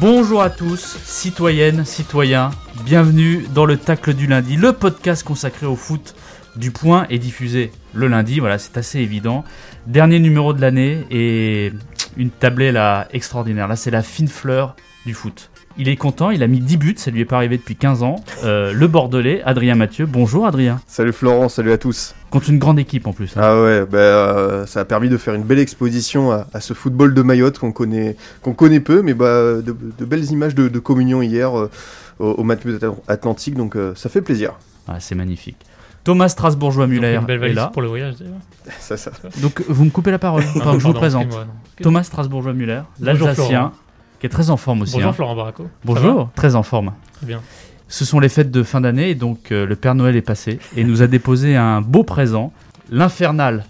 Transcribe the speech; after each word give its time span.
Bonjour 0.00 0.40
à 0.40 0.48
tous, 0.48 0.96
citoyennes, 1.04 1.84
citoyens, 1.84 2.50
bienvenue 2.84 3.46
dans 3.54 3.66
le 3.66 3.76
Tacle 3.76 4.14
du 4.14 4.26
lundi, 4.26 4.56
le 4.56 4.72
podcast 4.72 5.22
consacré 5.22 5.66
au 5.66 5.76
foot 5.76 6.14
du 6.56 6.70
point 6.70 7.06
est 7.10 7.18
diffusé 7.18 7.70
le 7.94 8.08
lundi, 8.08 8.40
voilà, 8.40 8.58
c'est 8.58 8.76
assez 8.76 9.00
évident. 9.00 9.44
Dernier 9.86 10.18
numéro 10.18 10.52
de 10.52 10.60
l'année 10.60 11.06
et 11.10 11.72
une 12.16 12.30
tablée 12.30 12.72
là 12.72 13.08
extraordinaire. 13.12 13.68
Là, 13.68 13.76
c'est 13.76 13.90
la 13.90 14.02
fine 14.02 14.28
fleur 14.28 14.76
du 15.06 15.14
foot. 15.14 15.49
Il 15.78 15.88
est 15.88 15.96
content, 15.96 16.30
il 16.30 16.42
a 16.42 16.46
mis 16.46 16.58
10 16.60 16.76
buts, 16.76 16.94
ça 16.98 17.10
lui 17.10 17.20
est 17.20 17.24
pas 17.24 17.36
arrivé 17.36 17.56
depuis 17.56 17.76
15 17.76 18.02
ans. 18.02 18.16
Euh, 18.44 18.72
le 18.72 18.86
Bordelais, 18.88 19.40
Adrien 19.44 19.76
Mathieu. 19.76 20.04
Bonjour 20.04 20.44
Adrien. 20.46 20.80
Salut 20.86 21.12
Florent, 21.12 21.48
salut 21.48 21.72
à 21.72 21.78
tous. 21.78 22.14
Contre 22.30 22.50
une 22.50 22.58
grande 22.58 22.78
équipe 22.78 23.06
en 23.06 23.12
plus. 23.12 23.34
hein. 23.36 23.40
Ah 23.42 23.62
ouais, 23.62 23.86
bah, 23.86 23.98
euh, 23.98 24.66
ça 24.66 24.80
a 24.80 24.84
permis 24.84 25.08
de 25.08 25.16
faire 25.16 25.32
une 25.34 25.44
belle 25.44 25.60
exposition 25.60 26.32
à, 26.32 26.46
à 26.52 26.60
ce 26.60 26.74
football 26.74 27.14
de 27.14 27.22
Mayotte 27.22 27.58
qu'on 27.58 27.72
connaît, 27.72 28.16
qu'on 28.42 28.52
connaît 28.52 28.80
peu, 28.80 29.00
mais 29.00 29.14
bah, 29.14 29.54
de, 29.62 29.74
de 29.98 30.04
belles 30.04 30.30
images 30.32 30.54
de, 30.54 30.68
de 30.68 30.78
communion 30.80 31.22
hier 31.22 31.56
euh, 31.58 31.70
au, 32.18 32.44
au 32.44 32.46
Atlantique, 33.08 33.54
donc 33.54 33.76
euh, 33.76 33.94
ça 33.94 34.08
fait 34.10 34.22
plaisir. 34.22 34.54
Ah, 34.88 34.98
c'est 34.98 35.14
magnifique. 35.14 35.56
Thomas 36.02 36.28
Strasbourgeois-Muller 36.28 37.14
Une 37.20 37.26
belle 37.26 37.36
est 37.36 37.40
valise 37.40 37.56
là. 37.56 37.70
pour 37.72 37.82
le 37.82 37.88
voyage 37.88 38.16
d'ailleurs. 38.16 38.34
Ça, 38.80 38.96
ça. 38.96 39.12
Donc 39.40 39.62
vous 39.68 39.84
me 39.84 39.90
coupez 39.90 40.10
la 40.10 40.18
parole 40.18 40.42
Non, 40.42 40.52
pendant 40.60 40.72
que 40.72 40.78
je 40.78 40.86
vous 40.86 40.92
pardon, 40.92 40.98
présente. 41.00 41.30
non. 41.30 41.46
Thomas 41.82 42.02
Strasbourgeois-Muller, 42.02 42.82
Bonjour, 42.98 43.26
l'Alsacien. 43.28 43.72
Qui 44.20 44.26
est 44.26 44.30
très 44.30 44.50
en 44.50 44.56
forme 44.56 44.82
aussi. 44.82 44.92
Bonjour 44.92 45.10
hein. 45.10 45.12
Florent 45.14 45.34
Baraco. 45.34 45.66
Bonjour, 45.84 46.30
très 46.34 46.54
en 46.54 46.62
forme. 46.62 46.92
Très 47.14 47.26
bien. 47.26 47.40
Ce 47.88 48.04
sont 48.04 48.20
les 48.20 48.28
fêtes 48.28 48.50
de 48.52 48.62
fin 48.62 48.80
d'année 48.80 49.10
et 49.10 49.14
donc 49.16 49.50
euh, 49.50 49.66
le 49.66 49.74
Père 49.74 49.94
Noël 49.96 50.14
est 50.14 50.22
passé 50.22 50.60
et 50.76 50.84
nous 50.84 51.02
a 51.02 51.06
déposé 51.08 51.56
un 51.56 51.80
beau 51.80 52.04
présent, 52.04 52.52
l'infernal, 52.90 53.64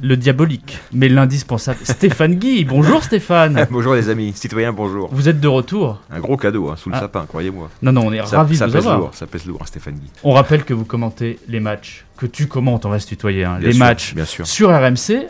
le 0.00 0.16
diabolique, 0.16 0.78
mais 0.92 1.08
l'indispensable 1.08 1.78
Stéphane 1.84 2.34
Guy. 2.36 2.64
Bonjour 2.64 3.04
Stéphane. 3.04 3.66
bonjour 3.70 3.94
les 3.94 4.08
amis, 4.08 4.32
citoyens, 4.34 4.72
bonjour. 4.72 5.10
Vous 5.12 5.28
êtes 5.28 5.38
de 5.38 5.46
retour. 5.46 6.00
Un 6.10 6.18
gros 6.20 6.36
cadeau 6.36 6.70
hein, 6.70 6.76
sous 6.76 6.88
le 6.88 6.96
Ah. 6.96 7.00
sapin, 7.00 7.24
croyez-moi. 7.28 7.68
Non, 7.82 7.92
non, 7.92 8.06
on 8.06 8.12
est 8.12 8.24
Ça, 8.26 8.38
ravis 8.38 8.56
ça 8.56 8.66
de 8.66 8.70
vous 8.70 8.76
pèse 8.78 8.86
avoir. 8.86 8.98
lourd, 8.98 9.10
ça 9.14 9.26
pèse 9.26 9.44
lourd, 9.46 9.58
hein, 9.62 9.66
Stéphane 9.66 9.94
Guy. 9.94 10.10
On 10.24 10.32
rappelle 10.32 10.64
que 10.64 10.74
vous 10.74 10.84
commentez 10.86 11.38
les 11.48 11.60
matchs, 11.60 12.04
que 12.16 12.26
tu 12.26 12.46
commentes, 12.48 12.86
on 12.86 12.90
va 12.90 12.98
se 12.98 13.06
tutoyer, 13.06 13.44
hein, 13.44 13.58
les 13.60 13.72
sûr, 13.72 13.78
matchs 13.78 14.14
Bien 14.14 14.24
sûr. 14.24 14.46
sur 14.46 14.70
RMC, 14.70 15.26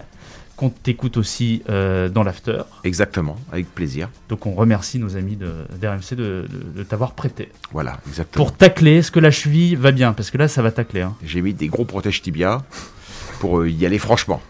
qu'on 0.63 0.71
t'écoute 0.71 1.17
aussi 1.17 1.63
euh, 1.69 2.09
dans 2.09 2.23
l'after. 2.23 2.63
Exactement, 2.85 3.37
avec 3.51 3.67
plaisir. 3.75 4.09
Donc 4.29 4.47
on 4.47 4.53
remercie 4.53 5.01
nos 5.01 5.17
amis 5.17 5.35
de, 5.35 5.51
d'RMC 5.81 6.11
de, 6.15 6.47
de- 6.49 6.79
de 6.79 6.83
t'avoir 6.85 7.13
prêté. 7.15 7.49
Voilà, 7.73 7.99
exactement. 8.07 8.45
Pour 8.45 8.57
tacler, 8.57 8.99
est-ce 8.99 9.11
que 9.11 9.19
la 9.19 9.33
cheville 9.33 9.75
va 9.75 9.91
bien? 9.91 10.13
Parce 10.13 10.31
que 10.31 10.39
là, 10.39 10.47
ça 10.47 10.63
va 10.63 10.71
tacler. 10.71 11.01
hein. 11.01 11.17
J'ai 11.25 11.43
mis 11.43 11.53
des 11.53 11.67
gros 11.67 11.85
protèges 11.85 12.23
tibia 12.23 12.63
pour 13.41 13.59
euh, 13.61 13.69
y 13.69 13.85
aller 13.87 13.99
franchement. 13.99 14.41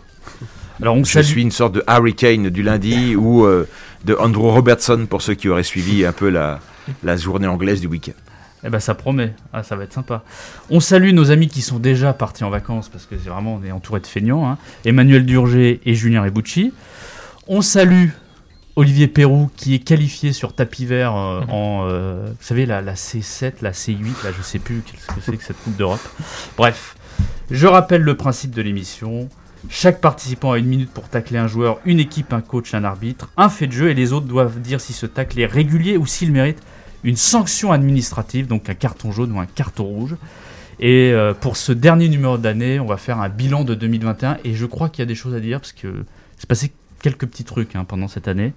Alors 0.83 0.97
on 0.97 1.05
Je 1.05 1.13
salue- 1.13 1.25
suis 1.27 1.43
une 1.43 1.51
sorte 1.51 1.75
de 1.75 1.83
Harry 1.87 2.15
Kane 2.15 2.51
du 2.51 2.63
lundi 2.63 3.17
ou 3.17 3.45
euh, 3.47 3.67
de 4.05 4.15
Andrew 4.15 4.51
Robertson 4.51 5.07
pour 5.09 5.23
ceux 5.23 5.35
qui 5.35 5.49
auraient 5.49 5.63
suivi 5.63 6.05
un 6.05 6.13
peu 6.13 6.29
la, 6.29 6.61
la 7.03 7.17
journée 7.17 7.47
anglaise 7.47 7.81
du 7.81 7.87
week-end. 7.87 8.13
Eh 8.65 8.71
ben 8.71 8.79
ça 8.79 8.95
promet, 8.95 9.35
ah, 9.53 9.63
ça 9.63 9.75
va 9.77 9.85
être 9.85 9.93
sympa. 9.93 10.23
On 10.71 10.79
salue 10.81 11.13
nos 11.13 11.31
amis 11.33 11.49
qui 11.49 11.63
sont 11.63 11.79
déjà 11.81 12.13
partis 12.13 12.45
en 12.45 12.51
vacances 12.51 12.89
parce 12.89 13.07
que 13.07 13.17
c'est 13.19 13.29
vraiment 13.29 13.55
on 13.61 13.65
est 13.65 13.73
entouré 13.73 14.01
de 14.01 14.07
feignants. 14.07 14.49
hein. 14.49 14.59
Emmanuel 14.85 15.27
Durger 15.27 15.81
et 15.85 15.95
Julien 15.95 16.23
Rebucci. 16.23 16.73
On 17.49 17.61
salue 17.61 18.11
Olivier 18.77 19.09
Perrou 19.09 19.51
qui 19.57 19.75
est 19.75 19.81
qualifié 19.81 20.33
sur 20.33 20.55
tapis 20.55 20.87
vert 20.87 21.15
euh, 21.17 21.41
en, 21.49 21.87
euh, 21.89 22.27
vous 22.29 22.45
savez 22.45 22.65
la, 22.67 22.81
la 22.81 22.95
C7, 22.95 23.55
la 23.63 23.73
C8, 23.73 24.25
là 24.25 24.31
je 24.37 24.43
sais 24.43 24.59
plus 24.61 24.83
qu'est-ce 24.87 25.07
que 25.07 25.21
c'est 25.21 25.37
que 25.37 25.43
cette 25.45 25.61
Coupe 25.63 25.77
d'Europe. 25.77 26.01
Bref, 26.57 26.95
je 27.51 27.67
rappelle 27.67 28.03
le 28.03 28.17
principe 28.17 28.53
de 28.53 28.63
l'émission. 28.63 29.29
Chaque 29.69 30.01
participant 30.01 30.53
a 30.53 30.59
une 30.59 30.67
minute 30.67 30.91
pour 30.91 31.09
tacler 31.09 31.39
un 31.39 31.47
joueur, 31.49 31.79
une 31.85 32.01
équipe, 32.01 32.33
un 32.33 32.41
coach, 32.41 32.75
un 32.75 32.83
arbitre, 32.85 33.29
un 33.37 33.49
fait 33.49 33.67
de 33.67 33.73
jeu 33.73 33.91
et 33.91 33.95
les 33.95 34.13
autres 34.13 34.27
doivent 34.27 34.61
dire 34.61 34.81
si 34.81 34.93
ce 34.93 35.07
tacle 35.07 35.39
est 35.41 35.47
régulier 35.47 35.97
ou 35.97 36.07
s'il 36.07 36.33
mérite 36.33 36.59
une 37.05 37.17
sanction 37.17 37.73
administrative, 37.73 38.47
donc 38.47 38.69
un 38.69 38.75
carton 38.75 39.13
jaune 39.13 39.33
ou 39.33 39.41
un 39.41 39.47
carton 39.47 39.85
rouge. 39.85 40.17
Et 40.81 41.13
euh, 41.13 41.35
pour 41.35 41.57
ce 41.57 41.73
dernier 41.73 42.09
numéro 42.09 42.39
d'année, 42.39 42.81
on 42.81 42.87
va 42.87 42.97
faire 42.97 43.21
un 43.21 43.29
bilan 43.29 43.65
de 43.65 43.75
2021 43.75 44.39
et 44.45 44.55
je 44.55 44.67
crois 44.67 44.89
qu'il 44.89 45.01
y 45.01 45.05
a 45.05 45.07
des 45.07 45.15
choses 45.15 45.35
à 45.35 45.41
dire 45.41 45.61
parce 45.61 45.73
que 45.73 46.05
c'est 46.39 46.49
passé 46.49 46.73
quelques 47.01 47.27
petits 47.27 47.45
trucs 47.45 47.77
hein, 47.77 47.85
pendant 47.87 48.09
cette 48.09 48.29
année. 48.29 48.53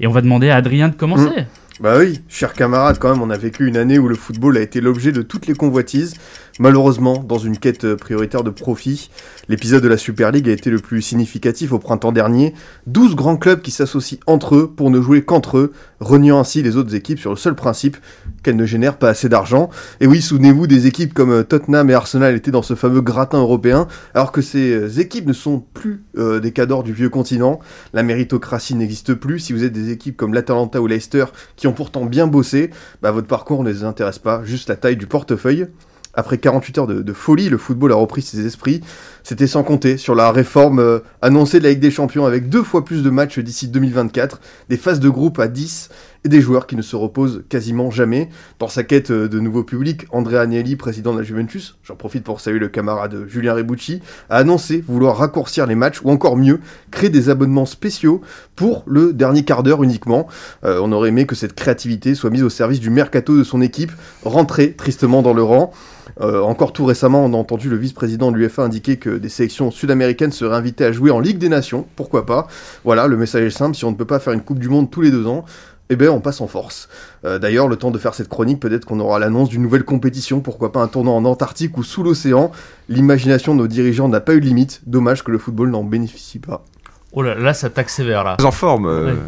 Et 0.00 0.06
on 0.06 0.12
va 0.12 0.20
demander 0.20 0.50
à 0.50 0.56
Adrien 0.56 0.88
de 0.88 0.94
commencer. 0.94 1.46
Bah 1.80 1.96
oui, 1.98 2.20
chers 2.28 2.52
camarades, 2.52 2.98
quand 2.98 3.10
même, 3.10 3.22
on 3.22 3.30
a 3.30 3.38
vécu 3.38 3.66
une 3.66 3.76
année 3.76 3.98
où 3.98 4.06
le 4.06 4.14
football 4.14 4.56
a 4.56 4.60
été 4.60 4.80
l'objet 4.80 5.10
de 5.10 5.22
toutes 5.22 5.46
les 5.46 5.54
convoitises. 5.54 6.14
Malheureusement, 6.58 7.24
dans 7.26 7.38
une 7.38 7.56
quête 7.56 7.94
prioritaire 7.94 8.44
de 8.44 8.50
profit, 8.50 9.10
l'épisode 9.48 9.82
de 9.82 9.88
la 9.88 9.96
Super 9.96 10.30
League 10.30 10.48
a 10.48 10.52
été 10.52 10.70
le 10.70 10.78
plus 10.78 11.00
significatif 11.00 11.72
au 11.72 11.78
printemps 11.78 12.12
dernier. 12.12 12.54
12 12.86 13.14
grands 13.14 13.36
clubs 13.36 13.62
qui 13.62 13.70
s'associent 13.70 14.18
entre 14.26 14.56
eux 14.56 14.70
pour 14.70 14.90
ne 14.90 15.00
jouer 15.00 15.22
qu'entre 15.24 15.58
eux, 15.58 15.72
reniant 16.00 16.38
ainsi 16.38 16.62
les 16.62 16.76
autres 16.76 16.94
équipes 16.94 17.18
sur 17.18 17.30
le 17.30 17.36
seul 17.36 17.54
principe 17.54 17.96
qu'elles 18.42 18.56
ne 18.56 18.66
génèrent 18.66 18.98
pas 18.98 19.08
assez 19.08 19.28
d'argent. 19.28 19.70
Et 20.00 20.06
oui, 20.06 20.20
souvenez-vous, 20.20 20.66
des 20.66 20.86
équipes 20.86 21.14
comme 21.14 21.30
euh, 21.30 21.42
Tottenham 21.42 21.88
et 21.90 21.94
Arsenal 21.94 22.34
étaient 22.34 22.50
dans 22.50 22.62
ce 22.62 22.74
fameux 22.74 23.00
gratin 23.00 23.38
européen, 23.38 23.88
alors 24.14 24.32
que 24.32 24.42
ces 24.42 24.72
euh, 24.72 25.00
équipes 25.00 25.26
ne 25.26 25.32
sont 25.32 25.64
plus 25.72 26.04
euh, 26.18 26.40
des 26.40 26.52
cadors 26.52 26.82
du 26.82 26.92
vieux 26.92 27.08
continent. 27.08 27.60
La 27.92 28.02
méritocratie 28.02 28.74
n'existe 28.74 29.14
plus. 29.14 29.38
Si 29.38 29.52
vous 29.52 29.64
êtes 29.64 29.72
des 29.72 29.90
équipes 29.90 30.16
comme 30.16 30.34
l'Atalanta 30.34 30.80
ou 30.80 30.86
Leicester 30.86 31.26
qui 31.56 31.66
ont 31.66 31.72
pourtant 31.72 32.04
bien 32.04 32.26
bossé, 32.26 32.70
bah, 33.00 33.10
votre 33.10 33.26
parcours 33.26 33.62
ne 33.64 33.70
les 33.70 33.84
intéresse 33.84 34.18
pas, 34.18 34.42
juste 34.44 34.68
la 34.68 34.76
taille 34.76 34.96
du 34.96 35.06
portefeuille. 35.06 35.66
Après 36.14 36.36
48 36.36 36.78
heures 36.78 36.86
de, 36.86 37.12
folie, 37.12 37.48
le 37.48 37.56
football 37.56 37.92
a 37.92 37.94
repris 37.94 38.20
ses 38.22 38.44
esprits. 38.46 38.82
C'était 39.22 39.46
sans 39.46 39.62
compter 39.62 39.96
sur 39.96 40.14
la 40.14 40.30
réforme 40.30 40.78
euh, 40.78 40.98
annoncée 41.22 41.58
de 41.58 41.64
la 41.64 41.70
Ligue 41.70 41.80
des 41.80 41.90
Champions 41.90 42.26
avec 42.26 42.48
deux 42.48 42.62
fois 42.62 42.84
plus 42.84 43.02
de 43.02 43.08
matchs 43.10 43.38
d'ici 43.38 43.68
2024, 43.68 44.40
des 44.68 44.76
phases 44.76 45.00
de 45.00 45.08
groupe 45.08 45.38
à 45.38 45.48
10 45.48 45.88
et 46.24 46.28
des 46.28 46.40
joueurs 46.40 46.66
qui 46.66 46.76
ne 46.76 46.82
se 46.82 46.96
reposent 46.96 47.44
quasiment 47.48 47.90
jamais. 47.90 48.28
Dans 48.58 48.68
sa 48.68 48.84
quête 48.84 49.10
euh, 49.10 49.28
de 49.28 49.40
nouveaux 49.40 49.64
publics, 49.64 50.06
Andrea 50.10 50.40
Agnelli, 50.40 50.76
président 50.76 51.12
de 51.12 51.18
la 51.18 51.24
Juventus, 51.24 51.76
j'en 51.82 51.96
profite 51.96 52.24
pour 52.24 52.40
saluer 52.40 52.58
le 52.58 52.68
camarade 52.68 53.26
Julien 53.26 53.54
Rebucci, 53.54 54.02
a 54.28 54.36
annoncé 54.36 54.84
vouloir 54.86 55.16
raccourcir 55.16 55.66
les 55.66 55.74
matchs 55.74 56.00
ou 56.02 56.10
encore 56.10 56.36
mieux, 56.36 56.60
créer 56.90 57.10
des 57.10 57.28
abonnements 57.28 57.66
spéciaux 57.66 58.20
pour 58.54 58.84
le 58.86 59.12
dernier 59.12 59.44
quart 59.44 59.62
d'heure 59.62 59.82
uniquement. 59.82 60.26
Euh, 60.64 60.80
on 60.82 60.92
aurait 60.92 61.08
aimé 61.08 61.26
que 61.26 61.34
cette 61.34 61.54
créativité 61.54 62.14
soit 62.14 62.30
mise 62.30 62.42
au 62.42 62.50
service 62.50 62.80
du 62.80 62.90
mercato 62.90 63.36
de 63.36 63.44
son 63.44 63.60
équipe, 63.60 63.92
rentrée 64.24 64.74
tristement 64.74 65.22
dans 65.22 65.34
le 65.34 65.42
rang. 65.42 65.72
Euh, 66.20 66.40
encore 66.42 66.72
tout 66.72 66.84
récemment, 66.84 67.24
on 67.24 67.32
a 67.32 67.36
entendu 67.36 67.68
le 67.68 67.76
vice-président 67.76 68.30
de 68.32 68.36
l'UEFA 68.36 68.62
indiquer 68.62 68.96
que 68.96 69.10
des 69.18 69.28
sélections 69.28 69.70
sud-américaines 69.70 70.32
seraient 70.32 70.56
invitées 70.56 70.84
à 70.84 70.92
jouer 70.92 71.10
en 71.10 71.20
Ligue 71.20 71.38
des 71.38 71.48
Nations. 71.48 71.86
Pourquoi 71.96 72.26
pas? 72.26 72.46
Voilà, 72.84 73.06
le 73.06 73.16
message 73.16 73.44
est 73.44 73.50
simple. 73.50 73.76
Si 73.76 73.84
on 73.84 73.90
ne 73.90 73.96
peut 73.96 74.04
pas 74.04 74.18
faire 74.18 74.32
une 74.32 74.42
Coupe 74.42 74.58
du 74.58 74.68
Monde 74.68 74.90
tous 74.90 75.00
les 75.00 75.10
deux 75.10 75.26
ans, 75.26 75.44
eh 75.90 75.96
ben 75.96 76.08
on 76.08 76.20
passe 76.20 76.40
en 76.40 76.46
force. 76.46 76.88
Euh, 77.24 77.38
D'ailleurs, 77.38 77.68
le 77.68 77.76
temps 77.76 77.90
de 77.90 77.98
faire 77.98 78.14
cette 78.14 78.28
chronique, 78.28 78.60
peut-être 78.60 78.84
qu'on 78.86 78.98
aura 79.00 79.18
l'annonce 79.18 79.48
d'une 79.50 79.62
nouvelle 79.62 79.84
compétition. 79.84 80.40
Pourquoi 80.40 80.72
pas 80.72 80.80
un 80.80 80.88
tournoi 80.88 81.12
en 81.12 81.24
Antarctique 81.24 81.76
ou 81.76 81.82
sous 81.82 82.02
l'océan? 82.02 82.50
L'imagination 82.88 83.54
de 83.54 83.60
nos 83.60 83.66
dirigeants 83.68 84.08
n'a 84.08 84.20
pas 84.20 84.34
eu 84.34 84.40
de 84.40 84.46
limite. 84.46 84.80
Dommage 84.86 85.22
que 85.22 85.30
le 85.30 85.38
football 85.38 85.70
n'en 85.70 85.84
bénéficie 85.84 86.38
pas. 86.38 86.64
Oh 87.12 87.20
là 87.22 87.34
là, 87.34 87.52
ça 87.52 87.68
taxe 87.68 87.94
sévère 87.96 88.24
là. 88.24 88.36
En 88.42 88.50
forme, 88.52 88.86
euh, 88.86 89.06
Ouais. 89.12 89.18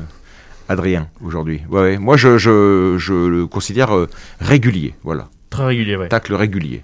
Adrien, 0.70 1.08
aujourd'hui. 1.22 1.60
Ouais, 1.70 1.80
ouais. 1.82 1.98
Moi, 1.98 2.16
je, 2.16 2.38
je, 2.38 2.96
je 2.98 3.12
le 3.12 3.46
considère 3.46 3.94
euh, 3.94 4.08
régulier. 4.40 4.94
Voilà, 5.02 5.28
Très 5.54 5.66
régulier, 5.66 5.96
ouais. 5.96 6.08
tacle 6.08 6.34
régulier. 6.34 6.82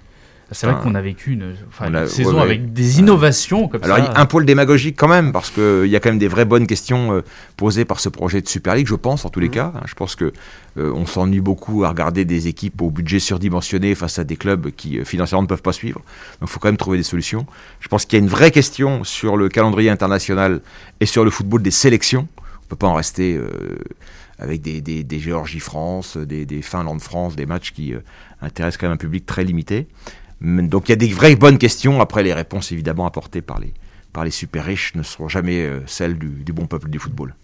C'est 0.53 0.67
vrai 0.67 0.75
qu'on 0.83 0.95
a 0.95 1.01
vécu 1.01 1.31
une, 1.31 1.53
enfin, 1.69 1.85
on 1.85 1.89
une 1.91 1.95
a- 1.95 2.07
saison 2.07 2.31
ouais, 2.31 2.35
ouais. 2.35 2.41
avec 2.41 2.73
des 2.73 2.99
innovations 2.99 3.69
comme 3.69 3.81
Alors, 3.85 3.95
ça. 3.95 4.03
il 4.03 4.05
y 4.05 4.09
a 4.17 4.19
un 4.19 4.25
pôle 4.25 4.45
démagogique 4.45 4.97
quand 4.99 5.07
même, 5.07 5.31
parce 5.31 5.49
qu'il 5.49 5.85
y 5.85 5.95
a 5.95 6.01
quand 6.01 6.09
même 6.09 6.19
des 6.19 6.27
vraies 6.27 6.43
bonnes 6.43 6.67
questions 6.67 7.13
euh, 7.13 7.21
posées 7.55 7.85
par 7.85 8.01
ce 8.01 8.09
projet 8.09 8.41
de 8.41 8.49
Super 8.49 8.75
League, 8.75 8.87
je 8.87 8.95
pense, 8.95 9.23
en 9.23 9.29
tous 9.29 9.39
les 9.39 9.47
cas. 9.47 9.71
hein. 9.73 9.79
Je 9.85 9.93
pense 9.93 10.17
que 10.17 10.33
euh, 10.77 10.91
on 10.93 11.05
s'ennuie 11.05 11.39
beaucoup 11.39 11.85
à 11.85 11.89
regarder 11.89 12.25
des 12.25 12.49
équipes 12.49 12.81
au 12.81 12.89
budget 12.91 13.19
surdimensionné 13.19 13.95
face 13.95 14.19
à 14.19 14.25
des 14.25 14.35
clubs 14.35 14.71
qui 14.71 14.99
euh, 14.99 15.05
financièrement 15.05 15.43
ne 15.43 15.47
peuvent 15.47 15.61
pas 15.61 15.71
suivre. 15.71 15.99
Donc, 16.41 16.49
il 16.49 16.51
faut 16.51 16.59
quand 16.59 16.67
même 16.67 16.75
trouver 16.75 16.97
des 16.97 17.03
solutions. 17.05 17.45
Je 17.79 17.87
pense 17.87 18.03
qu'il 18.05 18.19
y 18.19 18.21
a 18.21 18.23
une 18.25 18.29
vraie 18.29 18.51
question 18.51 19.05
sur 19.05 19.37
le 19.37 19.47
calendrier 19.47 19.89
international 19.89 20.59
et 20.99 21.05
sur 21.05 21.23
le 21.23 21.31
football 21.31 21.61
des 21.61 21.71
sélections. 21.71 22.27
On 22.37 22.67
peut 22.67 22.75
pas 22.75 22.87
en 22.87 22.95
rester 22.95 23.37
euh, 23.37 23.47
avec 24.37 24.61
des, 24.61 24.81
des, 24.81 25.05
des 25.05 25.19
Géorgie-France, 25.19 26.17
des, 26.17 26.45
des 26.45 26.61
Finlande-France, 26.61 27.35
des 27.37 27.45
matchs 27.45 27.71
qui 27.71 27.93
euh, 27.93 27.99
intéressent 28.41 28.79
quand 28.79 28.87
même 28.87 28.95
un 28.95 28.97
public 28.97 29.25
très 29.25 29.43
limité. 29.43 29.87
Donc 30.41 30.89
il 30.89 30.91
y 30.91 30.93
a 30.93 30.97
des 30.97 31.07
vraies 31.07 31.35
bonnes 31.35 31.57
questions. 31.57 32.01
Après, 32.01 32.23
les 32.23 32.33
réponses 32.33 32.71
évidemment 32.71 33.05
apportées 33.05 33.41
par 33.41 33.59
les, 33.59 33.73
par 34.11 34.25
les 34.25 34.31
super 34.31 34.65
riches 34.65 34.95
ne 34.95 35.03
seront 35.03 35.27
jamais 35.27 35.61
euh, 35.61 35.79
celles 35.85 36.17
du, 36.17 36.53
bon 36.53 36.65
peuple 36.65 36.89
du 36.89 36.99
football. 36.99 37.35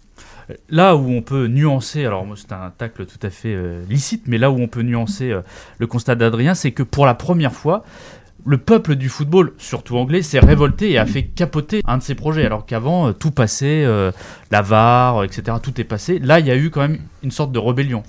Là 0.70 0.96
où 0.96 1.10
on 1.10 1.20
peut 1.20 1.46
nuancer, 1.46 2.06
alors 2.06 2.26
c'est 2.34 2.52
un 2.52 2.72
tacle 2.76 3.04
tout 3.04 3.18
à 3.22 3.30
fait 3.30 3.54
euh, 3.54 3.82
licite, 3.88 4.24
mais 4.26 4.38
là 4.38 4.50
où 4.50 4.58
on 4.58 4.66
peut 4.66 4.80
nuancer 4.80 5.30
euh, 5.30 5.42
le 5.78 5.86
constat 5.86 6.14
d'Adrien, 6.14 6.54
c'est 6.54 6.72
que 6.72 6.82
pour 6.82 7.04
la 7.04 7.14
première 7.14 7.52
fois, 7.52 7.84
le 8.46 8.56
peuple 8.56 8.96
du 8.96 9.10
football, 9.10 9.52
surtout 9.58 9.98
anglais, 9.98 10.22
s'est 10.22 10.38
révolté 10.38 10.92
et 10.92 10.98
a 10.98 11.04
fait 11.04 11.24
capoter 11.24 11.82
un 11.86 11.98
de 11.98 12.02
ses 12.02 12.14
projets, 12.14 12.46
alors 12.46 12.64
qu'avant 12.64 13.12
tout 13.12 13.32
passait, 13.32 13.84
la 14.50 14.62
VAR, 14.62 15.24
etc., 15.24 15.58
tout 15.60 15.78
est 15.80 15.84
passé. 15.84 16.18
Là, 16.20 16.38
il 16.38 16.46
y 16.46 16.50
a 16.50 16.56
eu 16.56 16.70
quand 16.70 16.80
même 16.80 17.00
une 17.22 17.32
sorte 17.32 17.52
de 17.52 17.58
rébellion. 17.58 18.04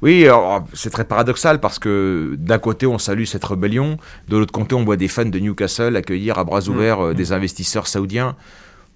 Oui, 0.00 0.26
c'est 0.74 0.90
très 0.90 1.04
paradoxal 1.04 1.58
parce 1.58 1.78
que 1.78 2.36
d'un 2.38 2.58
côté 2.58 2.86
on 2.86 2.98
salue 2.98 3.24
cette 3.24 3.44
rébellion, 3.44 3.98
de 4.28 4.36
l'autre 4.36 4.52
côté 4.52 4.74
on 4.74 4.84
voit 4.84 4.96
des 4.96 5.08
fans 5.08 5.24
de 5.24 5.38
Newcastle 5.38 5.96
accueillir 5.96 6.38
à 6.38 6.44
bras 6.44 6.60
mmh. 6.60 6.68
ouverts 6.68 7.00
euh, 7.00 7.12
mmh. 7.12 7.16
des 7.16 7.32
investisseurs 7.32 7.86
saoudiens 7.88 8.36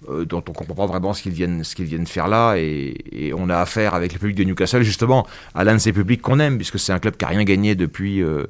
euh, 0.09 0.25
dont 0.25 0.43
on 0.47 0.53
comprend 0.53 0.75
pas 0.75 0.85
vraiment 0.85 1.13
ce 1.13 1.21
qu'ils 1.21 1.33
viennent, 1.33 1.63
ce 1.63 1.75
qu'ils 1.75 1.85
viennent 1.85 2.07
faire 2.07 2.27
là 2.29 2.55
et, 2.55 3.33
on 3.37 3.49
a 3.49 3.57
affaire 3.57 3.95
avec 3.95 4.13
le 4.13 4.19
public 4.19 4.37
de 4.37 4.43
Newcastle 4.45 4.83
justement 4.83 5.27
à 5.55 5.63
l'un 5.63 5.73
de 5.73 5.79
ces 5.79 5.91
publics 5.91 6.21
qu'on 6.21 6.39
aime 6.39 6.57
puisque 6.57 6.79
c'est 6.79 6.93
un 6.93 6.99
club 6.99 7.17
qui 7.17 7.25
a 7.25 7.29
rien 7.29 7.43
gagné 7.43 7.75
depuis 7.75 8.21
euh, 8.21 8.45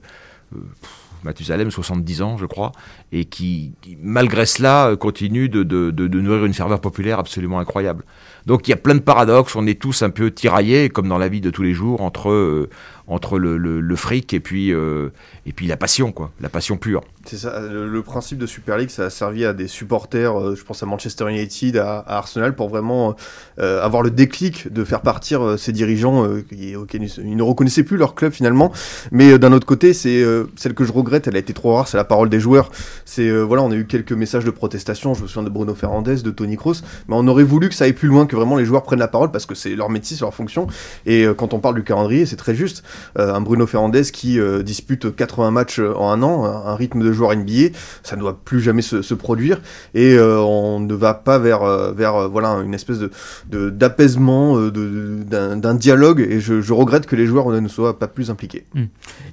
Mathusalem, 1.24 1.72
70 1.72 2.22
ans, 2.22 2.38
je 2.38 2.46
crois, 2.46 2.72
et 3.12 3.26
qui, 3.26 3.74
malgré 4.02 4.46
cela, 4.46 4.96
continue 5.00 5.50
de, 5.50 5.64
de, 5.64 6.08
nourrir 6.08 6.46
une 6.46 6.54
ferveur 6.54 6.82
populaire 6.82 7.20
absolument 7.20 7.60
incroyable. 7.60 8.04
Donc 8.46 8.68
il 8.68 8.72
y 8.72 8.74
a 8.74 8.78
plein 8.78 8.96
de 8.96 9.00
paradoxes, 9.00 9.56
on 9.56 9.66
est 9.66 9.80
tous 9.80 10.02
un 10.02 10.10
peu 10.10 10.32
tiraillés, 10.32 10.90
comme 10.90 11.08
dans 11.08 11.18
la 11.18 11.30
vie 11.30 11.42
de 11.42 11.50
tous 11.50 11.64
les 11.64 11.74
jours, 11.74 12.02
entre, 12.02 12.30
euh, 12.30 12.70
entre 13.08 13.38
le, 13.38 13.58
le, 13.58 13.96
fric 13.96 14.34
et 14.34 14.40
puis, 14.40 14.74
euh, 14.74 15.10
et 15.46 15.54
puis 15.54 15.68
la 15.68 15.78
passion, 15.78 16.12
quoi, 16.12 16.32
la 16.40 16.50
passion 16.50 16.78
pure. 16.78 17.02
C'est 17.26 17.38
ça, 17.38 17.60
le, 17.60 18.02
principe 18.02 18.38
de 18.38 18.46
Super 18.46 18.78
League, 18.78 18.90
ça 18.90 19.06
a 19.06 19.10
servi 19.10 19.46
à 19.46 19.54
des 19.54 19.68
supporters, 19.68 20.40
euh, 20.40 20.56
je 20.56 20.64
pense 20.64 20.84
à 20.84 20.86
Manchester 20.86 21.30
United, 21.30 21.78
à, 21.78 22.04
Arsenal, 22.08 22.56
pour 22.56 22.70
vraiment 22.70 23.16
avoir 23.58 24.02
le 24.02 24.12
déclic 24.12 24.72
de 24.72 24.84
faire 24.84 25.02
partir 25.02 25.58
ces 25.58 25.72
dirigeants 25.72 26.28
qui, 26.50 26.76
ils 26.98 27.36
ne 27.36 27.44
reconnaissaient 27.44 27.84
plus 27.84 27.98
leur 27.98 28.16
club 28.16 28.32
finalement. 28.34 28.72
Mais 29.12 29.38
d'un 29.38 29.54
autre 29.54 29.66
côté, 29.66 29.94
c'est 29.94 30.24
celle 30.56 30.74
que 30.74 30.84
je 30.84 30.92
regrette, 30.92 31.28
elle 31.28 31.36
a 31.36 31.40
été 31.40 31.54
trop 31.54 31.76
rare, 31.76 31.88
c'est 31.88 31.98
la 31.98 32.04
parole 32.04 32.30
des 32.30 32.40
joueurs. 32.40 32.72
C'est 33.06 33.30
voilà, 33.42 33.64
on 33.64 33.72
a 33.72 33.76
eu 33.76 33.86
quelques 33.86 34.12
messages 34.12 34.44
de 34.44 34.52
protestation, 34.52 35.14
je 35.14 35.24
me 35.24 35.28
souviens 35.28 35.44
de 35.44 35.50
Bruno 35.50 35.76
Fernandes, 35.76 36.22
de 36.22 36.32
Tony 36.32 36.58
Kroos, 36.58 36.82
mais 37.08 37.16
on 37.16 37.28
aurait 37.28 37.44
voulu 37.44 37.70
que 37.70 37.76
ça 37.76 37.86
aille 37.86 37.94
plus 37.94 38.08
loin 38.08 38.26
que 38.26 38.36
vraiment 38.36 38.58
les 38.58 38.66
joueurs 38.66 38.84
prennent 38.84 39.00
la 39.00 39.08
parole 39.08 39.32
parce 39.32 39.46
que 39.46 39.56
c'est 39.56 39.76
leur 39.76 39.90
métier, 39.90 40.16
c'est 40.16 40.24
leur 40.24 40.34
fonction. 40.34 40.68
Et 41.06 41.24
euh, 41.24 41.34
quand 41.34 41.54
on 41.54 41.60
parle 41.60 41.76
du 41.76 41.84
calendrier, 41.84 42.26
c'est 42.26 42.36
très 42.36 42.56
juste. 42.56 42.84
Euh, 43.20 43.34
un 43.34 43.42
Bruno 43.42 43.68
Fernandez 43.68 44.04
qui 44.12 44.40
euh, 44.40 44.64
dispute 44.64 45.16
80 45.16 45.52
matchs 45.52 45.80
en 45.80 46.12
un 46.12 46.24
an, 46.24 46.46
un, 46.46 46.76
rythme 46.76 47.04
de 47.04 47.12
joueur 47.12 47.36
NBA, 47.36 47.76
ça 48.04 48.16
ne 48.16 48.22
doit 48.22 48.40
plus 48.44 48.62
jamais 48.62 48.82
se, 48.82 49.14
produire. 49.14 49.62
Et 49.94 50.18
on 50.20 50.80
ne 50.80 50.94
va 50.94 51.14
pas 51.14 51.38
vers, 51.38 51.94
vers 51.94 52.30
voilà, 52.30 52.50
une 52.66 52.74
espèce 52.74 53.00
de, 53.00 53.70
d'apaisement, 53.70 54.58
d'un, 54.70 55.76
dialogue. 55.76 56.20
Et 56.20 56.40
je, 56.40 56.74
regrette 56.74 57.06
que 57.06 57.16
les 57.16 57.28
joueurs 57.28 57.50
ne 57.50 57.68
soient 57.68 58.00
pas 58.00 58.08
plus 58.08 58.32
impliqués. 58.32 58.66
Hmm. 58.74 58.86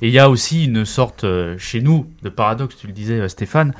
Et 0.03 0.09
il 0.09 0.11
y 0.11 0.19
a 0.19 0.29
aussi 0.29 0.67
une 0.67 0.85
sorte, 0.85 1.25
chez 1.57 1.81
nous, 1.81 2.07
de 2.23 2.29
paradoxe, 2.29 2.77
tu 2.77 2.87
le 2.87 2.93
disais 2.93 3.27
Stéphane, 3.29 3.73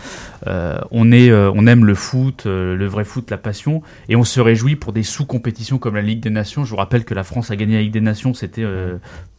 on, 0.47 1.13
est, 1.13 1.33
on 1.33 1.67
aime 1.67 1.85
le 1.85 1.95
foot, 1.95 2.47
le 2.47 2.87
vrai 2.87 3.05
foot, 3.05 3.31
la 3.31 3.39
passion, 3.39 3.83
et 4.09 4.17
on 4.17 4.25
se 4.25 4.41
réjouit 4.41 4.77
pour 4.77 4.93
des 4.93 5.03
sous-compétitions 5.03 5.79
comme 5.79 5.97
la 5.97 6.03
Ligue 6.03 6.21
des 6.21 6.31
Nations. 6.31 6.65
Je 6.65 6.71
vous 6.71 6.77
rappelle 6.77 7.05
que 7.05 7.15
la 7.15 7.25
France 7.25 7.51
a 7.51 7.57
gagné 7.57 7.75
la 7.75 7.83
Ligue 7.83 7.93
des 7.93 8.01
Nations, 8.01 8.35
c'était 8.35 8.65
euh, 8.65 8.97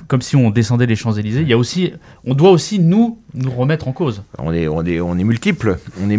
comme 0.07 0.21
si 0.21 0.30
on 0.35 0.49
descendait 0.49 0.85
les 0.85 0.95
Champs-Élysées. 0.95 1.41
Il 1.41 1.47
y 1.47 1.53
a 1.53 1.57
aussi, 1.57 1.93
on 2.25 2.33
doit 2.33 2.51
aussi 2.51 2.79
nous 2.79 3.19
nous 3.33 3.51
remettre 3.51 3.87
en 3.87 3.93
cause. 3.93 4.23
On 4.37 4.53
est, 4.53 4.67
on 4.67 4.83
est, 4.83 4.99
on 4.99 5.17
est 5.17 5.23
multiples, 5.23 5.77
on 6.03 6.09
est. 6.09 6.17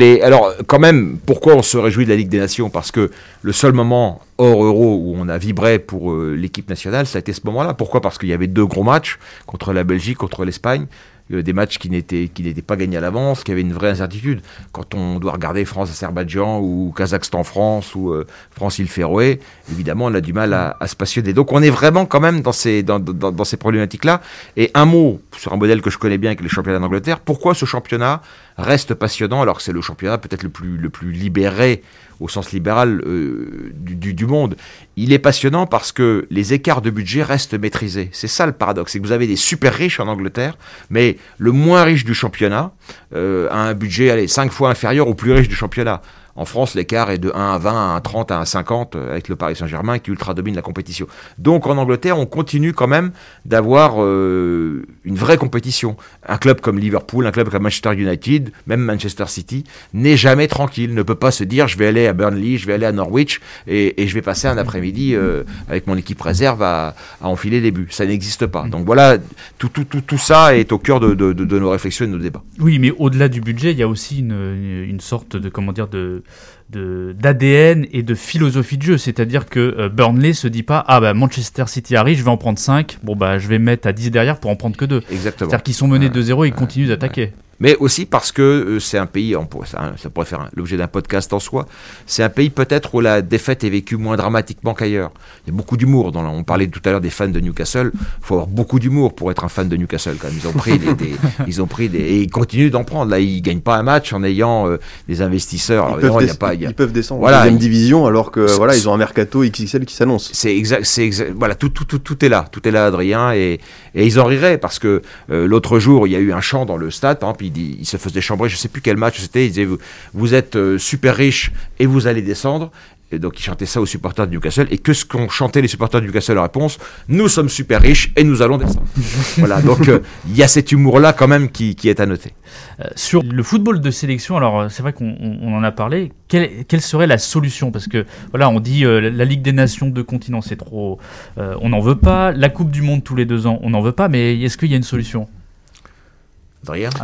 Et 0.00 0.22
alors, 0.22 0.52
quand 0.66 0.78
même, 0.78 1.18
pourquoi 1.24 1.54
on 1.54 1.62
se 1.62 1.76
réjouit 1.76 2.04
de 2.04 2.10
la 2.10 2.16
Ligue 2.16 2.28
des 2.28 2.38
Nations? 2.38 2.70
Parce 2.70 2.90
que 2.90 3.10
le 3.42 3.52
seul 3.52 3.72
moment 3.72 4.20
hors 4.38 4.64
Euro 4.64 4.96
où 4.96 5.14
on 5.16 5.28
a 5.28 5.38
vibré 5.38 5.78
pour 5.78 6.12
euh, 6.12 6.34
l'équipe 6.34 6.68
nationale, 6.68 7.06
ça 7.06 7.18
a 7.18 7.20
été 7.20 7.32
ce 7.32 7.40
moment-là. 7.44 7.74
Pourquoi? 7.74 8.00
Parce 8.00 8.18
qu'il 8.18 8.28
y 8.28 8.32
avait 8.32 8.46
deux 8.46 8.66
gros 8.66 8.82
matchs 8.82 9.18
contre 9.46 9.72
la 9.72 9.84
Belgique, 9.84 10.18
contre 10.18 10.44
l'Espagne. 10.44 10.86
Euh, 11.32 11.42
des 11.42 11.54
matchs 11.54 11.78
qui 11.78 11.88
n'étaient 11.88 12.28
qui 12.28 12.42
n'étaient 12.42 12.60
pas 12.60 12.76
gagnés 12.76 12.98
à 12.98 13.00
l'avance, 13.00 13.44
qui 13.44 13.52
avaient 13.52 13.62
une 13.62 13.72
vraie 13.72 13.88
incertitude. 13.88 14.42
Quand 14.72 14.94
on 14.94 15.18
doit 15.18 15.32
regarder 15.32 15.64
France-Azerbaïdjan 15.64 16.60
ou 16.60 16.92
Kazakhstan-France 16.94 17.94
ou 17.94 18.10
euh, 18.10 18.26
France-Île 18.50 18.88
Féroé, 18.88 19.40
évidemment, 19.72 20.04
on 20.04 20.14
a 20.14 20.20
du 20.20 20.34
mal 20.34 20.52
à, 20.52 20.86
se 20.86 20.94
passionner. 20.94 21.32
Donc 21.32 21.52
on 21.52 21.62
est 21.62 21.70
vraiment 21.70 22.04
quand 22.04 22.20
même 22.20 22.42
dans 22.42 22.52
ces, 22.52 22.82
dans, 22.82 23.00
dans, 23.00 23.32
dans 23.32 23.44
ces 23.44 23.56
problématiques-là. 23.56 24.20
Et 24.58 24.70
un 24.74 24.84
mot 24.84 25.18
sur 25.34 25.54
un 25.54 25.56
modèle 25.56 25.80
que 25.80 25.88
je 25.88 25.96
connais 25.96 26.18
bien, 26.18 26.30
avec 26.30 26.42
les 26.42 26.48
championnats 26.50 26.78
d'Angleterre. 26.78 27.20
Pourquoi 27.20 27.54
ce 27.54 27.64
championnat 27.64 28.20
reste 28.56 28.94
passionnant 28.94 29.42
alors 29.42 29.60
c'est 29.60 29.72
le 29.72 29.80
championnat 29.80 30.18
peut-être 30.18 30.42
le 30.42 30.48
plus, 30.48 30.76
le 30.76 30.90
plus 30.90 31.12
libéré 31.12 31.82
au 32.20 32.28
sens 32.28 32.52
libéral 32.52 33.02
euh, 33.06 33.72
du, 33.74 34.14
du, 34.14 34.26
monde. 34.26 34.56
Il 34.96 35.12
est 35.12 35.18
passionnant 35.18 35.66
parce 35.66 35.92
que 35.92 36.26
les 36.30 36.52
écarts 36.52 36.80
de 36.80 36.90
budget 36.90 37.22
restent 37.22 37.54
maîtrisés. 37.54 38.08
C'est 38.12 38.28
ça 38.28 38.46
le 38.46 38.52
paradoxe, 38.52 38.92
c'est 38.92 39.00
que 39.00 39.04
vous 39.04 39.12
avez 39.12 39.26
des 39.26 39.36
super 39.36 39.74
riches 39.74 40.00
en 40.00 40.06
Angleterre, 40.06 40.56
mais 40.90 41.18
le 41.38 41.52
moins 41.52 41.82
riche 41.82 42.04
du 42.04 42.14
championnat 42.14 42.72
euh, 43.14 43.48
a 43.50 43.56
un 43.56 43.74
budget 43.74 44.10
allez, 44.10 44.28
5 44.28 44.52
fois 44.52 44.70
inférieur 44.70 45.08
au 45.08 45.14
plus 45.14 45.32
riche 45.32 45.48
du 45.48 45.56
championnat. 45.56 46.02
En 46.36 46.44
France, 46.44 46.74
l'écart 46.74 47.10
est 47.10 47.18
de 47.18 47.30
1 47.32 47.54
à 47.54 47.58
20, 47.58 47.70
à 47.70 47.92
1 47.92 47.96
à 47.96 48.00
30, 48.00 48.30
à 48.32 48.38
1 48.38 48.40
à 48.40 48.44
50 48.44 48.96
euh, 48.96 49.10
avec 49.12 49.28
le 49.28 49.36
Paris 49.36 49.54
Saint-Germain 49.54 49.98
qui 50.00 50.10
ultra 50.10 50.34
domine 50.34 50.56
la 50.56 50.62
compétition. 50.62 51.06
Donc 51.38 51.66
en 51.66 51.76
Angleterre, 51.76 52.18
on 52.18 52.26
continue 52.26 52.72
quand 52.72 52.88
même 52.88 53.12
d'avoir 53.44 54.02
euh, 54.02 54.84
une 55.04 55.14
vraie 55.14 55.36
compétition. 55.36 55.96
Un 56.26 56.38
club 56.38 56.60
comme 56.60 56.78
Liverpool, 56.78 57.26
un 57.26 57.30
club 57.30 57.50
comme 57.50 57.62
Manchester 57.62 57.94
United, 57.94 58.50
même 58.66 58.80
Manchester 58.80 59.26
City, 59.28 59.64
n'est 59.92 60.16
jamais 60.16 60.48
tranquille, 60.48 60.92
ne 60.92 61.02
peut 61.02 61.14
pas 61.14 61.30
se 61.30 61.44
dire 61.44 61.68
je 61.68 61.78
vais 61.78 61.86
aller 61.86 62.06
à 62.08 62.12
Burnley, 62.12 62.58
je 62.58 62.66
vais 62.66 62.72
aller 62.72 62.86
à 62.86 62.92
Norwich 62.92 63.40
et, 63.68 63.94
je 64.04 64.14
vais 64.14 64.22
passer 64.22 64.48
un 64.48 64.58
après-midi 64.58 65.14
euh, 65.14 65.44
avec 65.68 65.86
mon 65.86 65.96
équipe 65.96 66.20
réserve 66.20 66.62
à, 66.62 66.94
enfiler 67.20 67.60
les 67.60 67.70
buts. 67.70 67.88
Ça 67.90 68.04
n'existe 68.04 68.46
pas. 68.46 68.66
Donc 68.68 68.84
voilà, 68.86 69.18
tout, 69.58 69.70
ça 70.18 70.56
est 70.56 70.72
au 70.72 70.78
cœur 70.78 71.00
de, 71.00 71.14
de, 71.14 71.58
nos 71.58 71.70
réflexions 71.70 72.04
et 72.04 72.08
de 72.08 72.12
nos 72.12 72.18
débats. 72.18 72.42
Oui, 72.58 72.78
mais 72.78 72.90
au-delà 72.98 73.28
du 73.28 73.40
budget, 73.40 73.72
il 73.72 73.78
y 73.78 73.82
a 73.82 73.88
aussi 73.88 74.18
une, 74.18 74.84
une 74.88 75.00
sorte 75.00 75.36
de, 75.36 75.48
comment 75.48 75.72
dire, 75.72 75.88
de 75.88 76.23
d'ADN 76.70 77.86
et 77.92 78.02
de 78.02 78.14
philosophie 78.14 78.78
de 78.78 78.82
jeu. 78.82 78.98
C'est-à-dire 78.98 79.46
que 79.46 79.60
euh, 79.60 79.88
Burnley 79.88 80.32
se 80.32 80.48
dit 80.48 80.62
pas 80.62 80.84
Ah 80.88 81.00
bah 81.00 81.14
Manchester 81.14 81.64
City 81.66 81.94
arrive, 81.96 82.18
je 82.18 82.24
vais 82.24 82.30
en 82.30 82.36
prendre 82.36 82.58
5, 82.58 82.98
bon 83.02 83.14
bah 83.16 83.38
je 83.38 83.48
vais 83.48 83.58
mettre 83.58 83.86
à 83.86 83.92
10 83.92 84.10
derrière 84.10 84.38
pour 84.40 84.50
en 84.50 84.56
prendre 84.56 84.76
que 84.76 84.84
2. 84.84 85.02
Exactement. 85.10 85.50
C'est-à-dire 85.50 85.62
qu'ils 85.62 85.74
sont 85.74 85.88
menés 85.88 86.08
2-0 86.08 86.44
et 86.44 86.48
ils 86.48 86.54
continuent 86.54 86.88
d'attaquer 86.88 87.32
mais 87.60 87.76
aussi 87.76 88.06
parce 88.06 88.32
que 88.32 88.42
euh, 88.42 88.80
c'est 88.80 88.98
un 88.98 89.06
pays, 89.06 89.36
ça, 89.64 90.10
pourrait 90.10 90.26
faire 90.26 90.48
l'objet 90.54 90.76
d'un 90.76 90.86
podcast 90.86 91.32
en 91.32 91.40
soi, 91.40 91.66
c'est 92.06 92.22
un 92.22 92.28
pays 92.28 92.50
peut-être 92.50 92.94
où 92.94 93.00
la 93.00 93.22
défaite 93.22 93.64
est 93.64 93.70
vécue 93.70 93.96
moins 93.96 94.16
dramatiquement 94.16 94.74
qu'ailleurs. 94.74 95.12
Il 95.46 95.50
y 95.50 95.54
a 95.54 95.56
beaucoup 95.56 95.76
d'humour. 95.76 96.12
Dans 96.12 96.24
on 96.24 96.42
parlait 96.42 96.66
tout 96.68 96.80
à 96.84 96.90
l'heure 96.90 97.00
des 97.00 97.10
fans 97.10 97.28
de 97.28 97.40
Newcastle. 97.40 97.92
Il 97.94 98.00
faut 98.22 98.34
avoir 98.34 98.46
beaucoup 98.46 98.78
d'humour 98.78 99.14
pour 99.14 99.30
être 99.30 99.44
un 99.44 99.48
fan 99.48 99.68
de 99.68 99.76
Newcastle. 99.76 100.16
Quand 100.18 100.28
même. 100.28 100.38
Ils 100.42 100.48
ont 100.48 100.52
pris 100.52 100.78
des, 100.78 100.94
ils 101.46 101.62
ont 101.62 101.66
pris 101.66 101.88
des, 101.88 101.98
et 101.98 102.20
ils 102.22 102.30
continuent 102.30 102.70
d'en 102.70 102.84
prendre. 102.84 103.10
Là, 103.10 103.18
ils 103.18 103.42
gagnent 103.42 103.60
pas 103.60 103.76
un 103.76 103.82
match 103.82 104.12
en 104.12 104.22
ayant 104.24 104.68
euh, 104.68 104.78
des 105.08 105.22
investisseurs. 105.22 105.96
Ils, 105.96 106.00
peuvent, 106.00 106.38
pas, 106.38 106.54
ils 106.54 106.74
peuvent 106.74 106.92
descendre 106.92 107.20
voilà, 107.20 107.38
en 107.38 107.40
deuxième 107.42 107.58
division 107.58 108.06
alors 108.06 108.30
que 108.30 108.40
voilà, 108.56 108.74
ils 108.76 108.88
ont 108.88 108.94
un 108.94 108.98
mercato 108.98 109.42
XXL 109.42 109.84
qui 109.84 109.94
s'annonce. 109.94 110.30
C'est 110.32 110.56
exact, 110.56 110.84
c'est. 110.84 111.10
Voilà, 111.36 111.54
tout, 111.54 111.68
tout, 111.68 111.84
tout, 111.84 111.98
tout, 111.98 112.24
est 112.24 112.28
là, 112.28 112.46
tout 112.50 112.66
est 112.66 112.70
là, 112.70 112.86
Adrien, 112.86 113.32
et, 113.32 113.60
et 113.94 114.06
ils 114.06 114.18
en 114.20 114.24
riraient 114.24 114.58
parce 114.58 114.78
que 114.78 115.02
euh, 115.30 115.46
l'autre 115.46 115.78
jour, 115.78 116.06
il 116.06 116.12
y 116.12 116.16
a 116.16 116.20
eu 116.20 116.32
un 116.32 116.40
chant 116.40 116.64
dans 116.64 116.76
le 116.76 116.90
stade. 116.90 117.18
Par 117.18 117.30
exemple, 117.30 117.43
il, 117.44 117.80
il 117.80 117.86
se 117.86 117.96
faisait 117.96 118.20
chambrer, 118.20 118.48
je 118.48 118.56
sais 118.56 118.68
plus 118.68 118.82
quel 118.82 118.96
match 118.96 119.20
c'était, 119.20 119.46
il 119.46 119.48
disait 119.48 119.64
vous, 119.64 119.78
vous 120.12 120.34
êtes 120.34 120.56
euh, 120.56 120.78
super 120.78 121.16
riche 121.16 121.52
et 121.78 121.86
vous 121.86 122.06
allez 122.06 122.22
descendre. 122.22 122.70
Et 123.12 123.18
donc 123.18 123.38
il 123.38 123.42
chantait 123.42 123.66
ça 123.66 123.80
aux 123.80 123.86
supporters 123.86 124.26
de 124.26 124.32
Newcastle. 124.32 124.66
Et 124.70 124.78
que 124.78 124.92
ce 124.92 125.04
qu'ont 125.04 125.28
chanté 125.28 125.62
les 125.62 125.68
supporters 125.68 126.00
de 126.00 126.06
Newcastle 126.06 126.38
en 126.38 126.42
réponse 126.42 126.78
Nous 127.08 127.28
sommes 127.28 127.48
super 127.48 127.80
riches 127.80 128.12
et 128.16 128.24
nous 128.24 128.42
allons 128.42 128.56
descendre. 128.56 128.86
voilà, 129.38 129.60
donc 129.62 129.88
euh, 129.88 130.00
il 130.26 130.36
y 130.36 130.42
a 130.42 130.48
cet 130.48 130.72
humour-là 130.72 131.12
quand 131.12 131.28
même 131.28 131.50
qui, 131.50 131.76
qui, 131.76 131.88
est 131.88 132.00
à 132.00 132.06
noter. 132.06 132.32
Euh, 132.80 132.84
sur 132.96 133.22
le 133.22 133.42
football 133.42 133.80
de 133.80 133.90
sélection, 133.90 134.36
alors 134.36 134.70
c'est 134.70 134.82
vrai 134.82 134.92
qu'on 134.92 135.14
en 135.14 135.62
a 135.62 135.70
parlé, 135.70 136.12
quelle, 136.28 136.64
quelle, 136.66 136.80
serait 136.80 137.06
la 137.06 137.18
solution? 137.18 137.70
Parce 137.70 137.86
que 137.86 138.04
voilà, 138.30 138.48
on 138.48 138.58
dit 138.58 138.84
la 138.84 139.24
Ligue 139.24 139.42
des 139.42 139.52
Nations 139.52 139.90
de 139.90 140.02
continents 140.02 140.40
c'est 140.40 140.56
trop, 140.56 140.98
on 141.36 141.68
n'en 141.68 141.80
veut 141.80 141.96
pas. 141.98 142.32
La 142.32 142.48
Coupe 142.48 142.70
du 142.70 142.82
Monde 142.82 143.04
tous 143.04 143.14
les 143.14 143.26
deux 143.26 143.46
ans, 143.46 143.58
on 143.62 143.70
n'en 143.70 143.80
veut 143.80 143.92
pas. 143.92 144.08
Mais 144.08 144.40
est-ce 144.40 144.56
qu'il 144.56 144.70
y 144.70 144.74
a 144.74 144.76
une 144.76 144.82
solution? 144.82 145.28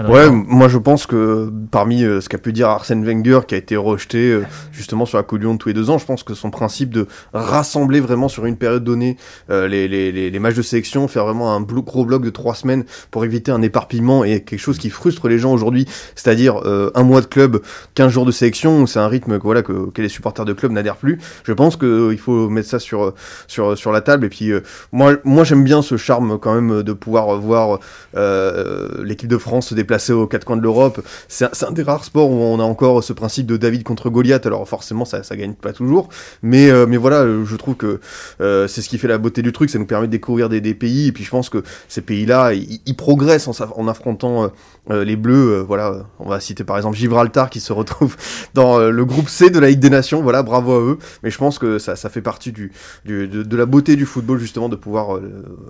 Ouais, 0.09 0.31
moi 0.31 0.69
je 0.69 0.79
pense 0.79 1.07
que 1.07 1.52
parmi 1.71 2.02
euh, 2.02 2.21
ce 2.21 2.29
qu'a 2.29 2.38
pu 2.38 2.52
dire 2.52 2.69
Arsène 2.69 3.05
Wenger, 3.05 3.40
qui 3.47 3.55
a 3.55 3.59
été 3.59 3.76
rejeté 3.76 4.31
euh, 4.31 4.45
justement 4.73 5.05
sur 5.05 5.19
la 5.19 5.23
Coupe 5.23 5.38
du 5.38 5.47
Monde 5.47 5.59
tous 5.59 5.69
les 5.69 5.75
deux 5.75 5.90
ans, 5.90 5.99
je 5.99 6.07
pense 6.07 6.23
que 6.23 6.35
son 6.35 6.50
principe 6.50 6.90
de 6.90 7.07
rassembler 7.35 8.00
vraiment 8.00 8.29
sur 8.29 8.47
une 8.47 8.57
période 8.57 8.85
donnée 8.85 9.19
euh, 9.50 9.69
les, 9.69 9.87
les, 9.87 10.31
les, 10.31 10.38
matchs 10.38 10.57
de 10.57 10.62
sélection, 10.62 11.07
faire 11.09 11.26
vraiment 11.26 11.55
un 11.55 11.61
gros 11.61 12.05
bloc 12.05 12.23
de 12.23 12.31
trois 12.31 12.55
semaines 12.55 12.85
pour 13.11 13.25
éviter 13.25 13.52
un 13.52 13.61
éparpillement 13.61 14.25
et 14.25 14.40
quelque 14.43 14.59
chose 14.59 14.79
qui 14.79 14.88
frustre 14.88 15.29
les 15.29 15.38
gens 15.38 15.52
aujourd'hui, 15.52 15.87
c'est-à-dire 16.14 16.61
un 16.95 17.02
mois 17.02 17.21
de 17.21 17.26
club, 17.26 17.61
15 17.95 18.11
jours 18.11 18.26
de 18.26 18.33
sélection, 18.33 18.87
c'est 18.87 18.99
un 18.99 19.09
rythme 19.09 19.38
que, 19.38 19.43
voilà, 19.43 19.62
que, 19.62 19.90
que 19.90 20.00
les 20.00 20.09
supporters 20.09 20.45
de 20.45 20.52
club 20.52 20.73
n'adhèrent 20.73 20.97
plus. 20.97 21.19
Je 21.45 21.52
pense 21.52 21.76
qu'il 21.76 22.19
faut 22.19 22.49
mettre 22.49 22.69
ça 22.69 22.79
sur, 22.79 23.14
sur, 23.47 23.76
sur 23.76 23.93
la 23.93 24.00
table. 24.00 24.26
Et 24.26 24.29
puis 24.29 24.52
moi, 24.93 25.17
moi 25.25 25.45
j'aime 25.45 25.64
bien 25.64 25.83
ce 25.83 25.97
charme 25.97 26.38
quand 26.38 26.55
même 26.55 26.83
de 26.83 26.93
pouvoir 26.93 27.38
voir 27.38 27.79
l'équipe 28.14 29.29
de 29.29 29.38
France 29.38 29.50
France 29.50 29.69
se 29.69 29.75
déplaçait 29.75 30.12
aux 30.12 30.26
quatre 30.28 30.45
coins 30.45 30.57
de 30.57 30.62
l'Europe. 30.62 31.04
C'est 31.28 31.45
un, 31.64 31.73
des 31.73 31.83
rares 31.83 32.04
sports 32.04 32.30
où 32.30 32.37
on 32.37 32.61
a 32.61 32.62
encore 32.62 33.02
ce 33.02 33.12
principe 33.12 33.47
de 33.47 33.57
David 33.57 33.83
contre 33.83 34.09
Goliath. 34.09 34.47
Alors 34.47 34.69
forcément, 34.69 35.04
ça, 35.04 35.25
ça 35.25 35.37
gagne 35.37 35.54
pas 35.54 35.73
toujours, 35.73 36.09
mais 36.42 36.71
mais 36.87 36.97
voilà, 36.97 37.26
je 37.45 37.57
trouve 37.57 37.75
que 37.75 38.00
c'est 38.38 38.83
ce 38.83 38.88
qui 38.88 38.99
fait 38.99 39.09
la 39.09 39.19
beauté 39.19 39.42
du 39.42 39.52
truc. 39.52 39.71
Ça 39.71 39.78
nous 39.78 39.87
permet 39.87 40.07
de 40.07 40.12
découvrir 40.12 40.49
des, 40.49 40.75
pays, 40.75 41.09
et 41.09 41.12
puis 41.12 41.25
je 41.25 41.30
pense 41.30 41.49
que 41.49 41.64
ces 41.88 42.00
pays-là, 42.00 42.52
ils, 42.52 42.97
progressent 42.97 43.49
en, 43.49 43.54
en 43.76 43.88
affrontant 43.88 44.52
euh, 44.91 45.05
les 45.05 45.17
Bleus, 45.17 45.59
euh, 45.59 45.63
voilà, 45.63 46.07
on 46.19 46.29
va 46.29 46.41
citer 46.41 46.65
par 46.65 46.77
exemple 46.77 46.97
Gibraltar 46.97 47.51
qui 47.51 47.61
se 47.61 47.73
retrouve 47.73 48.17
dans 48.55 48.79
euh, 48.81 48.91
le 48.91 49.05
groupe 49.05 49.29
C 49.29 49.51
de 49.51 49.59
la 49.59 49.69
Ligue 49.69 49.79
des 49.79 49.91
Nations, 49.91 50.23
voilà, 50.23 50.43
bravo 50.43 50.73
à 50.73 50.81
eux. 50.81 50.99
Mais 51.23 51.31
je 51.31 51.39
pense 51.39 51.59
que 51.59 51.79
ça, 51.79 51.97
ça 51.97 52.09
fait 52.09 52.23
partie 52.23 52.51
du, 52.51 52.73
du 53.05 53.29
de, 53.29 53.43
de, 53.43 53.57
la 53.57 53.67
beauté 53.67 53.97
du 53.97 54.07
football 54.07 54.39
justement 54.39 54.69
de 54.69 54.77
pouvoir 54.77 55.21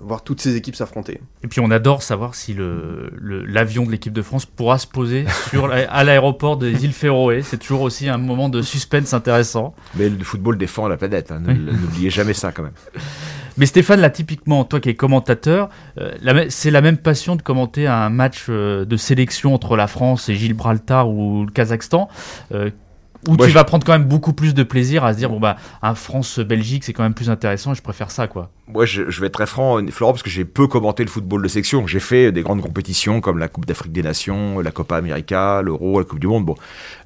voir 0.01 0.23
toutes 0.23 0.41
ces 0.41 0.55
équipes 0.55 0.75
s'affronter. 0.75 1.19
Et 1.43 1.47
puis 1.47 1.59
on 1.59 1.71
adore 1.71 2.03
savoir 2.03 2.35
si 2.35 2.55
l'avion 2.55 3.81
le, 3.81 3.87
de 3.87 3.91
l'équipe 3.91 4.13
de 4.13 4.21
France 4.21 4.45
pourra 4.45 4.77
se 4.77 4.87
poser 4.87 5.25
sur, 5.49 5.71
à 5.71 6.03
l'aéroport 6.03 6.57
des 6.57 6.85
îles 6.85 6.93
Féroé. 6.93 7.41
C'est 7.43 7.57
toujours 7.57 7.81
aussi 7.81 8.07
un 8.07 8.17
moment 8.17 8.49
de 8.49 8.61
suspense 8.61 9.13
intéressant. 9.13 9.75
Mais 9.95 10.09
le 10.09 10.23
football 10.23 10.57
défend 10.57 10.87
la 10.87 10.97
planète, 10.97 11.31
hein. 11.31 11.41
n'oubliez 11.41 12.09
jamais 12.09 12.33
ça 12.33 12.51
quand 12.51 12.63
même. 12.63 12.71
Mais 13.57 13.65
Stéphane, 13.65 13.99
là, 13.99 14.09
typiquement, 14.09 14.63
toi 14.63 14.79
qui 14.79 14.89
es 14.89 14.95
commentateur, 14.95 15.69
euh, 15.99 16.45
c'est 16.49 16.71
la 16.71 16.81
même 16.81 16.97
passion 16.97 17.35
de 17.35 17.41
commenter 17.41 17.87
un 17.87 18.09
match 18.09 18.45
euh, 18.49 18.85
de 18.85 18.97
sélection 18.97 19.53
entre 19.53 19.75
la 19.75 19.87
France 19.87 20.29
et 20.29 20.35
Gibraltar 20.35 21.09
ou 21.09 21.45
le 21.45 21.51
Kazakhstan. 21.51 22.09
Euh, 22.53 22.69
où 23.27 23.37
tu 23.37 23.49
vas 23.49 23.63
prendre 23.63 23.85
quand 23.85 23.91
même 23.91 24.05
beaucoup 24.05 24.33
plus 24.33 24.55
de 24.55 24.63
plaisir 24.63 25.03
à 25.03 25.13
se 25.13 25.17
dire 25.19 25.29
bon 25.29 25.39
bah 25.39 25.55
un 25.83 25.93
France-Belgique 25.93 26.83
c'est 26.83 26.91
quand 26.91 27.03
même 27.03 27.13
plus 27.13 27.29
intéressant 27.29 27.73
et 27.73 27.75
je 27.75 27.83
préfère 27.83 28.09
ça 28.09 28.25
quoi. 28.25 28.49
Moi 28.73 28.85
je, 28.85 29.09
je 29.09 29.19
vais 29.19 29.27
être 29.27 29.33
très 29.33 29.45
franc 29.45 29.79
Florent 29.89 30.13
parce 30.13 30.23
que 30.23 30.29
j'ai 30.29 30.45
peu 30.45 30.67
commenté 30.67 31.03
le 31.03 31.09
football 31.09 31.41
de 31.41 31.47
section. 31.47 31.87
J'ai 31.87 31.99
fait 31.99 32.31
des 32.31 32.41
grandes 32.41 32.61
compétitions 32.61 33.19
comme 33.19 33.37
la 33.37 33.47
Coupe 33.47 33.65
d'Afrique 33.65 33.91
des 33.91 34.03
Nations, 34.03 34.59
la 34.59 34.71
Copa 34.71 34.97
América, 34.97 35.61
l'Euro, 35.61 35.99
la 35.99 36.05
Coupe 36.05 36.19
du 36.19 36.27
Monde. 36.27 36.45
Bon 36.45 36.55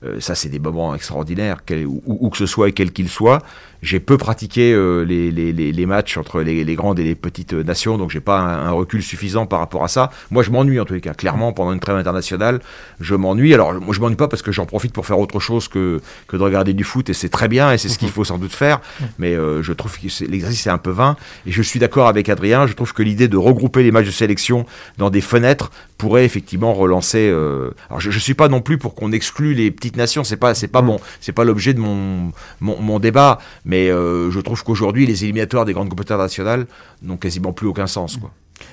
euh, 0.03 0.19
ça 0.19 0.35
c'est 0.35 0.49
des 0.49 0.59
moments 0.59 0.93
extraordinaires 0.93 1.57
où, 1.85 2.29
que 2.29 2.37
ce 2.37 2.45
soit 2.45 2.69
et 2.69 2.71
quel 2.71 2.91
qu'il 2.91 3.09
soit. 3.09 3.41
J'ai 3.81 3.99
peu 3.99 4.17
pratiqué 4.17 4.73
euh, 4.73 5.03
les, 5.03 5.29
les, 5.31 5.51
les, 5.53 5.85
matchs 5.85 6.17
entre 6.17 6.41
les, 6.41 6.63
les, 6.63 6.75
grandes 6.75 6.97
et 6.97 7.03
les 7.03 7.13
petites 7.13 7.53
nations 7.53 7.97
donc 7.97 8.09
j'ai 8.09 8.19
pas 8.19 8.39
un, 8.39 8.67
un, 8.67 8.71
recul 8.71 9.03
suffisant 9.03 9.45
par 9.45 9.59
rapport 9.59 9.83
à 9.83 9.87
ça. 9.87 10.11
Moi 10.31 10.43
je 10.43 10.51
m'ennuie 10.51 10.79
en 10.79 10.85
tous 10.85 10.93
les 10.93 11.01
cas. 11.01 11.13
Clairement 11.13 11.53
pendant 11.53 11.73
une 11.73 11.79
trêve 11.79 11.95
internationale 11.95 12.61
je 12.99 13.15
m'ennuie. 13.15 13.53
Alors 13.53 13.73
moi 13.73 13.93
je 13.93 13.99
m'ennuie 13.99 14.15
pas 14.15 14.27
parce 14.27 14.41
que 14.41 14.51
j'en 14.51 14.65
profite 14.65 14.93
pour 14.93 15.05
faire 15.05 15.19
autre 15.19 15.39
chose 15.39 15.67
que 15.67 16.01
que 16.27 16.37
de 16.37 16.41
regarder 16.43 16.73
du 16.73 16.83
foot 16.83 17.09
et 17.09 17.13
c'est 17.13 17.29
très 17.29 17.47
bien 17.47 17.71
et 17.71 17.77
c'est 17.77 17.89
ce 17.89 17.97
qu'il 17.97 18.09
faut 18.09 18.23
sans 18.23 18.37
doute 18.37 18.53
faire. 18.53 18.81
Mais 19.19 19.35
euh, 19.35 19.63
je 19.63 19.73
trouve 19.73 19.97
que 19.97 20.07
l'exercice 20.25 20.67
est 20.67 20.71
un 20.71 20.77
peu 20.77 20.91
vain 20.91 21.15
et 21.45 21.51
je 21.55 21.61
suis 21.61 21.79
d'accord 21.79 22.07
avec 22.07 22.27
Adrien. 22.27 22.67
Je 22.67 22.73
trouve 22.73 22.93
que 22.93 23.01
l'idée 23.01 23.27
de 23.27 23.37
regrouper 23.37 23.81
les 23.81 23.91
matchs 23.91 24.07
de 24.07 24.11
sélection 24.11 24.65
dans 24.97 25.09
des 25.09 25.21
fenêtres 25.21 25.71
pourrait 25.97 26.25
effectivement 26.25 26.73
relancer. 26.73 27.29
Euh... 27.31 27.71
Alors 27.89 28.01
je, 28.01 28.11
je 28.11 28.19
suis 28.19 28.33
pas 28.33 28.49
non 28.49 28.61
plus 28.61 28.77
pour 28.77 28.93
qu'on 28.93 29.13
exclue 29.13 29.53
les 29.53 29.71
petites 29.71 29.95
nations. 29.95 30.23
C'est 30.25 30.37
pas 30.37 30.53
c'est 30.53 30.67
pas 30.67 30.81
bon. 30.81 30.99
C'est 31.21 31.31
pas 31.31 31.45
l'objet 31.45 31.73
de 31.73 31.79
mon, 31.79 32.31
mon, 32.59 32.79
mon 32.81 32.99
débat. 32.99 33.39
Mais 33.63 33.89
euh, 33.89 34.29
je 34.31 34.39
trouve 34.41 34.63
qu'aujourd'hui 34.63 35.05
les 35.05 35.23
éliminatoires 35.23 35.63
des 35.63 35.73
grandes 35.73 35.89
compétitions 35.89 36.17
nationales 36.17 36.67
n'ont 37.01 37.17
quasiment 37.17 37.53
plus 37.53 37.67
aucun 37.67 37.87
sens. 37.87 38.17
Quoi. 38.17 38.31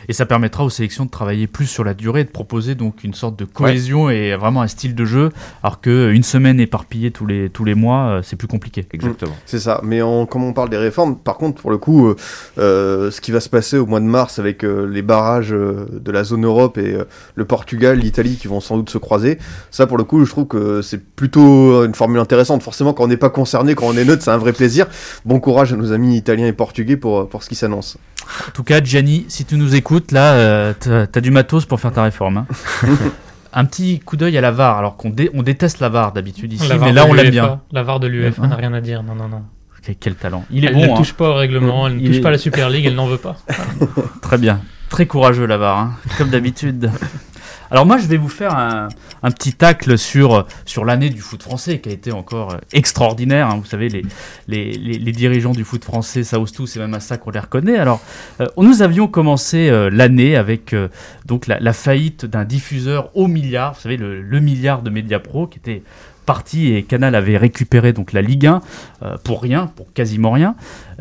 Et 0.09 0.13
ça 0.13 0.27
permettra 0.27 0.65
aux 0.65 0.71
sélections 0.71 1.05
de 1.05 1.11
travailler 1.11 1.47
plus 1.47 1.67
sur 1.67 1.85
la 1.85 1.95
durée, 1.95 2.25
de 2.25 2.31
proposer 2.31 2.75
donc 2.75 3.05
une 3.05 3.15
sorte 3.15 3.39
de 3.39 3.45
cohésion 3.45 4.05
ouais. 4.05 4.17
et 4.17 4.37
vraiment 4.37 4.63
un 4.63 4.69
style 4.69 4.95
de 4.95 5.05
jeu, 5.05 5.31
alors 5.63 5.81
qu'une 5.81 6.23
semaine 6.23 6.61
éparpillée 6.61 7.11
tous 7.11 7.27
les, 7.27 7.51
tous 7.51 7.65
les 7.65 7.75
mois, 7.75 8.07
euh, 8.07 8.21
c'est 8.23 8.37
plus 8.37 8.49
compliqué. 8.49 8.87
Exactement. 8.93 9.35
C'est 9.47 9.59
ça. 9.59 9.81
Mais 9.83 10.03
en, 10.03 10.27
comme 10.27 10.45
on 10.45 10.53
parle 10.53 10.71
des 10.71 10.77
réformes, 10.77 11.17
par 11.17 11.37
contre, 11.37 11.61
pour 11.61 11.71
le 11.71 11.79
coup, 11.79 12.09
euh, 12.09 12.17
euh, 12.59 13.11
ce 13.11 13.21
qui 13.21 13.33
va 13.33 13.41
se 13.41 13.49
passer 13.49 13.79
au 13.79 13.87
mois 13.87 14.01
de 14.01 14.05
mars 14.05 14.39
avec 14.39 14.65
euh, 14.65 14.87
les 14.87 15.03
barrages 15.03 15.53
euh, 15.53 15.87
de 15.93 16.11
la 16.13 16.25
zone 16.25 16.45
Europe 16.45 16.79
et 16.79 16.95
euh, 16.95 17.05
le 17.35 17.45
Portugal, 17.45 17.99
l'Italie 17.99 18.37
qui 18.37 18.49
vont 18.49 18.61
sans 18.61 18.77
doute 18.77 18.91
se 18.91 18.99
croiser, 18.99 19.39
ça 19.71 19.87
pour 19.87 19.99
le 19.99 20.05
coup, 20.05 20.25
je 20.25 20.31
trouve 20.31 20.47
que 20.47 20.83
c'est 20.83 21.05
plutôt 21.05 21.85
une 21.85 21.95
formule 21.95 22.21
intéressante. 22.21 22.63
Forcément, 22.63 22.93
quand 22.93 23.05
on 23.05 23.09
n'est 23.09 23.17
pas 23.17 23.31
concerné, 23.31 23.75
quand 23.75 23.87
on 23.87 23.97
est 23.97 24.05
neutre, 24.05 24.23
c'est 24.23 24.31
un 24.31 24.39
vrai 24.39 24.53
plaisir. 24.53 24.87
Bon 25.25 25.41
courage 25.41 25.73
à 25.73 25.77
nos 25.77 25.93
amis 25.93 26.17
italiens 26.17 26.47
et 26.47 26.53
portugais 26.53 26.97
pour, 26.97 27.29
pour 27.29 27.43
ce 27.43 27.49
qui 27.49 27.55
s'annonce. 27.55 27.99
En 28.49 28.51
tout 28.53 28.65
cas, 28.65 28.83
Gianni, 28.83 29.27
si 29.29 29.45
tu 29.45 29.57
nous 29.57 29.75
écoutes, 29.75 30.13
là, 30.13 30.33
euh, 30.35 30.73
t'as 30.79 31.07
as 31.15 31.21
du 31.21 31.31
matos 31.31 31.67
pour 31.67 31.81
faire 31.81 31.93
ta 31.93 32.03
réforme. 32.03 32.39
Hein. 32.39 32.47
un 33.53 33.65
petit 33.65 34.01
coup 34.01 34.17
d'œil 34.17 34.37
à 34.39 34.41
la 34.41 34.51
VAR, 34.51 34.79
alors 34.79 34.97
qu'on 34.97 35.11
dé 35.11 35.31
on 35.35 35.43
déteste 35.43 35.81
la 35.81 35.89
VAR 35.89 36.13
d'habitude 36.13 36.53
ici, 36.53 36.71
mais 36.81 36.93
là 36.93 37.07
on 37.07 37.13
l'aime 37.13 37.31
bien. 37.31 37.61
La 37.71 37.83
VAR 37.83 38.01
de 38.01 38.07
l'UEFA 38.07 38.47
n'a 38.47 38.57
rien 38.57 38.73
à 38.73 38.81
dire, 38.81 39.03
non, 39.03 39.15
non, 39.15 39.29
non. 39.29 39.43
Quel, 39.85 39.97
quel 39.97 40.15
talent. 40.15 40.45
Il 40.51 40.65
est 40.65 40.69
elle 40.69 40.75
bon. 40.75 40.87
ne 40.87 40.91
hein. 40.93 40.97
touche 40.97 41.13
pas 41.13 41.29
au 41.31 41.35
règlement, 41.35 41.89
elle 41.89 41.97
ne 41.97 42.01
Il 42.01 42.07
touche 42.07 42.17
est- 42.19 42.21
pas 42.21 42.29
à 42.29 42.33
la 42.33 42.39
Super 42.39 42.71
League, 42.71 42.87
elle 42.87 42.95
n'en 42.95 43.07
veut 43.09 43.19
pas. 43.19 43.37
Très 44.23 44.39
bien. 44.39 44.61
Très 44.89 45.07
courageux 45.07 45.47
la 45.47 45.59
VAR, 45.59 45.79
hein, 45.79 45.97
comme 46.19 46.31
d'habitude. 46.31 46.91
Alors 47.73 47.87
moi, 47.87 47.97
je 47.97 48.07
vais 48.07 48.19
vous 48.19 48.29
faire 48.29 48.55
un, 48.55 49.31
petit 49.31 49.55
tacle 49.55 49.97
sur, 49.97 50.47
sur 50.67 50.85
l'année 50.85 51.09
du 51.09 51.23
foot 51.23 51.43
français 51.43 51.79
qui 51.79 51.89
a 51.89 51.93
été 51.93 52.13
encore 52.13 52.53
euh, 52.53 52.59
extraordinaire. 52.75 53.49
hein. 53.49 53.57
Vous 53.57 53.65
savez, 53.65 53.89
les, 53.89 54.03
les, 54.47 54.73
les, 54.75 55.13
dirigeants 55.13 55.53
du 55.53 55.65
foot 55.65 55.83
français, 55.83 56.23
ça 56.23 56.39
ose 56.39 56.53
tout, 56.53 56.67
c'est 56.67 56.81
même 56.81 56.93
à 56.93 57.01
ça 57.01 57.17
qu'on 57.17 57.31
les 57.31 57.41
reconnaît. 57.41 57.79
Alors, 57.79 58.03
euh, 58.41 58.47
nous 58.59 58.83
avions 58.83 59.09
commencé 59.09 59.71
euh, 59.71 59.89
l'année 59.91 60.37
avec 60.37 60.77
donc 61.25 61.47
la, 61.47 61.61
la 61.61 61.73
faillite 61.73 62.27
d'un 62.27 62.45
diffuseur 62.45 63.09
au 63.17 63.27
milliard, 63.27 63.73
vous 63.73 63.81
savez, 63.81 63.97
le, 63.97 64.21
le 64.21 64.41
milliard 64.41 64.83
de 64.83 64.91
Mediapro 64.91 65.47
qui 65.47 65.59
était 65.59 65.83
parti 66.25 66.73
et 66.75 66.83
Canal 66.83 67.15
avait 67.15 67.37
récupéré 67.37 67.93
donc 67.93 68.13
la 68.13 68.23
Ligue 68.23 68.47
1 68.47 68.61
euh, 69.03 69.17
pour 69.25 69.43
rien, 69.43 69.71
pour 69.77 69.93
quasiment 69.93 70.31
rien. 70.33 70.55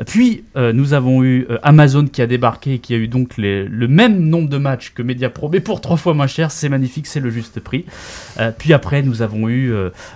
Puis 0.07 0.43
euh, 0.57 0.73
nous 0.73 0.93
avons 0.93 1.23
eu 1.23 1.45
euh, 1.49 1.57
Amazon 1.63 2.05
qui 2.07 2.21
a 2.21 2.27
débarqué 2.27 2.75
et 2.75 2.79
qui 2.79 2.93
a 2.93 2.97
eu 2.97 3.07
donc 3.07 3.37
le 3.37 3.87
même 3.87 4.19
nombre 4.19 4.49
de 4.49 4.57
matchs 4.57 4.91
que 4.93 5.01
Mediapro, 5.01 5.49
mais 5.49 5.59
pour 5.59 5.81
trois 5.81 5.97
fois 5.97 6.13
moins 6.13 6.27
cher. 6.27 6.51
C'est 6.51 6.69
magnifique, 6.69 7.07
c'est 7.07 7.19
le 7.19 7.29
juste 7.29 7.59
prix. 7.59 7.85
Puis 8.57 8.73
après, 8.73 9.01
nous 9.03 9.21
avons 9.21 9.47
eu 9.49 9.69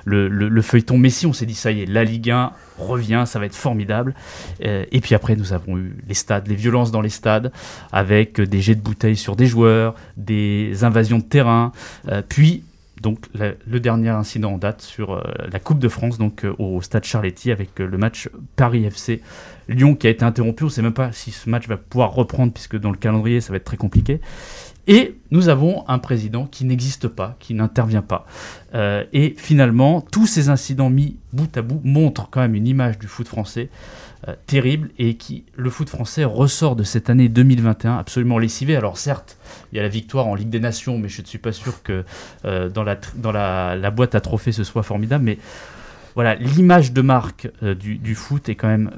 le, 0.06 0.28
le- 0.28 0.50
le 0.50 0.62
feuilleton 0.62 0.98
Messi. 0.98 1.26
On 1.28 1.34
s'est 1.34 1.46
dit 1.46 1.54
ça 1.56 1.72
y 1.72 1.82
est, 1.82 1.86
la 1.86 2.04
Ligue 2.04 2.32
1 2.32 2.52
revient, 2.80 3.24
ça 3.26 3.40
va 3.40 3.46
être 3.46 3.56
formidable. 3.56 4.14
Et 4.62 5.00
puis 5.02 5.16
après, 5.16 5.36
nous 5.36 5.54
avons 5.54 5.78
eu 5.78 5.96
les 6.08 6.14
stades, 6.14 6.48
les 6.48 6.56
violences 6.56 6.92
dans 6.92 7.02
les 7.02 7.10
stades, 7.10 7.52
avec 7.92 8.42
des 8.42 8.62
jets 8.62 8.76
de 8.76 8.82
bouteilles 8.82 9.16
sur 9.18 9.36
des 9.36 9.46
joueurs, 9.46 9.96
des 10.18 10.84
invasions 10.84 11.20
de 11.20 11.24
terrain. 11.24 11.72
Puis 12.30 12.64
donc 13.06 13.20
le 13.36 13.80
dernier 13.80 14.10
incident 14.10 14.54
en 14.54 14.58
date 14.58 14.82
sur 14.82 15.14
euh, 15.14 15.22
la 15.52 15.60
Coupe 15.60 15.78
de 15.78 15.90
France, 15.90 16.18
donc 16.18 16.44
euh, 16.44 16.56
au 16.58 16.82
stade 16.82 17.04
Charletti 17.04 17.52
avec 17.52 17.80
euh, 17.80 17.86
le 17.86 18.00
match 18.00 18.30
Paris 18.56 18.84
FC 18.84 19.22
Lyon 19.70 19.94
qui 19.94 20.08
a 20.08 20.10
été 20.10 20.26
interrompu. 20.26 20.64
On 20.64 20.68
ne 20.68 20.72
sait 20.72 20.82
même 20.82 20.92
pas 20.92 21.12
si 21.12 21.30
ce 21.30 21.48
match 21.48 21.68
va 21.68 21.78
pouvoir 21.78 22.16
reprendre 22.16 22.52
puisque 22.52 22.80
dans 22.80 22.90
le 22.90 22.98
calendrier 22.98 23.42
ça 23.42 23.54
va 23.54 23.58
être 23.58 23.64
très 23.64 23.78
compliqué. 23.78 24.22
Et 24.88 25.18
nous 25.30 25.50
avons 25.50 25.88
un 25.88 26.00
président 26.00 26.48
qui 26.48 26.66
n'existe 26.66 27.08
pas, 27.08 27.36
qui 27.40 27.54
n'intervient 27.54 28.04
pas. 28.04 28.28
Et 29.14 29.34
finalement, 29.36 30.02
tous 30.02 30.28
ces 30.28 30.50
incidents 30.50 30.92
mis 30.92 31.18
bout 31.34 31.58
à 31.58 31.64
bout 31.64 31.82
montrent 31.84 32.30
quand 32.30 32.42
même 32.42 32.54
une 32.54 32.68
image 32.68 33.00
du 33.00 33.08
foot 33.08 33.28
français 33.28 33.70
euh, 34.28 34.34
terrible 34.48 34.90
et 34.98 35.18
qui 35.18 35.46
le 35.56 35.70
foot 35.70 35.88
français 35.88 36.24
ressort 36.24 36.76
de 36.76 36.82
cette 36.82 37.12
année 37.12 37.30
2021 37.30 37.98
absolument 37.98 38.40
lessivé. 38.40 38.76
Alors 38.76 38.98
certes, 38.98 39.38
il 39.72 39.76
y 39.76 39.80
a 39.80 39.84
la 39.84 39.90
victoire 39.90 40.26
en 40.26 40.34
Ligue 40.34 40.50
des 40.50 40.60
Nations, 40.60 40.98
mais 40.98 41.10
je 41.10 41.22
ne 41.22 41.28
suis 41.28 41.38
pas 41.38 41.52
sûr 41.52 41.84
que 41.84 42.04
euh, 42.44 42.70
dans, 42.70 42.84
la, 42.84 43.92
boîte 43.92 44.16
à 44.16 44.22
trophées 44.22 44.52
ce 44.52 44.64
soit 44.64 44.82
formidable. 44.82 45.24
Mais 45.24 45.38
voilà, 46.16 46.34
l'image 46.36 46.92
de 46.92 47.02
marque 47.02 47.52
euh, 47.62 47.76
du, 47.76 48.16
foot 48.16 48.50
est 48.50 48.56
quand 48.56 48.68
même 48.68 48.90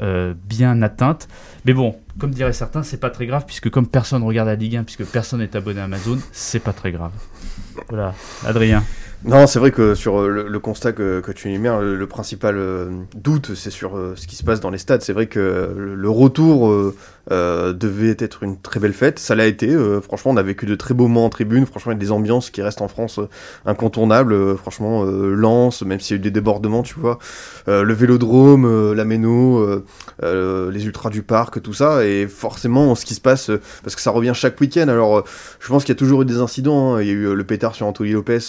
bien 0.47 0.81
atteinte. 0.81 1.27
Mais 1.65 1.73
bon, 1.73 1.97
comme 2.17 2.31
diraient 2.31 2.53
certains, 2.53 2.83
c'est 2.83 2.99
pas 2.99 3.09
très 3.09 3.25
grave 3.25 3.43
puisque 3.45 3.69
comme 3.69 3.87
personne 3.87 4.23
regarde 4.23 4.47
la 4.47 4.55
Ligue 4.55 4.77
1, 4.77 4.83
puisque 4.85 5.05
personne 5.05 5.41
n'est 5.41 5.57
abonné 5.57 5.81
à 5.81 5.85
Amazon, 5.85 6.19
c'est 6.31 6.63
pas 6.63 6.73
très 6.73 6.93
grave. 6.93 7.11
Voilà, 7.89 8.13
Adrien. 8.45 8.81
Non, 9.25 9.47
c'est 9.47 9.57
vrai 9.57 9.71
que 9.71 9.95
sur 9.95 10.21
euh, 10.21 10.45
le, 10.47 10.59
constat 10.59 10.91
que, 10.93 11.31
tu 11.35 11.49
énumères, 11.49 11.81
le, 11.81 12.07
principal 12.07 12.55
euh, 12.55 12.91
doute, 13.15 13.55
c'est 13.55 13.71
sur 13.71 13.97
euh, 13.97 14.13
ce 14.15 14.27
qui 14.27 14.35
se 14.35 14.43
passe 14.43 14.59
dans 14.59 14.69
les 14.69 14.77
stades. 14.77 15.01
C'est 15.01 15.13
vrai 15.13 15.25
que 15.25 15.73
le, 15.75 16.09
retour 16.09 16.93
devait 17.29 18.15
être 18.19 18.43
une 18.43 18.61
très 18.61 18.79
belle 18.79 18.93
fête. 18.93 19.19
Ça 19.19 19.35
l'a 19.35 19.47
été. 19.47 19.75
franchement, 20.01 20.31
on 20.31 20.37
a 20.37 20.43
vécu 20.43 20.65
de 20.65 20.75
très 20.75 20.93
beaux 20.93 21.07
moments 21.07 21.25
en 21.25 21.29
tribune. 21.29 21.65
Franchement, 21.65 21.91
il 21.91 21.95
y 21.95 21.97
a 21.97 21.99
des 21.99 22.11
ambiances 22.11 22.49
qui 22.49 22.61
restent 22.61 22.81
en 22.81 22.87
France 22.87 23.19
incontournables. 23.65 24.55
Franchement, 24.57 25.03
Lens, 25.03 25.81
même 25.81 25.99
s'il 25.99 26.15
y 26.15 26.17
a 26.17 26.19
eu 26.19 26.23
des 26.23 26.31
débordements, 26.31 26.83
tu 26.83 26.95
vois. 26.97 27.19
Le 27.67 27.93
Vélodrome, 27.93 28.93
la 28.93 29.03
Méno, 29.03 29.83
les 30.23 30.85
Ultras 30.85 31.09
du 31.09 31.21
Parc, 31.21 31.61
tout 31.61 31.73
ça. 31.73 32.05
Et 32.05 32.27
forcément, 32.27 32.95
ce 32.95 33.05
qui 33.05 33.13
se 33.13 33.21
passe, 33.21 33.51
parce 33.83 33.95
que 33.95 34.01
ça 34.01 34.11
revient 34.11 34.33
chaque 34.33 34.59
week-end. 34.61 34.87
Alors, 34.87 35.25
je 35.59 35.67
pense 35.67 35.83
qu'il 35.83 35.93
y 35.93 35.97
a 35.97 35.99
toujours 35.99 36.21
eu 36.21 36.25
des 36.25 36.39
incidents. 36.39 36.95
hein. 36.95 37.01
Il 37.01 37.07
y 37.07 37.11
a 37.11 37.13
eu 37.13 37.35
le 37.35 37.43
pétard 37.43 37.75
sur 37.75 37.87
Anthony 37.87 38.11
Lopez. 38.11 38.39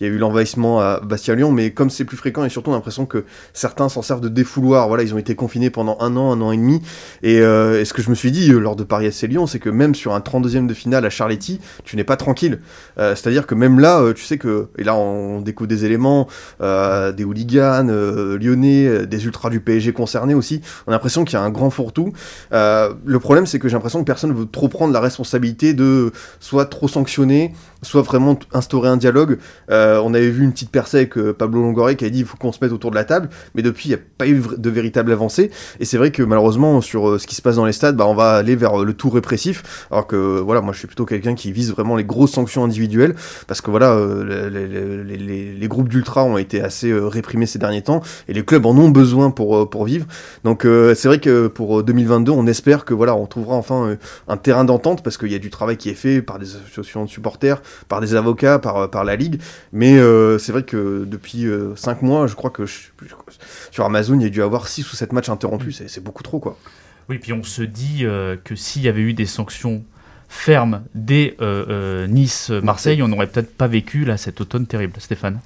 Il 0.00 0.06
y 0.06 0.10
a 0.10 0.12
eu 0.12 0.18
l'envahissement 0.18 0.80
à 0.80 1.00
Bastia-Lyon, 1.00 1.50
mais 1.50 1.70
comme 1.70 1.90
c'est 1.90 2.04
plus 2.04 2.16
fréquent 2.16 2.44
et 2.44 2.48
surtout 2.48 2.70
on 2.70 2.74
a 2.74 2.76
l'impression 2.76 3.06
que 3.06 3.24
certains 3.52 3.88
s'en 3.88 4.02
servent 4.02 4.20
de 4.20 4.28
défouloir. 4.28 4.88
Voilà, 4.88 5.02
ils 5.02 5.14
ont 5.14 5.18
été 5.18 5.34
confinés 5.34 5.70
pendant 5.70 5.96
un 6.00 6.16
an, 6.16 6.32
un 6.32 6.40
an 6.40 6.52
et 6.52 6.56
demi. 6.56 6.82
Et, 7.22 7.40
euh, 7.40 7.80
et 7.80 7.84
ce 7.84 7.92
que 7.92 8.02
je 8.02 8.10
me 8.10 8.14
suis 8.14 8.30
dit 8.30 8.50
euh, 8.52 8.58
lors 8.58 8.76
de 8.76 8.84
Paris 8.84 9.06
FC 9.06 9.26
Lyon, 9.26 9.46
c'est 9.46 9.58
que 9.58 9.70
même 9.70 9.94
sur 9.94 10.14
un 10.14 10.20
32e 10.20 10.66
de 10.66 10.74
finale 10.74 11.04
à 11.04 11.10
Charletti, 11.10 11.60
tu 11.84 11.96
n'es 11.96 12.04
pas 12.04 12.16
tranquille. 12.16 12.60
Euh, 12.98 13.14
C'est-à-dire 13.14 13.46
que 13.46 13.54
même 13.54 13.80
là, 13.80 14.00
euh, 14.00 14.12
tu 14.12 14.24
sais 14.24 14.38
que, 14.38 14.68
et 14.78 14.84
là 14.84 14.94
on 14.94 15.40
découvre 15.40 15.68
des 15.68 15.84
éléments, 15.84 16.28
euh, 16.60 17.12
des 17.12 17.24
hooligans 17.24 17.88
euh, 17.88 18.38
lyonnais, 18.38 19.06
des 19.06 19.24
ultras 19.24 19.50
du 19.50 19.60
PSG 19.60 19.92
concernés 19.92 20.34
aussi. 20.34 20.60
On 20.86 20.90
a 20.90 20.94
l'impression 20.94 21.24
qu'il 21.24 21.34
y 21.34 21.40
a 21.40 21.42
un 21.42 21.50
grand 21.50 21.70
fourre-tout. 21.70 22.12
Le 22.52 23.18
problème 23.18 23.46
c'est 23.46 23.58
que 23.58 23.68
j'ai 23.68 23.74
l'impression 23.74 24.00
que 24.00 24.04
personne 24.04 24.32
veut 24.32 24.46
trop 24.46 24.68
prendre 24.68 24.92
la 24.92 25.00
responsabilité 25.00 25.74
de 25.74 26.12
soit 26.40 26.66
trop 26.66 26.88
sanctionner, 26.88 27.52
soit 27.82 28.02
vraiment 28.02 28.38
instaurer 28.52 28.88
un 28.88 28.96
dialogue. 28.96 29.38
On 30.02 30.14
avait 30.14 30.30
vu 30.30 30.44
une 30.44 30.52
petite 30.52 30.70
percée 30.70 30.98
avec 30.98 31.16
euh, 31.18 31.32
Pablo 31.32 31.62
Longoria 31.62 31.94
qui 31.94 32.04
a 32.04 32.10
dit 32.10 32.20
il 32.20 32.24
faut 32.24 32.36
qu'on 32.36 32.52
se 32.52 32.58
mette 32.62 32.72
autour 32.72 32.90
de 32.90 32.96
la 32.96 33.04
table, 33.04 33.28
mais 33.54 33.62
depuis 33.62 33.88
il 33.88 33.92
n'y 33.92 33.94
a 33.96 34.04
pas 34.18 34.26
eu 34.26 34.42
de 34.56 34.70
véritable 34.70 35.12
avancée. 35.12 35.50
Et 35.80 35.84
c'est 35.84 35.98
vrai 35.98 36.10
que 36.10 36.22
malheureusement 36.22 36.80
sur 36.80 37.08
euh, 37.08 37.18
ce 37.18 37.26
qui 37.26 37.34
se 37.34 37.42
passe 37.42 37.56
dans 37.56 37.64
les 37.64 37.72
stades, 37.72 37.96
bah, 37.96 38.06
on 38.06 38.14
va 38.14 38.32
aller 38.32 38.56
vers 38.56 38.80
euh, 38.80 38.84
le 38.84 38.94
tout 38.94 39.10
répressif, 39.10 39.86
alors 39.90 40.06
que 40.06 40.16
euh, 40.16 40.40
voilà, 40.40 40.60
moi 40.60 40.72
je 40.72 40.78
suis 40.78 40.86
plutôt 40.86 41.06
quelqu'un 41.06 41.34
qui 41.34 41.52
vise 41.52 41.72
vraiment 41.72 41.96
les 41.96 42.04
grosses 42.04 42.32
sanctions 42.32 42.64
individuelles, 42.64 43.14
parce 43.46 43.60
que 43.60 43.70
voilà, 43.70 43.92
euh, 43.92 44.50
les, 45.04 45.68
groupes 45.68 45.88
d'ultra 45.88 46.24
ont 46.24 46.38
été 46.38 46.62
assez 46.62 46.90
euh, 46.90 47.06
réprimés 47.06 47.46
ces 47.46 47.58
derniers 47.58 47.82
temps, 47.82 48.00
et 48.26 48.32
les 48.32 48.42
clubs 48.44 48.64
en 48.64 48.76
ont 48.76 48.88
besoin 48.88 49.30
pour, 49.30 49.56
euh, 49.56 49.66
pour 49.66 49.84
vivre. 49.84 50.06
Donc 50.44 50.64
euh, 50.64 50.94
c'est 50.94 51.08
vrai 51.08 51.18
que 51.18 51.46
pour 51.46 51.80
euh, 51.80 51.82
2022, 51.82 52.32
on 52.32 52.46
espère 52.46 52.84
que 52.84 52.94
voilà, 52.94 53.14
on 53.14 53.26
trouvera 53.26 53.56
enfin 53.56 53.88
euh, 53.88 53.96
un 54.28 54.36
terrain 54.36 54.64
d'entente 54.64 55.02
parce 55.02 55.16
qu'il 55.16 55.30
y 55.32 55.34
a 55.34 55.38
du 55.38 55.50
travail 55.50 55.76
qui 55.76 55.90
est 55.90 55.94
fait 55.94 56.22
par 56.22 56.38
des 56.38 56.56
associations 56.56 57.04
de 57.04 57.10
supporters, 57.10 57.60
par 57.88 58.00
des 58.00 58.14
avocats, 58.14 58.58
par, 58.58 58.76
euh, 58.76 58.86
par 58.86 59.04
la 59.04 59.16
ligue. 59.16 59.40
Euh, 59.98 60.38
c'est 60.38 60.52
vrai 60.52 60.62
que 60.64 61.04
depuis 61.06 61.46
5 61.76 62.02
mois, 62.02 62.26
je 62.26 62.34
crois 62.34 62.50
que 62.50 62.66
je- 62.66 62.88
sur 63.70 63.84
Amazon, 63.84 64.14
il 64.18 64.22
y 64.22 64.26
a 64.26 64.30
dû 64.30 64.42
avoir 64.42 64.66
6 64.68 64.90
ou 64.92 64.96
7 64.96 65.12
matchs 65.12 65.28
interrompus. 65.28 65.76
C'est- 65.78 65.88
C'est 65.88 66.02
beaucoup 66.02 66.22
trop 66.22 66.38
quoi. 66.38 66.56
Oui, 67.08 67.18
puis 67.18 67.32
on 67.32 67.42
se 67.42 67.62
dit 67.62 68.00
euh, 68.02 68.36
que 68.42 68.54
s'il 68.56 68.82
y 68.82 68.88
avait 68.88 69.00
eu 69.00 69.14
des 69.14 69.26
sanctions 69.26 69.82
fermes 70.28 70.82
dès 70.94 71.36
euh, 71.40 71.64
euh, 71.68 72.06
Nice-Marseille, 72.06 73.02
on 73.02 73.08
n'aurait 73.08 73.28
peut-être 73.28 73.56
pas 73.56 73.66
vécu 73.66 74.04
là 74.04 74.16
cet 74.18 74.40
automne 74.40 74.66
terrible. 74.66 74.92
Stéphane? 74.98 75.40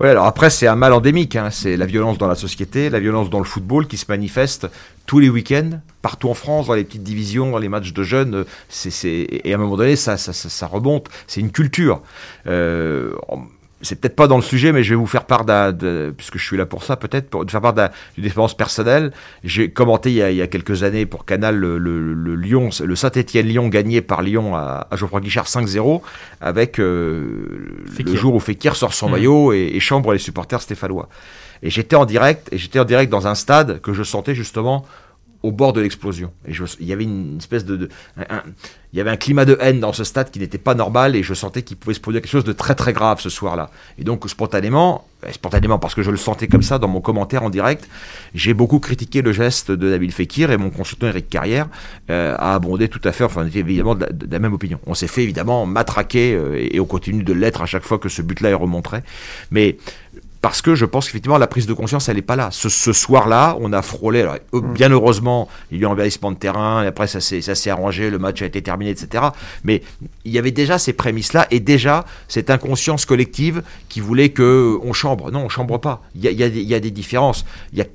Ouais, 0.00 0.10
alors 0.10 0.26
après, 0.26 0.50
c'est 0.50 0.66
un 0.66 0.74
mal 0.76 0.92
endémique. 0.92 1.36
hein. 1.36 1.48
C'est 1.50 1.76
la 1.76 1.86
violence 1.86 2.18
dans 2.18 2.26
la 2.28 2.34
société, 2.34 2.90
la 2.90 3.00
violence 3.00 3.30
dans 3.30 3.38
le 3.38 3.44
football 3.46 3.86
qui 3.86 3.96
se 3.96 4.04
manifeste 4.08 4.66
tous 5.06 5.20
les 5.20 5.30
week-ends, 5.30 5.80
partout 6.02 6.28
en 6.28 6.34
France, 6.34 6.66
dans 6.66 6.74
les 6.74 6.84
petites 6.84 7.04
divisions, 7.04 7.50
dans 7.52 7.58
les 7.58 7.68
matchs 7.70 7.92
de 7.94 8.02
jeunes. 8.02 8.34
euh, 8.34 8.44
C'est, 8.68 8.90
c'est... 8.90 9.26
Et 9.30 9.52
à 9.52 9.56
un 9.56 9.58
moment 9.60 9.76
donné, 9.76 9.96
ça, 9.96 10.16
ça, 10.18 10.32
ça, 10.34 10.48
ça 10.50 10.66
remonte. 10.66 11.08
C'est 11.28 11.40
une 11.40 11.50
culture. 11.52 12.02
Euh, 12.46 13.12
c'est 13.82 14.00
peut-être 14.00 14.16
pas 14.16 14.26
dans 14.26 14.36
le 14.36 14.42
sujet, 14.42 14.72
mais 14.72 14.82
je 14.82 14.90
vais 14.90 14.96
vous 14.96 15.06
faire 15.06 15.24
part 15.26 15.44
d'un, 15.44 15.70
de- 15.72 16.12
puisque 16.16 16.38
je 16.38 16.44
suis 16.44 16.56
là 16.56 16.64
pour 16.64 16.82
ça, 16.82 16.96
peut-être, 16.96 17.28
pour 17.28 17.44
de 17.44 17.50
faire 17.50 17.60
part 17.60 17.74
d'un- 17.74 17.90
d'une 18.16 18.24
expérience 18.24 18.56
personnelle. 18.56 19.12
J'ai 19.44 19.70
commenté 19.70 20.10
il 20.10 20.16
y, 20.16 20.22
a, 20.22 20.30
il 20.30 20.36
y 20.36 20.42
a 20.42 20.46
quelques 20.46 20.82
années 20.82 21.04
pour 21.04 21.24
Canal 21.26 21.56
le, 21.56 21.76
le, 21.78 22.14
le 22.14 22.34
Lyon, 22.36 22.70
le 22.82 22.96
Saint-Étienne-Lyon 22.96 23.68
gagné 23.68 24.00
par 24.00 24.22
Lyon 24.22 24.56
à, 24.56 24.86
à 24.90 24.96
Geoffroy 24.96 25.20
Guichard 25.20 25.44
5-0, 25.46 26.00
avec 26.40 26.78
euh, 26.80 27.76
le 27.98 28.14
jour 28.16 28.34
où 28.34 28.40
Fekir 28.40 28.76
sort 28.76 28.94
son 28.94 29.06
Mhm. 29.06 29.12
maillot 29.12 29.52
et, 29.52 29.70
et 29.74 29.80
chambre 29.80 30.12
les 30.12 30.18
supporters 30.18 30.62
stéphanois. 30.62 31.08
Et 31.62 31.70
j'étais 31.70 31.96
en 31.96 32.06
direct, 32.06 32.48
et 32.52 32.58
j'étais 32.58 32.78
en 32.78 32.84
direct 32.84 33.10
dans 33.10 33.26
un 33.26 33.34
stade 33.34 33.80
que 33.80 33.92
je 33.92 34.02
sentais 34.02 34.34
justement 34.34 34.84
au 35.42 35.52
bord 35.52 35.72
de 35.72 35.80
l'explosion. 35.80 36.32
Et 36.46 36.52
je, 36.52 36.64
il 36.80 36.86
y 36.86 36.92
avait 36.92 37.04
une 37.04 37.36
espèce 37.38 37.64
de, 37.64 37.76
de- 37.76 37.88
un- 38.16 38.36
un- 38.36 38.42
il 38.96 38.98
y 38.98 39.02
avait 39.02 39.10
un 39.10 39.18
climat 39.18 39.44
de 39.44 39.58
haine 39.60 39.78
dans 39.78 39.92
ce 39.92 40.04
stade 40.04 40.30
qui 40.30 40.38
n'était 40.38 40.56
pas 40.56 40.74
normal, 40.74 41.16
et 41.16 41.22
je 41.22 41.34
sentais 41.34 41.60
qu'il 41.60 41.76
pouvait 41.76 41.92
se 41.92 42.00
produire 42.00 42.22
quelque 42.22 42.30
chose 42.30 42.44
de 42.44 42.54
très 42.54 42.74
très 42.74 42.94
grave 42.94 43.20
ce 43.20 43.28
soir-là. 43.28 43.70
Et 43.98 44.04
donc 44.04 44.26
spontanément, 44.26 45.04
euh, 45.26 45.32
spontanément 45.32 45.78
parce 45.78 45.94
que 45.94 46.02
je 46.02 46.10
le 46.10 46.16
sentais 46.16 46.48
comme 46.48 46.62
ça 46.62 46.78
dans 46.78 46.88
mon 46.88 47.02
commentaire 47.02 47.42
en 47.42 47.50
direct, 47.50 47.86
j'ai 48.34 48.54
beaucoup 48.54 48.78
critiqué 48.78 49.20
le 49.20 49.32
geste 49.32 49.70
de 49.70 49.90
Nabil 49.90 50.12
Fekir 50.12 50.50
et 50.50 50.56
mon 50.56 50.70
consultant 50.70 51.08
Eric 51.08 51.28
Carrière 51.28 51.68
euh, 52.08 52.34
a 52.38 52.54
abondé 52.54 52.88
tout 52.88 53.02
à 53.04 53.12
fait. 53.12 53.24
Enfin, 53.24 53.42
on 53.44 53.46
était 53.46 53.58
évidemment 53.58 53.96
de 53.96 54.00
la, 54.00 54.12
de 54.12 54.32
la 54.32 54.38
même 54.38 54.54
opinion. 54.54 54.78
On 54.86 54.94
s'est 54.94 55.08
fait 55.08 55.24
évidemment 55.24 55.66
matraquer 55.66 56.32
euh, 56.32 56.56
et, 56.58 56.76
et 56.76 56.80
on 56.80 56.86
continue 56.86 57.22
de 57.22 57.34
l'être 57.34 57.60
à 57.60 57.66
chaque 57.66 57.84
fois 57.84 57.98
que 57.98 58.08
ce 58.08 58.22
but-là 58.22 58.48
est 58.48 58.54
remontré. 58.54 59.00
Mais 59.50 59.76
parce 60.46 60.62
que 60.62 60.76
je 60.76 60.84
pense 60.84 61.06
qu'effectivement 61.06 61.38
la 61.38 61.48
prise 61.48 61.66
de 61.66 61.72
conscience 61.72 62.08
elle 62.08 62.14
n'est 62.14 62.22
pas 62.22 62.36
là. 62.36 62.50
Ce, 62.52 62.68
ce 62.68 62.92
soir-là, 62.92 63.56
on 63.60 63.72
a 63.72 63.82
frôlé. 63.82 64.20
alors, 64.20 64.36
euh, 64.54 64.60
bien 64.60 64.90
heureusement, 64.92 65.48
il 65.72 65.78
y 65.78 65.80
a 65.80 65.82
eu 65.82 65.86
un 65.86 65.90
envahissement 65.90 66.30
de 66.30 66.36
terrain. 66.36 66.84
Et 66.84 66.86
après, 66.86 67.08
ça 67.08 67.20
s'est 67.20 67.40
ça 67.40 67.56
s'est 67.56 67.68
arrangé, 67.70 68.10
le 68.10 68.20
match 68.20 68.42
a 68.42 68.46
été 68.46 68.62
terminé, 68.62 68.92
etc. 68.92 69.24
Mais 69.64 69.82
il 70.24 70.30
y 70.30 70.38
avait 70.38 70.52
déjà 70.52 70.78
ces 70.78 70.92
prémices-là 70.92 71.48
et 71.50 71.58
déjà 71.58 72.04
cette 72.28 72.48
inconscience 72.50 73.06
collective 73.06 73.64
qui 73.88 73.98
voulait 73.98 74.28
que 74.28 74.78
on 74.84 74.92
chambre. 74.92 75.32
Non, 75.32 75.40
on 75.46 75.48
chambre 75.48 75.78
pas. 75.80 76.00
Il 76.14 76.22
y 76.22 76.28
a, 76.28 76.30
il 76.30 76.38
y 76.38 76.44
a 76.44 76.48
des- 76.48 76.60
il 76.62 76.68
y 76.68 76.74
a 76.76 76.80
des 76.80 76.92
différences. 76.92 77.44
Il 77.72 77.78
y 77.80 77.82
a 77.82 77.86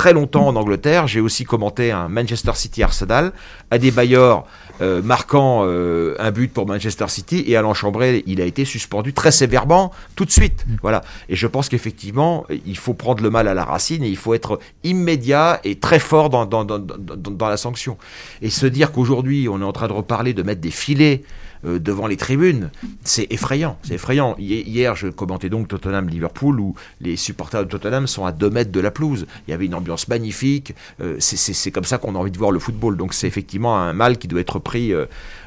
très 0.00 0.14
longtemps 0.14 0.46
en 0.46 0.56
Angleterre, 0.56 1.06
j'ai 1.06 1.20
aussi 1.20 1.44
commenté 1.44 1.92
un 1.92 2.08
Manchester 2.08 2.52
City 2.54 2.82
Arsenal, 2.82 3.34
Adebayor 3.70 4.46
euh, 4.80 5.02
marquant 5.02 5.64
euh, 5.66 6.14
un 6.18 6.30
but 6.30 6.50
pour 6.50 6.66
Manchester 6.66 7.04
City 7.08 7.44
et 7.46 7.54
Alain 7.54 7.74
Chambré, 7.74 8.22
il 8.24 8.40
a 8.40 8.46
été 8.46 8.64
suspendu 8.64 9.12
très 9.12 9.30
sévèrement 9.30 9.92
tout 10.16 10.24
de 10.24 10.30
suite. 10.30 10.64
Voilà. 10.80 11.02
Et 11.28 11.36
je 11.36 11.46
pense 11.46 11.68
qu'effectivement, 11.68 12.46
il 12.64 12.78
faut 12.78 12.94
prendre 12.94 13.22
le 13.22 13.28
mal 13.28 13.46
à 13.46 13.52
la 13.52 13.62
racine 13.62 14.02
et 14.02 14.08
il 14.08 14.16
faut 14.16 14.32
être 14.32 14.58
immédiat 14.84 15.60
et 15.64 15.78
très 15.78 15.98
fort 15.98 16.30
dans, 16.30 16.46
dans, 16.46 16.64
dans, 16.64 16.78
dans, 16.78 17.48
la 17.50 17.58
sanction. 17.58 17.98
Et 18.40 18.48
se 18.48 18.64
dire 18.64 18.92
qu'aujourd'hui, 18.92 19.50
on 19.50 19.60
est 19.60 19.64
en 19.64 19.72
train 19.72 19.88
de 19.88 19.92
reparler 19.92 20.32
de 20.32 20.42
mettre 20.42 20.62
des 20.62 20.70
filets 20.70 21.24
devant 21.64 22.06
les 22.06 22.16
tribunes, 22.16 22.70
c'est 23.04 23.26
effrayant. 23.30 23.76
C'est 23.82 23.94
effrayant. 23.94 24.34
Hi- 24.38 24.62
Hier, 24.66 24.96
je 24.96 25.08
commentais 25.08 25.48
donc 25.50 25.68
Tottenham-Liverpool 25.68 26.58
où 26.60 26.74
les 27.00 27.16
supporters 27.16 27.64
de 27.64 27.68
Tottenham 27.70 28.06
sont 28.06 28.24
à 28.24 28.32
2 28.32 28.48
mètres 28.50 28.72
de 28.72 28.80
la 28.80 28.90
pelouse. 28.90 29.26
Il 29.46 29.50
y 29.50 29.54
avait 29.54 29.66
une 29.66 29.74
ambiance 29.74 30.08
magnifique. 30.08 30.74
Euh, 31.00 31.16
c'est- 31.18 31.70
comme 31.70 31.84
ça 31.84 31.98
qu'on 31.98 32.14
a 32.14 32.18
envie 32.18 32.30
de 32.30 32.38
voir 32.38 32.50
le 32.50 32.58
football. 32.58 32.96
Donc 32.96 33.12
c'est 33.14 33.26
effectivement 33.26 33.78
un 33.78 33.92
mal 33.92 34.18
qui 34.18 34.28
doit 34.28 34.40
être 34.40 34.58
pris 34.58 34.92
euh, 34.92 35.06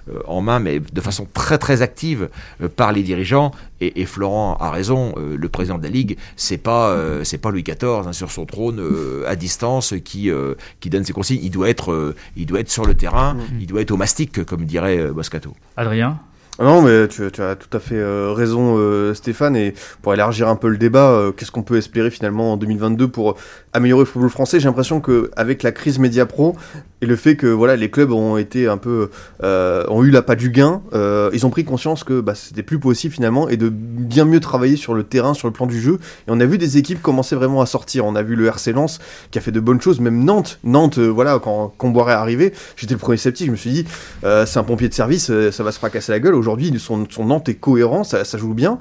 euh, 0.10 0.19
en 0.28 0.41
main, 0.41 0.60
mais 0.60 0.80
de 0.80 1.02
façon 1.02 1.28
très 1.34 1.58
très 1.58 1.82
active 1.82 2.30
euh, 2.62 2.67
par 2.69 2.91
les 2.91 3.04
dirigeants. 3.04 3.52
Et, 3.84 4.02
et 4.02 4.06
Florent 4.06 4.58
a 4.60 4.72
raison. 4.72 5.13
euh, 5.17 5.36
le 5.38 5.50
président 5.50 5.78
de 5.78 5.84
la 5.84 5.89
ligue, 5.89 6.17
c'est 6.36 6.58
pas 6.58 6.89
euh, 6.89 7.24
c'est 7.24 7.38
pas 7.38 7.52
Louis 7.52 7.63
XIV 7.63 8.08
hein, 8.08 8.13
sur 8.13 8.32
son 8.32 8.46
trône 8.46 8.80
euh, 8.80 9.24
à 9.28 9.36
distance 9.36 9.93
qui 10.04 10.30
euh, 10.30 10.56
qui 10.80 10.89
donne 10.89 11.04
ses 11.04 11.13
consignes. 11.13 11.39
Il 11.43 11.50
doit 11.52 11.69
être 11.69 11.91
euh, 11.91 12.15
il 12.38 12.46
doit 12.46 12.60
être 12.60 12.69
sur 12.72 12.86
le 12.86 12.93
terrain. 12.93 13.36
Il 13.60 13.67
doit 13.67 13.82
être 13.82 13.91
au 13.91 13.98
mastic, 13.98 14.43
comme 14.46 14.65
dirait 14.65 14.98
euh, 14.98 15.13
Moscato. 15.13 15.54
Adrien 15.78 16.19
Ah 16.60 16.63
Non, 16.63 16.82
mais 16.82 17.08
tu, 17.08 17.30
tu 17.32 17.41
as 17.41 17.56
tout 17.56 17.76
à 17.76 17.80
fait 17.80 17.96
euh, 17.98 18.32
raison, 18.32 18.76
euh, 18.78 19.13
Stéphane. 19.13 19.56
Et 19.56 19.74
pour 20.02 20.13
élargir 20.13 20.48
un 20.48 20.56
peu 20.56 20.69
le 20.69 20.78
débat, 20.78 21.10
euh, 21.12 21.32
qu'est-ce 21.32 21.52
qu'on 21.52 21.63
peut 21.63 21.78
espérer 21.78 22.12
finalement 22.12 22.54
en 22.54 22.58
2022 22.58 23.08
pour 23.08 23.36
améliorer 23.73 24.01
le 24.01 24.05
football 24.05 24.29
français 24.29 24.59
J'ai 24.59 24.67
l'impression 24.67 25.01
que 25.01 25.31
avec 25.36 25.63
la 25.63 25.71
crise 25.71 25.99
Média 25.99 26.25
Pro 26.25 26.55
et 27.01 27.05
le 27.05 27.15
fait 27.15 27.36
que 27.36 27.47
voilà 27.47 27.75
les 27.75 27.89
clubs 27.89 28.12
ont 28.12 28.38
été 28.38 28.67
un 28.67 28.77
peu 28.77 29.09
euh, 29.43 29.83
ont 29.89 30.03
eu 30.03 30.09
la 30.09 30.21
pas 30.21 30.36
du 30.36 30.49
gain, 30.49 30.81
euh, 30.93 31.29
ils 31.33 31.45
ont 31.45 31.49
pris 31.49 31.65
conscience 31.65 32.03
que 32.03 32.21
bah, 32.21 32.33
c'était 32.36 32.63
plus 32.63 32.79
possible 32.79 33.13
finalement 33.13 33.49
et 33.49 33.57
de 33.57 33.69
bien 33.69 34.25
mieux 34.25 34.39
travailler 34.39 34.77
sur 34.77 34.93
le 34.93 35.03
terrain, 35.03 35.33
sur 35.33 35.47
le 35.47 35.53
plan 35.53 35.65
du 35.65 35.79
jeu. 35.81 35.99
Et 36.27 36.29
on 36.29 36.39
a 36.39 36.45
vu 36.45 36.57
des 36.57 36.77
équipes 36.77 37.01
commencer 37.01 37.36
vraiment 37.36 37.62
à 37.62 37.65
sortir. 37.65 38.05
On 38.05 38.15
a 38.15 38.23
vu 38.23 38.36
le 38.36 38.47
RC 38.47 38.71
Lens 38.73 38.99
qui 39.31 39.38
a 39.38 39.41
fait 39.41 39.51
de 39.51 39.59
bonnes 39.59 39.81
choses, 39.81 39.99
même 39.99 40.23
Nantes. 40.23 40.59
Nantes, 40.63 40.97
euh, 40.97 41.07
voilà, 41.07 41.39
quand 41.39 41.73
Comboiré 41.77 42.13
est 42.13 42.15
arrivé, 42.15 42.53
j'étais 42.75 42.93
le 42.93 42.99
premier 42.99 43.17
sceptique. 43.17 43.47
Je 43.47 43.51
me 43.51 43.57
suis 43.57 43.71
dit, 43.71 43.86
euh, 44.23 44.45
c'est 44.45 44.59
un 44.59 44.63
pompier 44.63 44.89
de 44.89 44.93
service, 44.93 45.29
euh, 45.29 45.51
ça 45.51 45.63
va 45.63 45.71
se 45.71 45.77
fracasser 45.77 46.12
la 46.12 46.19
gueule. 46.19 46.36
Aujourd'hui, 46.36 46.73
son, 46.79 47.05
son 47.09 47.25
Nantes 47.25 47.49
est 47.49 47.55
cohérent, 47.55 48.03
ça, 48.03 48.25
ça 48.25 48.38
joue 48.38 48.53
bien. 48.53 48.79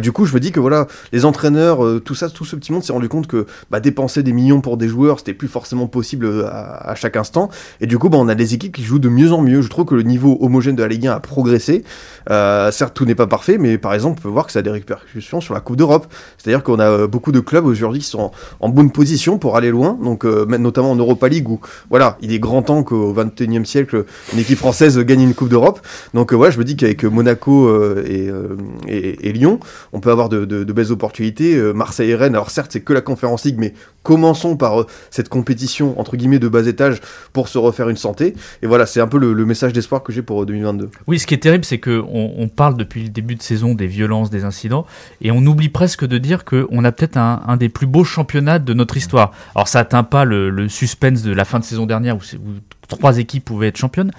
Du 0.00 0.12
coup, 0.12 0.26
je 0.26 0.34
me 0.34 0.40
dis 0.40 0.52
que 0.52 0.60
voilà, 0.60 0.86
les 1.12 1.24
entraîneurs, 1.24 2.00
tout 2.02 2.14
ça, 2.14 2.28
tout 2.28 2.44
ce 2.44 2.56
petit 2.56 2.72
monde 2.72 2.82
s'est 2.82 2.92
rendu 2.92 3.08
compte 3.08 3.26
que 3.26 3.46
bah, 3.70 3.80
dépenser 3.80 4.21
des 4.22 4.32
millions 4.32 4.60
pour 4.60 4.76
des 4.76 4.88
joueurs, 4.88 5.18
c'était 5.18 5.34
plus 5.34 5.48
forcément 5.48 5.86
possible 5.86 6.26
euh, 6.26 6.48
à, 6.48 6.94
chaque 6.94 7.16
instant. 7.16 7.50
Et 7.80 7.86
du 7.86 7.98
coup, 7.98 8.08
bah, 8.08 8.18
on 8.20 8.28
a 8.28 8.34
des 8.34 8.54
équipes 8.54 8.74
qui 8.74 8.82
jouent 8.82 8.98
de 8.98 9.08
mieux 9.08 9.32
en 9.32 9.42
mieux. 9.42 9.62
Je 9.62 9.68
trouve 9.68 9.84
que 9.84 9.94
le 9.94 10.02
niveau 10.02 10.38
homogène 10.40 10.76
de 10.76 10.82
la 10.82 10.88
Ligue 10.88 11.06
1 11.06 11.12
a 11.12 11.20
progressé. 11.20 11.84
Euh, 12.30 12.70
certes, 12.70 12.94
tout 12.94 13.04
n'est 13.04 13.14
pas 13.14 13.26
parfait, 13.26 13.58
mais 13.58 13.78
par 13.78 13.94
exemple, 13.94 14.20
on 14.20 14.22
peut 14.22 14.28
voir 14.28 14.46
que 14.46 14.52
ça 14.52 14.60
a 14.60 14.62
des 14.62 14.70
répercussions 14.70 15.40
sur 15.40 15.54
la 15.54 15.60
Coupe 15.60 15.76
d'Europe. 15.76 16.06
C'est-à-dire 16.38 16.62
qu'on 16.62 16.78
a 16.78 16.88
euh, 16.88 17.06
beaucoup 17.06 17.32
de 17.32 17.40
clubs 17.40 17.66
aujourd'hui 17.66 18.00
qui 18.00 18.06
sont 18.06 18.30
en, 18.60 18.68
bonne 18.68 18.90
position 18.90 19.38
pour 19.38 19.56
aller 19.56 19.70
loin, 19.70 19.98
donc 20.02 20.24
notamment 20.24 20.92
en 20.92 20.96
Europa 20.96 21.28
League 21.28 21.46
où 21.48 21.60
voilà, 21.90 22.16
il 22.22 22.32
est 22.32 22.38
grand 22.38 22.62
temps 22.62 22.82
qu'au 22.82 23.12
21e 23.12 23.66
siècle, 23.66 24.06
une 24.32 24.38
équipe 24.38 24.56
française 24.56 24.98
gagne 24.98 25.20
une 25.20 25.34
Coupe 25.34 25.50
d'Europe. 25.50 25.80
Donc 26.14 26.32
voilà, 26.32 26.50
je 26.50 26.58
me 26.58 26.64
dis 26.64 26.74
qu'avec 26.74 27.04
Monaco 27.04 27.70
et, 28.06 29.32
Lyon, 29.32 29.60
on 29.92 30.00
peut 30.00 30.10
avoir 30.10 30.30
de, 30.30 30.46
de- 30.46 30.72
belles 30.72 30.90
opportunités. 30.90 31.54
Marseille 31.74 32.10
et 32.10 32.14
Rennes, 32.14 32.34
alors 32.34 32.50
certes, 32.50 32.70
c'est 32.72 32.80
que 32.80 32.94
la 32.94 33.02
Conférence 33.02 33.44
League, 33.44 33.56
mais 33.58 33.74
commençons 34.12 34.58
par 34.58 34.82
euh, 34.82 34.86
cette 35.10 35.30
compétition 35.30 35.98
entre 35.98 36.18
guillemets 36.18 36.38
de 36.38 36.48
bas 36.48 36.66
étage 36.66 37.00
pour 37.32 37.48
se 37.48 37.56
refaire 37.56 37.88
une 37.88 37.96
santé. 37.96 38.34
Et 38.60 38.66
voilà, 38.66 38.84
c'est 38.84 39.00
un 39.00 39.06
peu 39.06 39.16
le, 39.16 39.46
message 39.46 39.72
d'espoir 39.72 40.02
que 40.02 40.12
j'ai 40.12 40.20
pour 40.20 40.42
euh, 40.42 40.46
2022. 40.46 40.90
Oui, 41.06 41.18
ce 41.18 41.26
qui 41.26 41.32
est 41.32 41.38
terrible, 41.38 41.64
c'est 41.64 41.78
que 41.78 42.02
on, 42.06 42.48
parle 42.48 42.76
depuis 42.76 43.04
le 43.04 43.08
début 43.08 43.36
de 43.36 43.42
saison 43.42 43.74
des 43.74 43.86
violences, 43.86 44.28
des 44.28 44.44
incidents, 44.44 44.84
et 45.22 45.30
on 45.30 45.38
oublie 45.46 45.70
presque 45.70 46.04
de 46.06 46.18
dire 46.18 46.44
qu'on 46.44 46.84
a 46.84 46.92
peut-être 46.92 47.16
un, 47.16 47.56
des 47.56 47.70
plus 47.70 47.86
beaux 47.86 48.04
championnats 48.04 48.58
de 48.58 48.74
notre 48.74 48.98
histoire. 48.98 49.32
Alors 49.54 49.68
ça 49.68 49.80
atteint 49.80 50.04
pas 50.04 50.26
le, 50.26 50.68
suspense 50.68 51.22
de 51.22 51.32
la 51.32 51.46
fin 51.46 51.58
de 51.58 51.64
saison 51.64 51.86
dernière 51.86 52.16
où 52.16 52.20
trois 52.96 53.18
équipes 53.18 53.44
pouvaient 53.44 53.68
être 53.68 53.76
championnes, 53.76 54.10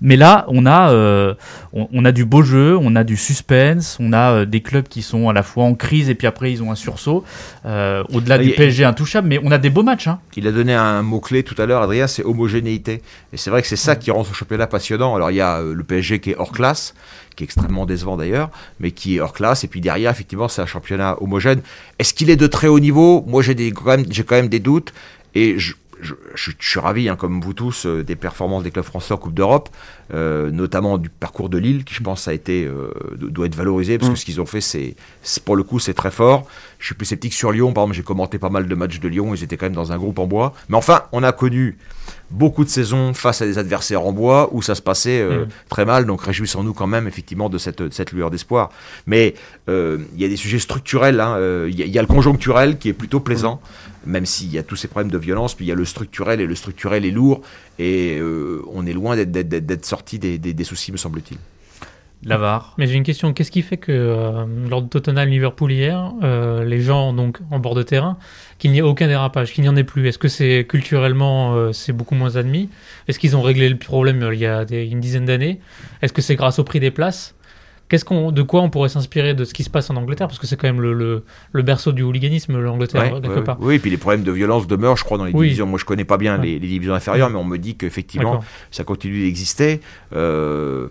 mais 0.00 0.16
là 0.16 0.44
on 0.48 0.66
a 0.66 0.90
euh, 0.90 1.34
on, 1.72 1.88
on 1.92 2.04
a 2.04 2.12
du 2.12 2.24
beau 2.24 2.42
jeu, 2.42 2.76
on 2.80 2.94
a 2.96 3.04
du 3.04 3.16
suspense, 3.16 3.96
on 4.00 4.12
a 4.12 4.32
euh, 4.32 4.44
des 4.44 4.60
clubs 4.60 4.88
qui 4.88 5.02
sont 5.02 5.28
à 5.28 5.32
la 5.32 5.42
fois 5.42 5.64
en 5.64 5.74
crise 5.74 6.08
et 6.10 6.14
puis 6.14 6.26
après 6.26 6.52
ils 6.52 6.62
ont 6.62 6.70
un 6.70 6.74
sursaut. 6.76 7.24
Euh, 7.66 8.02
Au-delà 8.12 8.38
du 8.38 8.50
PSG 8.50 8.84
intouchable, 8.84 9.28
mais 9.28 9.38
on 9.42 9.50
a 9.52 9.58
des 9.58 9.70
beaux 9.70 9.82
matchs. 9.82 10.08
Hein. 10.08 10.18
Il 10.36 10.46
a 10.46 10.52
donné 10.52 10.74
un 10.74 11.02
mot-clé 11.02 11.42
tout 11.42 11.54
à 11.60 11.66
l'heure, 11.66 11.82
Adrien, 11.82 12.06
c'est 12.06 12.24
homogénéité. 12.24 13.02
Et 13.32 13.36
c'est 13.36 13.50
vrai 13.50 13.62
que 13.62 13.68
c'est 13.68 13.76
ça 13.76 13.96
qui 13.96 14.10
rend 14.10 14.24
ce 14.24 14.34
championnat 14.34 14.66
passionnant. 14.66 15.14
Alors 15.14 15.30
il 15.30 15.36
y 15.36 15.40
a 15.40 15.60
le 15.62 15.82
PSG 15.84 16.20
qui 16.20 16.30
est 16.32 16.36
hors 16.36 16.52
classe, 16.52 16.94
qui 17.36 17.44
est 17.44 17.46
extrêmement 17.46 17.86
décevant 17.86 18.16
d'ailleurs, 18.16 18.50
mais 18.80 18.90
qui 18.90 19.16
est 19.16 19.20
hors 19.20 19.32
classe. 19.32 19.64
Et 19.64 19.68
puis 19.68 19.80
derrière, 19.80 20.10
effectivement, 20.10 20.48
c'est 20.48 20.62
un 20.62 20.66
championnat 20.66 21.16
homogène. 21.22 21.60
Est-ce 21.98 22.12
qu'il 22.14 22.28
est 22.30 22.36
de 22.36 22.46
très 22.46 22.68
haut 22.68 22.80
niveau? 22.80 23.24
Moi, 23.26 23.42
j'ai 23.42 23.54
des- 23.54 23.72
quand 23.72 23.84
même, 23.86 24.04
j'ai 24.10 24.24
quand 24.24 24.36
même 24.36 24.48
des 24.48 24.60
doutes. 24.60 24.92
Et 25.34 25.58
je, 25.58 25.72
je, 26.02 26.14
je 26.34 26.42
suis- 26.42 26.56
je 26.58 26.68
suis 26.68 26.80
ravi, 26.80 27.08
hein, 27.08 27.16
comme 27.16 27.40
vous 27.40 27.54
tous, 27.54 27.86
euh, 27.86 28.04
des 28.04 28.16
performances 28.16 28.62
des 28.64 28.70
clubs 28.70 28.84
français 28.84 29.14
en 29.14 29.16
Coupe 29.16 29.32
d'Europe, 29.34 29.70
euh, 30.12 30.50
notamment 30.50 30.98
du 30.98 31.08
parcours 31.08 31.48
de 31.48 31.56
Lille, 31.56 31.84
qui 31.84 31.94
je 31.94 32.02
pense 32.02 32.28
a 32.28 32.34
été, 32.34 32.64
euh, 32.66 32.90
do- 33.16 33.30
doit 33.30 33.46
être 33.46 33.54
valorisé, 33.54 33.96
parce 33.98 34.10
Mm. 34.10 34.14
que 34.14 34.18
ce 34.18 34.24
qu'ils 34.26 34.40
ont 34.40 34.46
fait, 34.46 34.60
c'est, 34.60 34.94
pour 35.44 35.56
le 35.56 35.62
coup, 35.62 35.78
c'est 35.78 35.94
très 35.94 36.10
fort. 36.10 36.44
Je 36.78 36.86
suis 36.86 36.94
plus 36.94 37.06
sceptique 37.06 37.32
sur 37.32 37.52
Lyon, 37.52 37.72
par 37.72 37.84
exemple, 37.84 37.96
j'ai 37.96 38.02
commenté 38.02 38.38
pas 38.38 38.50
mal 38.50 38.66
de 38.66 38.74
matchs 38.74 39.00
de 39.00 39.08
Lyon, 39.08 39.34
ils 39.34 39.42
étaient 39.44 39.56
quand 39.56 39.66
même 39.66 39.72
dans 39.74 39.92
un 39.92 39.96
groupe 39.96 40.18
en 40.18 40.26
bois. 40.26 40.52
Mais 40.68 40.76
enfin, 40.76 41.02
on 41.12 41.22
a 41.22 41.32
connu 41.32 41.78
beaucoup 42.30 42.64
de 42.64 42.68
saisons 42.70 43.14
face 43.14 43.40
à 43.42 43.46
des 43.46 43.58
adversaires 43.58 44.02
en 44.04 44.12
bois 44.12 44.48
où 44.52 44.60
ça 44.62 44.74
se 44.74 44.82
passait 44.82 45.22
Mm. 45.24 45.46
très 45.68 45.84
mal, 45.84 46.04
donc 46.06 46.22
réjouissons-nous 46.22 46.72
quand 46.74 46.86
même 46.86 47.06
effectivement 47.06 47.48
de 47.48 47.58
cette, 47.58 47.80
de 47.82 47.92
cette 47.92 48.12
lueur 48.12 48.30
d'espoir. 48.30 48.70
Mais 49.06 49.34
il 49.68 49.96
y 50.16 50.24
a 50.24 50.28
des 50.28 50.36
sujets 50.36 50.58
structurels, 50.58 51.20
hein, 51.20 51.36
il 51.68 51.78
y, 51.78 51.82
a- 51.82 51.86
il 51.86 51.92
y 51.92 51.98
a 51.98 52.02
le 52.02 52.08
conjoncturel 52.08 52.78
qui 52.78 52.88
est 52.88 52.92
plutôt 52.92 53.20
plaisant, 53.20 53.60
même 54.06 54.26
s'il 54.26 54.50
y 54.52 54.58
a 54.58 54.62
tous 54.62 54.76
ces 54.76 54.88
problèmes 54.88 55.10
de 55.10 55.18
violence, 55.18 55.54
puis 55.54 55.64
il 55.64 55.68
y 55.68 55.72
a 55.72 55.74
le 55.74 55.84
structurel, 55.84 56.40
et 56.40 56.46
le 56.46 56.54
structurel 56.54 57.04
est 57.04 57.10
lourd, 57.10 57.40
et 57.78 58.18
euh, 58.18 58.62
on 58.72 58.86
est 58.86 58.92
loin 58.92 59.16
d'être- 59.16 59.30
d'être 59.32 59.48
d'être- 59.48 59.66
d'être 59.66 59.84
sorti 59.86 60.18
des, 60.18 60.38
des- 60.38 60.54
des 60.54 60.64
soucis, 60.64 60.92
me 60.92 60.96
semble-t-il. 60.96 61.38
L'avare. 62.24 62.74
Mais 62.78 62.86
j'ai 62.86 62.94
une 62.94 63.02
question. 63.02 63.32
Qu'est-ce 63.32 63.50
qui 63.50 63.62
fait 63.62 63.78
que 63.78 63.90
euh, 63.90 64.44
lors 64.70 64.80
de 64.80 64.86
Tottenham-Liverpool 64.86 65.72
hier, 65.72 66.12
euh, 66.22 66.62
les 66.62 66.80
gens 66.80 67.12
donc 67.12 67.38
en 67.50 67.58
bord 67.58 67.74
de 67.74 67.82
terrain, 67.82 68.16
qu'il 68.58 68.70
n'y 68.70 68.78
ait 68.78 68.82
aucun 68.82 69.08
dérapage, 69.08 69.52
qu'il 69.52 69.64
n'y 69.64 69.68
en 69.68 69.74
ait 69.74 69.82
plus? 69.82 70.06
Est-ce 70.06 70.18
que 70.18 70.28
c'est 70.28 70.64
culturellement 70.68 71.56
euh, 71.56 71.72
c'est 71.72 71.92
beaucoup 71.92 72.14
moins 72.14 72.36
admis? 72.36 72.68
Est-ce 73.08 73.18
qu'ils 73.18 73.36
ont 73.36 73.42
réglé 73.42 73.68
le 73.68 73.76
problème 73.76 74.22
euh, 74.22 74.34
il 74.34 74.40
y 74.40 74.46
a 74.46 74.64
des- 74.64 74.86
une 74.86 75.00
dizaine 75.00 75.24
d'années? 75.24 75.58
Est-ce 76.00 76.12
que 76.12 76.22
c'est 76.22 76.36
grâce 76.36 76.60
au 76.60 76.64
prix 76.64 76.78
des 76.78 76.92
places? 76.92 77.34
Qu'est-ce 77.92 78.06
qu'on, 78.06 78.32
de 78.32 78.40
quoi 78.40 78.62
on 78.62 78.70
pourrait 78.70 78.88
s'inspirer 78.88 79.34
de 79.34 79.44
ce 79.44 79.52
qui 79.52 79.64
se 79.64 79.68
passe 79.68 79.90
en 79.90 79.96
Angleterre? 79.96 80.26
Parce 80.26 80.38
que 80.38 80.46
c'est 80.46 80.56
quand 80.56 80.66
même 80.66 80.80
le, 80.80 80.94
le, 80.94 81.24
le 81.52 81.62
berceau 81.62 81.92
du 81.92 82.00
hooliganisme, 82.02 82.58
l'Angleterre, 82.58 83.02
Ouais, 83.12 83.20
quelque 83.20 83.34
ouais, 83.40 83.44
part. 83.44 83.58
Oui, 83.60 83.74
et 83.74 83.78
puis 83.80 83.90
les 83.90 83.98
problèmes 83.98 84.22
de 84.22 84.32
violence 84.32 84.66
demeurent, 84.66 84.96
je 84.96 85.04
crois, 85.04 85.18
dans 85.18 85.26
les 85.26 85.32
Oui. 85.34 85.48
divisions. 85.48 85.66
Moi, 85.66 85.78
je 85.78 85.84
connais 85.84 86.06
pas 86.06 86.16
bien 86.16 86.38
Ouais. 86.38 86.46
les, 86.46 86.52
les 86.58 86.68
divisions 86.68 86.94
inférieures, 86.94 87.28
mais 87.28 87.36
on 87.36 87.44
me 87.44 87.58
dit 87.58 87.76
qu'effectivement, 87.76 88.40
ça 88.70 88.82
continue 88.84 89.20
d'exister. 89.24 89.82
Euh, 90.16 90.88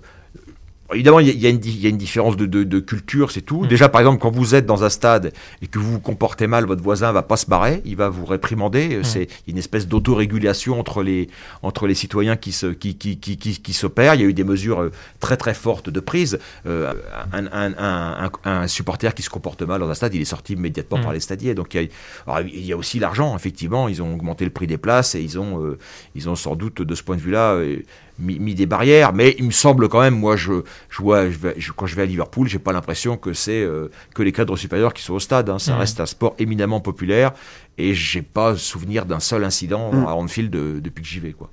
Évidemment, 0.93 1.19
il 1.19 1.29
y, 1.39 1.45
a- 1.45 1.49
une 1.49 1.59
di- 1.59 1.69
il 1.71 1.81
y 1.81 1.85
a 1.85 1.89
une 1.89 1.97
différence 1.97 2.35
de, 2.37 2.45
de- 2.45 2.63
de 2.63 2.79
culture, 2.79 3.31
c'est 3.31 3.41
tout. 3.41 3.61
Mm. 3.63 3.67
Déjà, 3.67 3.89
par 3.89 4.01
exemple, 4.01 4.19
quand 4.21 4.31
vous 4.31 4.55
êtes 4.55 4.65
dans 4.65 4.83
un 4.83 4.89
stade 4.89 5.31
et 5.61 5.67
que 5.67 5.79
vous 5.79 5.91
vous 5.93 5.99
comportez 5.99 6.47
mal, 6.47 6.65
votre 6.65 6.83
voisin 6.83 7.11
va 7.11 7.21
pas 7.23 7.37
se 7.37 7.45
barrer, 7.45 7.81
il 7.85 7.95
va 7.95 8.09
vous 8.09 8.25
réprimander. 8.25 8.97
Mm. 8.97 9.03
C'est 9.03 9.27
une 9.47 9.57
espèce 9.57 9.87
d'autorégulation 9.87 10.79
entre 10.79 11.03
les, 11.03 11.29
entre 11.63 11.87
les 11.87 11.95
citoyens 11.95 12.35
qui 12.35 12.51
se, 12.51 12.67
qui, 12.67 12.95
qui, 12.95 13.17
qui, 13.17 13.37
qui, 13.37 13.61
qui 13.61 13.73
s'opèrent. 13.73 14.15
Il 14.15 14.21
y 14.21 14.23
a 14.23 14.27
eu 14.27 14.33
des 14.33 14.43
mesures 14.43 14.81
euh, 14.81 14.91
très 15.19 15.37
très 15.37 15.53
fortes 15.53 15.89
de 15.89 15.99
prise. 15.99 16.39
Euh, 16.65 16.93
un, 17.33 17.45
un, 17.47 17.73
un, 17.77 18.25
un- 18.25 18.31
un 18.63 18.67
supporter 18.67 19.13
qui 19.13 19.21
se 19.21 19.29
comporte 19.29 19.61
mal 19.61 19.79
dans 19.79 19.89
un 19.89 19.93
stade, 19.95 20.13
il 20.15 20.21
est 20.21 20.25
sorti 20.25 20.53
immédiatement 20.53 20.97
Mm. 20.97 21.03
par 21.03 21.13
les 21.13 21.19
stadiers. 21.19 21.53
Donc 21.55 21.73
il 21.73 21.81
y 21.81 21.85
a, 21.85 21.87
alors, 22.35 22.47
il 22.53 22.65
y 22.65 22.73
a 22.73 22.77
aussi 22.77 22.99
l'argent, 22.99 23.35
effectivement. 23.35 23.87
Ils 23.87 24.01
ont 24.01 24.13
augmenté 24.13 24.43
le 24.45 24.51
prix 24.51 24.67
des 24.67 24.77
places 24.77 25.15
et 25.15 25.21
ils 25.21 25.39
ont, 25.39 25.63
euh, 25.63 25.77
ils 26.15 26.27
ont 26.29 26.35
sans 26.35 26.55
doute 26.55 26.81
de 26.81 26.95
ce 26.95 27.03
point 27.03 27.15
de 27.15 27.21
vue-là 27.21 27.53
euh, 27.53 27.77
mis, 28.21 28.39
mis 28.39 28.55
des 28.55 28.65
barrières. 28.65 29.13
Mais 29.13 29.35
il 29.39 29.45
me 29.45 29.51
semble 29.51 29.89
quand 29.89 29.99
même, 30.01 30.15
moi, 30.17 30.35
je, 30.37 30.53
je 30.89 31.01
vois, 31.01 31.29
je 31.29 31.37
vais- 31.37 31.55
je- 31.57 31.71
quand 31.71 31.85
je 31.87 31.95
vais 31.95 32.03
à 32.03 32.05
Liverpool, 32.05 32.47
j'ai 32.47 32.59
pas 32.59 32.71
l'impression 32.73 33.17
que 33.17 33.33
c'est 33.33 33.61
euh, 33.61 33.89
que 34.15 34.23
les 34.23 34.31
cadres 34.31 34.55
supérieurs 34.57 34.93
qui 34.93 35.03
sont 35.03 35.13
au 35.13 35.19
stade. 35.19 35.49
hein. 35.49 35.59
Ça 35.59 35.73
Mhm. 35.73 35.79
reste 35.79 35.99
un 35.99 36.05
sport 36.05 36.35
éminemment 36.39 36.79
populaire 36.79 37.31
et 37.77 37.93
j'ai 37.93 38.21
pas 38.21 38.55
souvenir 38.55 39.05
d'un 39.05 39.19
seul 39.19 39.43
incident 39.43 39.91
Mhm. 39.91 40.05
à 40.05 40.13
Anfield 40.15 40.51
depuis 40.51 41.01
que 41.01 41.07
j'y 41.07 41.19
vais, 41.19 41.31
quoi. 41.33 41.49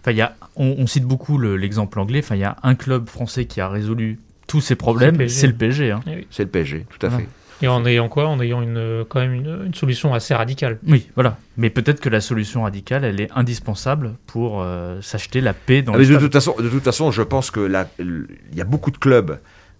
Enfin, 0.00 0.10
il 0.12 0.16
y 0.16 0.22
a, 0.22 0.34
on, 0.56 0.76
on 0.78 0.86
cite 0.86 1.04
beaucoup 1.04 1.38
le- 1.38 1.56
l'exemple 1.56 1.98
anglais. 2.00 2.20
Enfin, 2.22 2.34
il 2.36 2.40
y 2.40 2.44
a 2.44 2.56
un 2.62 2.74
club 2.74 3.08
français 3.08 3.44
qui 3.44 3.60
a 3.60 3.68
résolu 3.68 4.18
tous 4.46 4.60
ces 4.60 4.76
problèmes, 4.76 5.16
C'est 5.16 5.18
le 5.18 5.18
PSG. 5.18 5.40
c'est 5.40 5.46
le 5.46 5.52
PSG. 5.54 5.90
hein. 5.90 6.00
Eh 6.06 6.10
oui. 6.16 6.26
C'est 6.30 6.42
le 6.44 6.48
PSG, 6.48 6.86
tout 6.88 7.04
à 7.04 7.08
Voilà. 7.10 7.24
fait. 7.24 7.30
Et 7.60 7.68
en 7.68 7.84
ayant 7.86 8.08
quoi? 8.08 8.26
En 8.28 8.40
ayant 8.40 8.62
une, 8.62 9.04
quand 9.08 9.20
même 9.20 9.32
une, 9.32 9.62
une 9.66 9.74
solution 9.74 10.14
assez 10.14 10.34
radicale. 10.34 10.78
Oui, 10.86 11.08
voilà. 11.16 11.38
Mais 11.56 11.70
peut-être 11.70 12.00
que 12.00 12.08
la 12.08 12.20
solution 12.20 12.62
radicale, 12.62 13.04
elle 13.04 13.20
est 13.20 13.30
indispensable 13.34 14.14
pour 14.26 14.62
euh, 14.62 15.00
s'acheter 15.02 15.40
la 15.40 15.54
paix 15.54 15.82
dans 15.82 15.92
Ah, 15.94 15.96
le 15.98 16.04
mais 16.06 16.14
de 16.14 16.18
toute 16.18 16.32
façon, 16.32 16.54
de 16.58 16.68
toute 16.68 16.84
façon, 16.84 17.10
je 17.10 17.22
pense 17.22 17.50
que 17.50 17.60
là, 17.60 17.88
il 17.98 18.26
y 18.54 18.60
a 18.60 18.64
beaucoup 18.64 18.90
de 18.92 18.98
clubs. 18.98 19.38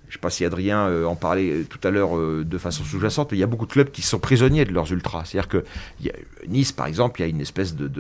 Je 0.08 0.14
sais 0.14 0.18
pas 0.20 0.30
si 0.30 0.44
Adrien 0.44 0.86
euh, 0.88 1.04
en 1.04 1.16
parlait 1.16 1.50
euh, 1.50 1.64
tout 1.68 1.78
à 1.86 1.90
l'heure 1.90 2.16
euh, 2.16 2.44
de 2.44 2.58
façon 2.58 2.82
sous-jacente, 2.82 3.30
mais 3.30 3.36
il 3.36 3.40
y 3.40 3.44
a 3.44 3.46
beaucoup 3.46 3.66
de 3.66 3.72
clubs 3.72 3.90
qui 3.90 4.00
sont 4.02 4.18
prisonniers 4.18 4.64
de 4.64 4.72
leurs 4.72 4.90
ultras. 4.90 5.24
C'est-à-dire 5.26 5.48
que 5.48 5.64
il 6.00 6.06
y 6.06 6.10
a- 6.10 6.14
Nice, 6.48 6.72
par 6.72 6.86
exemple, 6.86 7.20
il 7.20 7.24
y 7.24 7.26
a 7.26 7.28
une 7.28 7.40
espèce 7.42 7.74
de, 7.76 7.90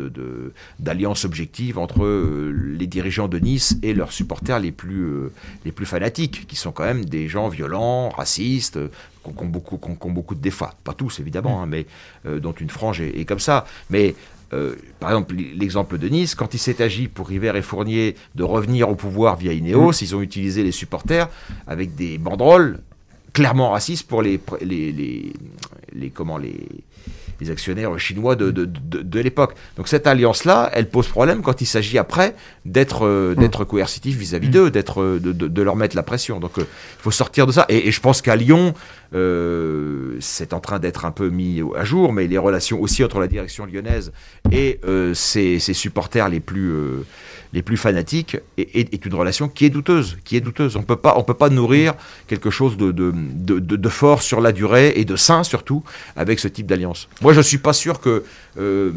d'alliance 0.78 1.24
objective 1.26 1.76
entre 1.78 2.04
euh, 2.04 2.50
les 2.78 2.86
dirigeants 2.86 3.28
de 3.28 3.38
Nice 3.38 3.76
et 3.82 3.92
leurs 3.92 4.12
supporters 4.12 4.58
les 4.58 4.72
plus, 4.72 5.06
les 5.66 5.72
plus 5.72 5.84
fanatiques, 5.86 6.46
qui 6.46 6.56
sont 6.56 6.72
quand 6.72 6.84
même 6.84 7.04
des 7.04 7.28
gens 7.28 7.48
violents, 7.48 8.08
racistes, 8.08 8.78
qui 9.22 9.30
ont, 9.42 9.46
beaucoup, 9.46 9.76
qui 9.76 9.90
ont- 9.90 9.96
qui 9.96 10.06
ont 10.06 10.10
beaucoup 10.12 10.34
de 10.34 10.40
défauts. 10.40 10.66
Pas 10.84 10.94
tous, 10.94 11.20
évidemment, 11.20 11.62
hein, 11.62 11.66
mais 11.66 11.86
dont 12.40 12.52
une 12.52 12.70
frange 12.70 13.00
est, 13.02 13.18
est 13.20 13.24
comme 13.26 13.38
ça. 13.40 13.66
Mais 13.90 14.14
euh, 14.52 14.74
par 15.00 15.10
exemple, 15.10 15.34
l'exemple 15.34 15.98
de 15.98 16.08
Nice, 16.08 16.34
quand 16.34 16.54
il 16.54 16.58
s'est 16.58 16.80
agi 16.82 17.08
pour 17.08 17.28
River 17.28 17.52
et 17.54 17.62
Fournier 17.62 18.14
de 18.34 18.42
revenir 18.44 18.88
au 18.88 18.94
pouvoir 18.94 19.36
via 19.36 19.52
Ineos, 19.52 19.92
ils 20.00 20.14
ont 20.16 20.22
utilisé 20.22 20.62
les 20.62 20.72
supporters 20.72 21.28
avec 21.66 21.94
des 21.94 22.16
banderoles 22.18 22.80
clairement 23.34 23.70
racistes 23.72 24.06
pour 24.08 24.22
les, 24.22 24.40
les, 24.62 24.90
les, 24.92 25.32
les- 25.92 26.10
comment, 26.10 26.38
les, 26.38 26.56
les 27.40 27.50
actionnaires 27.50 27.98
chinois 27.98 28.36
de, 28.36 28.50
de, 28.50 28.64
de, 28.64 29.02
de 29.02 29.20
l'époque. 29.20 29.54
Donc 29.76 29.88
cette 29.88 30.06
alliance-là, 30.06 30.70
elle 30.72 30.88
pose 30.88 31.08
problème 31.08 31.42
quand 31.42 31.60
il 31.60 31.66
s'agit 31.66 31.98
après 31.98 32.34
d'être 32.64 33.06
euh, 33.06 33.34
d'être 33.34 33.64
coercitif 33.64 34.16
vis-à-vis 34.16 34.48
Mm. 34.48 34.52
d'eux, 34.52 34.70
d'être 34.70 35.02
euh, 35.02 35.20
de, 35.20 35.32
de, 35.32 35.48
de 35.48 35.62
leur 35.62 35.76
mettre 35.76 35.96
la 35.96 36.02
pression. 36.02 36.40
Donc 36.40 36.58
euh, 36.58 36.62
il 36.62 37.02
faut 37.02 37.10
sortir 37.10 37.46
de 37.46 37.52
ça. 37.52 37.66
Et, 37.68 37.88
et 37.88 37.92
je 37.92 38.00
pense 38.00 38.22
qu'à 38.22 38.36
Lyon, 38.36 38.74
euh, 39.14 40.16
c'est 40.20 40.52
en 40.52 40.60
train 40.60 40.78
d'être 40.78 41.04
un 41.04 41.10
peu 41.10 41.28
mis 41.28 41.62
à 41.76 41.84
jour, 41.84 42.12
mais 42.12 42.26
les 42.26 42.38
relations 42.38 42.80
aussi 42.80 43.04
entre 43.04 43.20
la 43.20 43.26
direction 43.28 43.66
lyonnaise 43.66 44.12
et 44.52 44.80
euh, 44.84 45.14
ses, 45.14 45.58
ses 45.58 45.74
supporters 45.74 46.28
les 46.28 46.40
plus 46.40 46.70
euh, 46.70 47.04
les 47.52 47.62
plus 47.62 47.76
fanatiques 47.76 48.36
est, 48.58 48.76
est- 48.78 48.92
est 48.94 49.04
une 49.06 49.14
relation 49.14 49.48
qui 49.48 49.64
est 49.64 49.70
douteuse, 49.70 50.18
qui 50.24 50.36
est 50.36 50.40
douteuse. 50.40 50.76
On 50.76 50.82
peut 50.82 50.96
pas 50.96 51.14
on 51.16 51.22
peut 51.22 51.34
pas 51.34 51.48
nourrir 51.50 51.94
quelque 52.26 52.50
chose 52.50 52.76
de 52.76 52.92
de, 52.92 53.12
de, 53.14 53.58
de- 53.58 53.88
fort 53.88 54.22
sur 54.22 54.40
la 54.40 54.52
durée 54.52 54.92
et 54.96 55.04
de 55.04 55.16
sain 55.16 55.42
surtout 55.44 55.82
avec 56.16 56.38
ce 56.40 56.48
type 56.48 56.66
d'alliance. 56.66 57.08
Moi, 57.22 57.32
je 57.32 57.40
suis 57.40 57.58
pas 57.58 57.72
sûr 57.72 58.00
que 58.00 58.22
euh, 58.58 58.92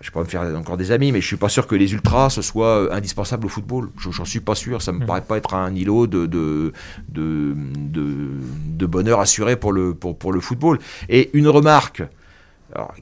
je 0.00 0.10
peux 0.10 0.20
pas 0.20 0.24
me 0.24 0.28
faire 0.28 0.42
encore 0.56 0.76
des 0.76 0.92
amis, 0.92 1.10
mais 1.10 1.20
je 1.20 1.26
suis 1.26 1.36
pas 1.36 1.48
sûr 1.48 1.66
que 1.66 1.74
les 1.74 1.92
ultras 1.92 2.30
ce 2.30 2.42
soit 2.42 2.66
euh, 2.84 2.92
indispensable 2.92 3.46
au 3.46 3.48
football. 3.48 3.88
Je- 3.98 4.10
J'en 4.10 4.24
suis 4.24 4.40
pas 4.40 4.54
sûr. 4.54 4.80
Ça 4.82 4.92
me 4.92 5.00
Mhm. 5.00 5.06
paraît 5.06 5.22
pas 5.22 5.38
être 5.38 5.54
un 5.54 5.74
îlot 5.74 6.06
de 6.06 6.26
de, 6.26 6.72
de, 7.08 7.54
de, 7.56 8.06
de 8.80 8.86
bonheur 8.86 9.20
assuré 9.20 9.56
pour 9.56 9.72
le 9.72 9.94
pour, 9.94 10.16
pour 10.18 10.32
le 10.32 10.40
football. 10.40 10.78
Et 11.08 11.30
une 11.32 11.48
remarque. 11.48 12.02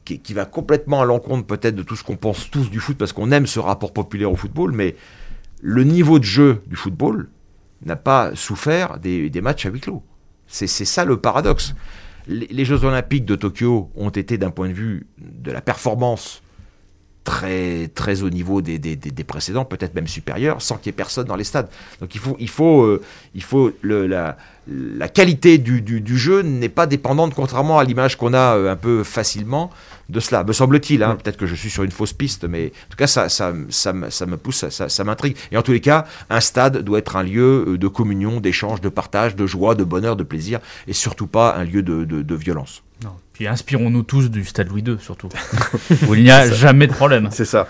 Qui, 0.05 0.35
va 0.35 0.45
complètement 0.45 1.03
à 1.03 1.05
l'encontre 1.05 1.47
peut-être 1.47 1.75
de 1.75 1.83
tout 1.83 1.97
ce 1.97 2.05
qu'on 2.05 2.17
pense 2.17 2.51
tous 2.51 2.71
du 2.71 2.81
foot 2.81 2.97
parce 2.97 3.13
qu'on 3.13 3.33
aime 3.33 3.47
ce 3.47 3.59
rapport 3.59 3.93
populaire 3.93 4.31
au 4.31 4.37
football, 4.37 4.73
mais 4.73 4.95
le 5.61 5.85
niveau 5.85 6.19
de 6.19 6.25
jeu 6.25 6.63
du 6.67 6.77
football 6.77 7.29
n'a 7.85 7.97
pas 7.97 8.35
souffert 8.35 8.99
des, 8.99 9.31
matchs 9.43 9.67
à 9.67 9.71
huis 9.71 9.81
clos. 9.81 10.03
C'est 10.47 10.67
ça 10.67 11.05
le 11.05 11.17
paradoxe. 11.17 11.75
Les 12.29 12.65
Jeux 12.65 12.85
Olympiques 12.85 13.25
de 13.25 13.37
Tokyo 13.37 13.91
ont 13.95 14.11
été 14.11 14.37
d'un 14.39 14.51
point 14.51 14.69
de 14.69 14.75
vue 14.75 15.07
de 15.19 15.51
la 15.53 15.61
performance 15.61 16.43
très, 17.27 17.89
très 17.89 18.23
au 18.23 18.31
niveau 18.31 18.63
des, 18.63 18.79
des, 18.79 18.95
des- 18.97 19.11
des 19.11 19.25
précédents, 19.25 19.65
peut-être 19.67 19.95
même 19.95 20.07
supérieur, 20.07 20.63
sans 20.63 20.77
qu'il 20.77 20.87
y 20.87 20.91
ait 20.91 21.03
personne 21.05 21.27
dans 21.27 21.37
les 21.37 21.45
stades. 21.53 21.69
Donc 22.01 22.15
il 22.15 22.21
faut, 22.21 22.37
il 22.39 22.49
faut, 22.49 22.83
euh, 22.85 23.03
il 23.35 23.43
faut 23.43 23.73
le, 23.83 24.07
la, 24.07 24.37
la 24.69 25.09
qualité 25.09 25.59
du, 25.59 25.83
du, 25.83 26.01
du 26.01 26.17
jeu 26.17 26.43
n'est 26.43 26.69
pas 26.71 26.87
dépendante, 26.87 27.35
contrairement 27.35 27.79
à 27.79 27.85
l'image 27.85 28.17
qu'on 28.17 28.33
a 28.33 28.57
euh, 28.57 28.73
un 28.73 28.77
peu 28.77 29.03
facilement 29.03 29.71
de 30.09 30.21
cela, 30.21 30.45
me 30.45 30.53
semble-t-il. 30.53 31.03
hein. 31.03 31.17
Peut-être 31.21 31.37
que 31.37 31.47
je 31.47 31.57
suis 31.57 31.69
sur 31.69 31.83
une 31.83 31.91
fausse 31.91 32.13
piste, 32.13 32.45
mais 32.45 32.67
en 32.87 32.91
tout 32.91 32.97
cas, 32.97 33.09
ça, 33.09 33.29
ça, 33.29 33.53
ça, 33.71 33.93
me- 33.93 34.09
ça 34.11 34.25
me 34.27 34.37
pousse, 34.37 34.59
ça, 34.59 34.71
ça, 34.71 34.89
ça 34.89 35.03
m'intrigue. 35.03 35.37
Et 35.51 35.57
en 35.57 35.63
tous 35.63 35.73
les 35.73 35.81
cas, 35.81 36.07
un 36.31 36.41
stade 36.41 36.79
doit 36.83 37.01
être 37.01 37.17
un 37.17 37.25
lieu 37.25 37.65
euh, 37.67 37.77
de 37.77 37.89
communion, 37.89 38.39
d'échange, 38.41 38.81
de 38.81 38.89
partage, 38.89 39.35
de 39.35 39.47
joie, 39.49 39.75
de 39.75 39.83
bonheur, 39.85 40.15
de 40.15 40.23
plaisir, 40.23 40.61
et 40.87 40.93
surtout 40.93 41.27
pas 41.27 41.57
un 41.57 41.65
lieu 41.65 41.83
de, 41.83 42.05
de, 42.05 42.23
de 42.23 42.35
violence. 42.37 42.85
Non. 43.03 43.11
Puis 43.37 43.47
inspirons-nous 43.47 44.03
tous 44.03 44.31
du 44.31 44.47
stade 44.47 44.71
Louis 44.71 44.81
II, 44.81 44.97
surtout. 44.99 45.29
où 46.09 46.15
il 46.15 46.23
n'y 46.23 46.31
a 46.31 46.51
jamais 46.51 46.87
de 46.87 46.93
problème. 46.95 47.29
C'est 47.31 47.45
ça. 47.45 47.69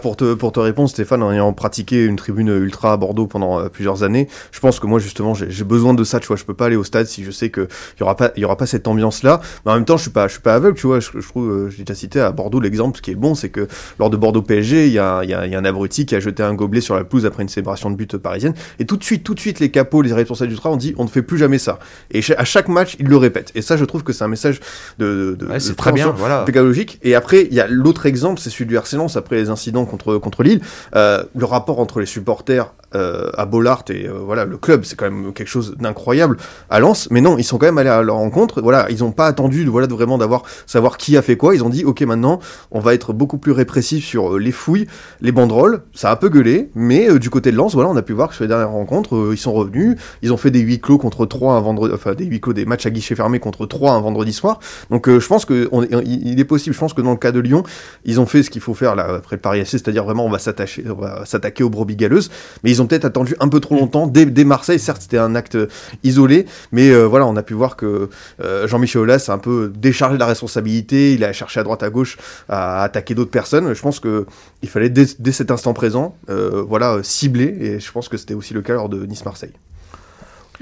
Pour, 0.00 0.16
te, 0.16 0.34
pour 0.34 0.52
te 0.52 0.60
répondre, 0.60 0.88
Stéphane, 0.88 1.24
en 1.24 1.32
ayant 1.32 1.52
pratiqué 1.52 2.04
une 2.04 2.14
tribune 2.14 2.46
ultra 2.46 2.92
à 2.92 2.96
Bordeaux 2.96 3.26
pendant 3.26 3.58
euh, 3.58 3.68
plusieurs 3.68 4.04
années, 4.04 4.28
je 4.52 4.60
pense 4.60 4.78
que 4.78 4.86
moi, 4.86 5.00
justement, 5.00 5.34
j'ai 5.34 5.64
besoin 5.64 5.94
de 5.94 6.04
ça, 6.04 6.20
tu 6.20 6.28
vois. 6.28 6.36
Je 6.36 6.44
peux 6.44 6.54
pas 6.54 6.66
aller 6.66 6.76
au 6.76 6.84
stade 6.84 7.06
si 7.08 7.24
je 7.24 7.32
sais 7.32 7.50
qu'il 7.50 7.66
y 7.98 8.02
aura 8.04 8.16
pas, 8.16 8.30
y 8.36 8.44
aura 8.44 8.56
pas 8.56 8.66
cette 8.66 8.86
ambiance-là. 8.86 9.40
Mais 9.66 9.72
en 9.72 9.74
même 9.74 9.84
temps, 9.84 9.96
je 9.96 10.02
suis 10.02 10.12
pas, 10.12 10.28
je 10.28 10.34
suis 10.34 10.42
pas 10.42 10.54
aveugle, 10.54 10.78
tu 10.78 10.86
vois. 10.86 11.00
Je, 11.00 11.10
je 11.12 11.26
trouve, 11.26 11.50
euh, 11.50 11.70
j'ai 11.70 11.82
déjà 11.82 11.96
cité 11.96 12.20
à 12.20 12.30
Bordeaux 12.30 12.60
l'exemple, 12.60 13.00
qui 13.00 13.10
est 13.10 13.16
bon, 13.16 13.34
c'est 13.34 13.48
que 13.48 13.66
lors 13.98 14.10
de 14.10 14.16
Bordeaux 14.16 14.42
PSG, 14.42 14.86
il 14.86 14.92
y 14.92 15.00
a, 15.00 15.24
y, 15.24 15.34
a, 15.34 15.44
y 15.44 15.56
a 15.56 15.58
un 15.58 15.64
abruti 15.64 16.06
qui 16.06 16.14
a 16.14 16.20
jeté 16.20 16.44
un 16.44 16.54
gobelet 16.54 16.82
sur 16.82 16.94
la 16.94 17.02
pelouse 17.02 17.26
après 17.26 17.42
une 17.42 17.48
célébration 17.48 17.90
de 17.90 17.96
but 17.96 18.16
parisienne. 18.16 18.54
Et 18.78 18.86
tout 18.86 18.96
de 18.96 19.02
suite, 19.02 19.24
tout 19.24 19.34
de 19.34 19.40
suite, 19.40 19.58
les 19.58 19.72
capots, 19.72 20.02
les 20.02 20.12
responsables 20.12 20.50
du 20.50 20.54
ultra 20.54 20.70
ont 20.70 20.76
dit, 20.76 20.94
on 20.98 21.04
ne 21.04 21.08
fait 21.08 21.22
plus 21.22 21.36
jamais 21.36 21.58
ça. 21.58 21.80
Et 22.12 22.20
à 22.38 22.44
chaque 22.44 22.68
match, 22.68 22.94
ils 23.00 23.08
le 23.08 23.16
répètent. 23.16 23.50
Et 23.56 23.62
ça, 23.62 23.76
je 23.76 23.84
trouve 23.84 24.04
que 24.04 24.12
c'est 24.12 24.22
un 24.22 24.28
message 24.28 24.60
de, 25.00 25.36
de, 25.38 25.46
Ouais, 25.46 25.54
de 25.54 25.58
c'est 25.58 25.74
très 25.74 25.92
bien, 25.92 26.14
voilà. 26.16 26.42
pédagogique. 26.44 26.98
Et 27.02 27.14
après, 27.14 27.46
il 27.50 27.54
y 27.54 27.60
a 27.60 27.66
l'autre 27.66 28.06
exemple, 28.06 28.40
c'est 28.40 28.50
celui 28.50 28.66
du 28.66 28.76
RC 28.76 28.96
Lens 28.96 29.16
après 29.16 29.36
les 29.36 29.50
incidents 29.50 29.84
contre 29.84 30.18
contre 30.18 30.42
Lille. 30.42 30.60
Euh, 30.94 31.22
le 31.34 31.44
rapport 31.44 31.80
entre 31.80 32.00
les 32.00 32.06
supporters 32.06 32.72
euh, 32.94 33.30
à 33.36 33.46
Bollard 33.46 33.84
et 33.90 34.08
euh, 34.08 34.14
voilà 34.24 34.44
le 34.44 34.56
club, 34.56 34.84
c'est 34.84 34.96
quand 34.96 35.10
même 35.10 35.32
quelque 35.32 35.48
chose 35.48 35.76
d'incroyable 35.78 36.36
à 36.68 36.80
Lens. 36.80 37.08
Mais 37.10 37.20
non, 37.20 37.38
ils 37.38 37.44
sont 37.44 37.56
quand 37.58 37.66
même 37.66 37.78
allés 37.78 37.90
à 37.90 38.02
leur 38.02 38.16
rencontre. 38.16 38.60
Voilà, 38.60 38.86
ils 38.90 38.98
n'ont 39.00 39.12
pas 39.12 39.26
attendu 39.26 39.64
voilà 39.66 39.86
de 39.86 39.94
vraiment 39.94 40.18
d'avoir 40.18 40.42
savoir 40.66 40.96
qui 40.96 41.16
a 41.16 41.22
fait 41.22 41.36
quoi. 41.36 41.54
Ils 41.54 41.64
ont 41.64 41.68
dit 41.68 41.84
ok 41.84 42.02
maintenant 42.02 42.40
on 42.70 42.80
va 42.80 42.94
être 42.94 43.12
beaucoup 43.12 43.38
plus 43.38 43.52
répressif 43.52 44.04
sur 44.04 44.38
les 44.38 44.52
fouilles, 44.52 44.86
les 45.20 45.32
banderoles. 45.32 45.82
Ça 45.94 46.10
a 46.10 46.12
un 46.12 46.16
peu 46.16 46.28
gueulé, 46.28 46.70
mais 46.74 47.18
du 47.18 47.30
côté 47.30 47.52
de 47.52 47.56
Lens, 47.56 47.74
voilà, 47.74 47.88
on 47.90 47.96
a 47.96 48.02
pu 48.02 48.12
voir 48.12 48.28
que 48.28 48.34
sur 48.34 48.44
les 48.44 48.48
dernières 48.48 48.70
rencontres, 48.70 49.30
ils 49.32 49.38
sont 49.38 49.52
revenus. 49.52 49.96
Ils 50.22 50.32
ont 50.32 50.36
fait 50.36 50.50
des 50.50 50.60
huis 50.60 50.80
clos 50.80 50.98
contre 50.98 51.26
trois 51.26 51.54
un 51.54 51.60
vendredi, 51.60 51.94
enfin 51.94 52.14
des 52.14 52.24
huis 52.24 52.40
clos, 52.40 52.52
des 52.52 52.64
matchs 52.66 52.86
à 52.86 52.90
guichet 52.90 53.14
fermé 53.14 53.38
contre 53.38 53.66
trois 53.66 53.92
un 53.92 54.00
vendredi 54.00 54.32
soir. 54.32 54.58
Donc 54.90 55.08
euh, 55.08 55.20
je 55.20 55.26
pense 55.26 55.44
que 55.44 55.68
on 55.72 55.82
est- 55.82 56.44
possible. 56.44 56.74
Je 56.74 56.80
pense 56.80 56.94
que 56.94 57.00
dans 57.02 57.10
le 57.12 57.16
cas 57.16 57.32
de 57.32 57.38
Lyon, 57.40 57.62
ils 58.04 58.18
ont 58.20 58.26
fait 58.26 58.42
ce 58.42 58.50
qu'il 58.50 58.60
faut 58.62 58.74
faire 58.74 58.94
là 58.96 59.16
après 59.16 59.36
le 59.36 59.40
Paris 59.40 59.60
FC, 59.60 59.78
c'est-à-dire 59.78 60.04
vraiment 60.04 60.24
on 60.26 60.30
va 60.30 60.38
s'attacher, 60.38 60.84
on 60.88 60.94
va 61.00 61.24
s'attaquer 61.26 61.62
aux 61.62 61.70
brebis 61.70 61.96
galeuses. 61.96 62.30
Mais 62.64 62.70
ils 62.70 62.80
ont 62.82 62.86
peut-être 62.86 63.04
attendu 63.04 63.36
un 63.40 63.48
peu 63.48 63.60
trop 63.60 63.76
longtemps 63.76 64.06
dès, 64.06 64.26
dès 64.26 64.44
Marseille. 64.44 64.78
Certes, 64.78 65.02
c'était 65.02 65.18
un 65.18 65.34
acte 65.34 65.56
isolé, 66.02 66.46
mais 66.72 66.90
euh, 66.90 67.04
voilà, 67.06 67.26
on 67.26 67.36
a 67.36 67.42
pu 67.42 67.54
voir 67.54 67.76
que 67.76 68.08
euh, 68.42 68.66
Jean-Michel 68.66 69.02
Aulas 69.02 69.26
a 69.28 69.32
un 69.32 69.38
peu 69.38 69.72
déchargé 69.74 70.18
la 70.18 70.26
responsabilité. 70.26 71.14
Il 71.14 71.24
a 71.24 71.32
cherché 71.32 71.60
à 71.60 71.62
droite 71.62 71.82
à 71.82 71.90
gauche 71.90 72.16
à 72.48 72.82
attaquer 72.82 73.14
d'autres 73.14 73.30
personnes. 73.30 73.72
Je 73.74 73.82
pense 73.82 74.00
que 74.00 74.26
il 74.62 74.68
fallait 74.68 74.90
dès, 74.90 75.06
dès 75.18 75.32
cet 75.32 75.50
instant 75.50 75.72
présent, 75.74 76.16
euh, 76.30 76.62
voilà, 76.66 76.94
euh, 76.94 77.02
cibler. 77.02 77.56
Et 77.60 77.80
je 77.80 77.92
pense 77.92 78.08
que 78.08 78.16
c'était 78.16 78.34
aussi 78.34 78.54
le 78.54 78.62
cas 78.62 78.74
lors 78.74 78.88
de 78.88 79.04
Nice-Marseille. 79.06 79.52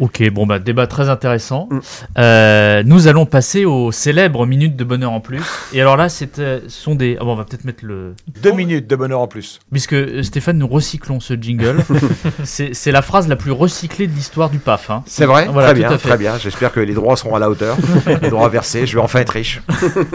Ok, 0.00 0.22
bon 0.30 0.46
bah 0.46 0.58
débat 0.58 0.86
très 0.86 1.08
intéressant. 1.08 1.68
Mm. 1.70 1.78
Euh, 2.18 2.82
nous 2.84 3.08
allons 3.08 3.26
passer 3.26 3.64
aux 3.64 3.90
célèbres 3.90 4.46
minutes 4.46 4.76
de 4.76 4.84
bonheur 4.84 5.12
en 5.12 5.20
plus. 5.20 5.42
Et 5.72 5.80
alors 5.80 5.96
là, 5.96 6.08
c'est, 6.08 6.38
euh, 6.38 6.60
ce 6.68 6.82
sont 6.82 6.94
des. 6.94 7.16
Ah 7.20 7.24
bon, 7.24 7.32
on 7.32 7.36
va 7.36 7.44
peut-être 7.44 7.64
mettre 7.64 7.84
le. 7.84 8.14
Deux 8.42 8.52
minutes 8.52 8.86
de 8.86 8.96
bonheur 8.96 9.20
en 9.20 9.26
plus. 9.26 9.58
Puisque 9.72 9.94
euh, 9.94 10.22
Stéphane, 10.22 10.58
nous 10.58 10.68
recyclons 10.68 11.18
ce 11.20 11.34
jingle. 11.34 11.84
c'est, 12.44 12.74
c'est 12.74 12.92
la 12.92 13.02
phrase 13.02 13.26
la 13.28 13.36
plus 13.36 13.50
recyclée 13.50 14.06
de 14.06 14.12
l'histoire 14.12 14.50
du 14.50 14.58
PAF. 14.58 14.90
Hein. 14.90 15.02
C'est 15.06 15.26
vrai 15.26 15.48
Voilà, 15.50 15.68
Très 15.72 15.78
bien, 15.80 15.96
très 15.96 16.16
bien. 16.16 16.38
J'espère 16.38 16.72
que 16.72 16.80
les 16.80 16.94
droits 16.94 17.16
seront 17.16 17.34
à 17.34 17.38
la 17.40 17.50
hauteur. 17.50 17.76
les 18.22 18.30
droits 18.30 18.48
versés. 18.48 18.86
Je 18.86 18.96
vais 18.96 19.02
enfin 19.02 19.20
être 19.20 19.30
riche. 19.30 19.62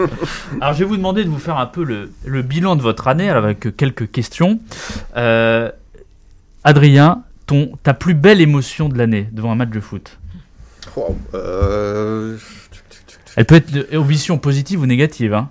Alors 0.60 0.72
je 0.72 0.78
vais 0.78 0.84
vous 0.86 0.96
demander 0.96 1.24
de 1.24 1.28
vous 1.28 1.38
faire 1.38 1.58
un 1.58 1.66
peu 1.66 1.84
le, 1.84 2.10
le 2.24 2.42
bilan 2.42 2.76
de 2.76 2.82
votre 2.82 3.06
année 3.06 3.28
avec 3.28 3.76
quelques 3.76 4.10
questions. 4.10 4.60
Euh, 5.16 5.70
Adrien, 6.64 7.22
ton, 7.46 7.72
ta 7.82 7.94
plus 7.94 8.14
belle 8.14 8.40
émotion 8.40 8.88
de 8.88 8.96
l'année 8.98 9.28
devant 9.32 9.52
un 9.52 9.56
match 9.56 9.70
de 9.70 9.80
foot 9.80 10.18
Wow. 10.96 11.16
Euh, 11.34 12.36
Elle 13.36 13.44
peut 13.46 13.54
être 13.56 13.72
de- 13.72 13.88
émotion 13.90 14.38
positive 14.38 14.80
ou 14.82 14.86
négative. 14.86 15.32
Hein. 15.34 15.50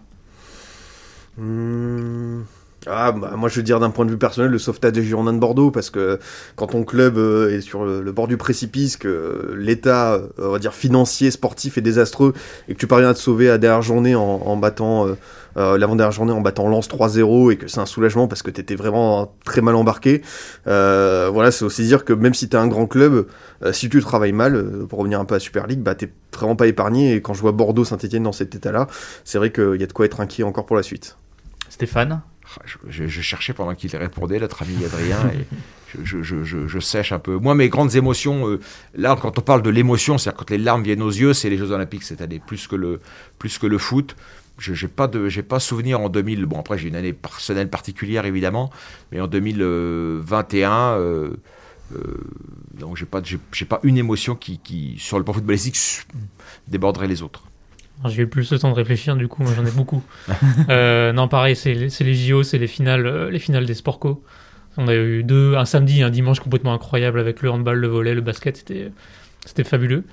Hmm. 1.37 2.41
Ah, 2.87 3.11
bah, 3.13 3.33
moi 3.37 3.47
je 3.49 3.55
veux 3.55 3.63
dire 3.63 3.79
d'un 3.79 3.91
point 3.91 4.05
de 4.05 4.11
vue 4.11 4.17
personnel 4.17 4.51
le 4.51 4.59
sauvetage 4.59 4.91
des 4.91 5.03
Girondins 5.03 5.33
de 5.33 5.39
Bordeaux 5.39 5.71
parce 5.71 5.89
que 5.89 6.19
quand 6.55 6.67
ton 6.67 6.83
club 6.83 7.17
euh, 7.17 7.55
est 7.55 7.61
sur 7.61 7.85
le, 7.85 8.11
bord 8.11 8.27
du 8.27 8.35
précipice, 8.35 8.97
que 8.97 9.53
l'état 9.57 10.13
euh, 10.13 10.27
on 10.37 10.51
va 10.51 10.59
dire 10.59 10.73
financier, 10.73 11.31
sportif 11.31 11.77
est 11.77 11.81
désastreux 11.81 12.33
et 12.67 12.73
que 12.73 12.79
tu 12.79 12.87
parviens 12.87 13.09
à 13.09 13.13
te 13.13 13.19
sauver 13.19 13.49
à 13.49 13.57
dernière 13.57 13.81
journée 13.81 14.15
en, 14.15 14.21
en 14.21 14.57
battant 14.57 15.07
euh, 15.55 15.77
l'avant-dernière 15.77 16.11
journée 16.11 16.33
en 16.33 16.41
battant 16.41 16.67
Lens 16.67 16.89
3-0 16.89 17.51
et 17.51 17.57
que 17.57 17.67
c'est 17.67 17.79
un 17.79 17.85
soulagement 17.85 18.27
parce 18.27 18.41
que 18.41 18.51
t'étais 18.51 18.75
vraiment 18.75 19.33
très 19.45 19.61
mal 19.61 19.75
embarqué. 19.75 20.21
Voilà, 20.65 21.51
c'est 21.51 21.63
aussi 21.63 21.83
dire 21.83 22.03
que 22.03 22.13
même 22.13 22.33
si 22.33 22.49
t'es 22.49 22.57
un 22.57 22.67
grand 22.67 22.87
club, 22.87 23.27
si 23.71 23.87
tu 23.87 24.01
travailles 24.01 24.33
mal, 24.33 24.65
pour 24.89 24.99
revenir 24.99 25.19
un 25.19 25.25
peu 25.25 25.35
à 25.35 25.39
Super 25.39 25.67
League, 25.67 25.81
bah 25.81 25.95
t'es 25.95 26.11
vraiment 26.35 26.55
pas 26.55 26.67
épargné 26.67 27.13
et 27.13 27.21
quand 27.21 27.33
je 27.33 27.41
vois 27.41 27.51
Bordeaux 27.51 27.85
Saint-Etienne 27.85 28.23
dans 28.23 28.31
cet 28.31 28.55
état-là, 28.55 28.87
c'est 29.23 29.37
vrai 29.37 29.51
qu'il 29.51 29.79
y 29.79 29.83
a 29.83 29.87
de 29.87 29.93
quoi 29.93 30.05
être 30.05 30.19
inquiet 30.19 30.43
encore 30.43 30.65
pour 30.65 30.75
la 30.75 30.83
suite. 30.83 31.17
Stéphane? 31.69 32.21
Je, 32.87 33.21
cherchais 33.21 33.53
pendant 33.53 33.75
qu'il 33.75 33.95
répondait, 33.95 34.39
notre 34.39 34.61
ami 34.61 34.83
Adrien, 34.85 35.19
et 35.33 35.45
je, 36.03 36.79
sèche 36.79 37.11
un 37.11 37.19
peu. 37.19 37.37
Moi, 37.37 37.55
mes 37.55 37.69
grandes 37.69 37.95
émotions, 37.95 38.47
euh, 38.49 38.59
là, 38.95 39.17
quand 39.19 39.37
on 39.37 39.41
parle 39.41 39.61
de 39.61 39.69
l'émotion, 39.69 40.17
c'est-à-dire 40.17 40.37
quand 40.39 40.49
les 40.49 40.57
larmes 40.57 40.83
viennent 40.83 41.01
aux 41.01 41.11
yeux, 41.11 41.33
c'est 41.33 41.49
les 41.49 41.57
Jeux 41.57 41.71
Olympiques 41.71 42.03
cette 42.03 42.21
année, 42.21 42.39
plus 42.45 42.67
que 42.67 42.75
le, 42.75 42.99
plus 43.39 43.57
que 43.57 43.67
le 43.67 43.77
foot. 43.77 44.15
Je 44.59 44.71
n'ai 44.71 44.91
pas, 44.91 45.07
de- 45.07 45.29
pas 45.41 45.59
souvenir 45.59 45.99
en 45.99 46.09
2000. 46.09 46.45
Bon, 46.45 46.59
après, 46.59 46.77
j'ai 46.77 46.87
une 46.87 46.95
année 46.95 47.13
personnelle 47.13 47.69
particulière, 47.69 48.25
évidemment, 48.25 48.69
mais 49.11 49.19
en 49.19 49.27
2021, 49.27 50.71
euh, 50.71 51.31
euh, 51.95 52.17
donc 52.79 52.97
j'ai 52.97 53.05
pas, 53.05 53.21
pas 53.67 53.79
une 53.83 53.97
émotion 53.97 54.35
qui, 54.35 54.59
qui, 54.59 54.95
sur 54.99 55.17
le 55.17 55.23
plan 55.23 55.33
footballistique, 55.33 56.05
déborderait 56.67 57.07
les 57.07 57.21
autres. 57.23 57.43
J'ai 58.05 58.23
eu 58.23 58.27
plus 58.27 58.51
le 58.51 58.59
temps 58.59 58.69
de 58.69 58.75
réfléchir, 58.75 59.15
du 59.15 59.27
coup, 59.27 59.43
moi 59.43 59.53
j'en 59.55 59.65
ai 59.65 59.71
beaucoup. 59.71 60.03
Euh, 60.69 61.13
non, 61.13 61.27
pareil, 61.27 61.55
c'est 61.55 61.73
les 61.73 62.15
JO, 62.15 62.43
c'est 62.43 62.57
les 62.57 62.67
finales, 62.67 63.05
euh, 63.05 63.29
les 63.29 63.39
finales 63.39 63.65
des 63.65 63.73
sport 63.73 63.99
co. 63.99 64.23
On 64.77 64.87
a 64.87 64.95
eu 64.95 65.23
deux, 65.23 65.55
un 65.55 65.65
samedi 65.65 65.99
et 65.99 66.03
un 66.03 66.09
dimanche 66.09 66.39
complètement 66.39 66.73
incroyable 66.73 67.19
avec 67.19 67.41
le 67.41 67.51
handball, 67.51 67.77
le 67.77 67.87
volley, 67.87 68.13
le 68.13 68.21
basket, 68.21 68.57
c'était 68.57 68.91
c'était 69.45 69.63
fabuleux. 69.63 70.03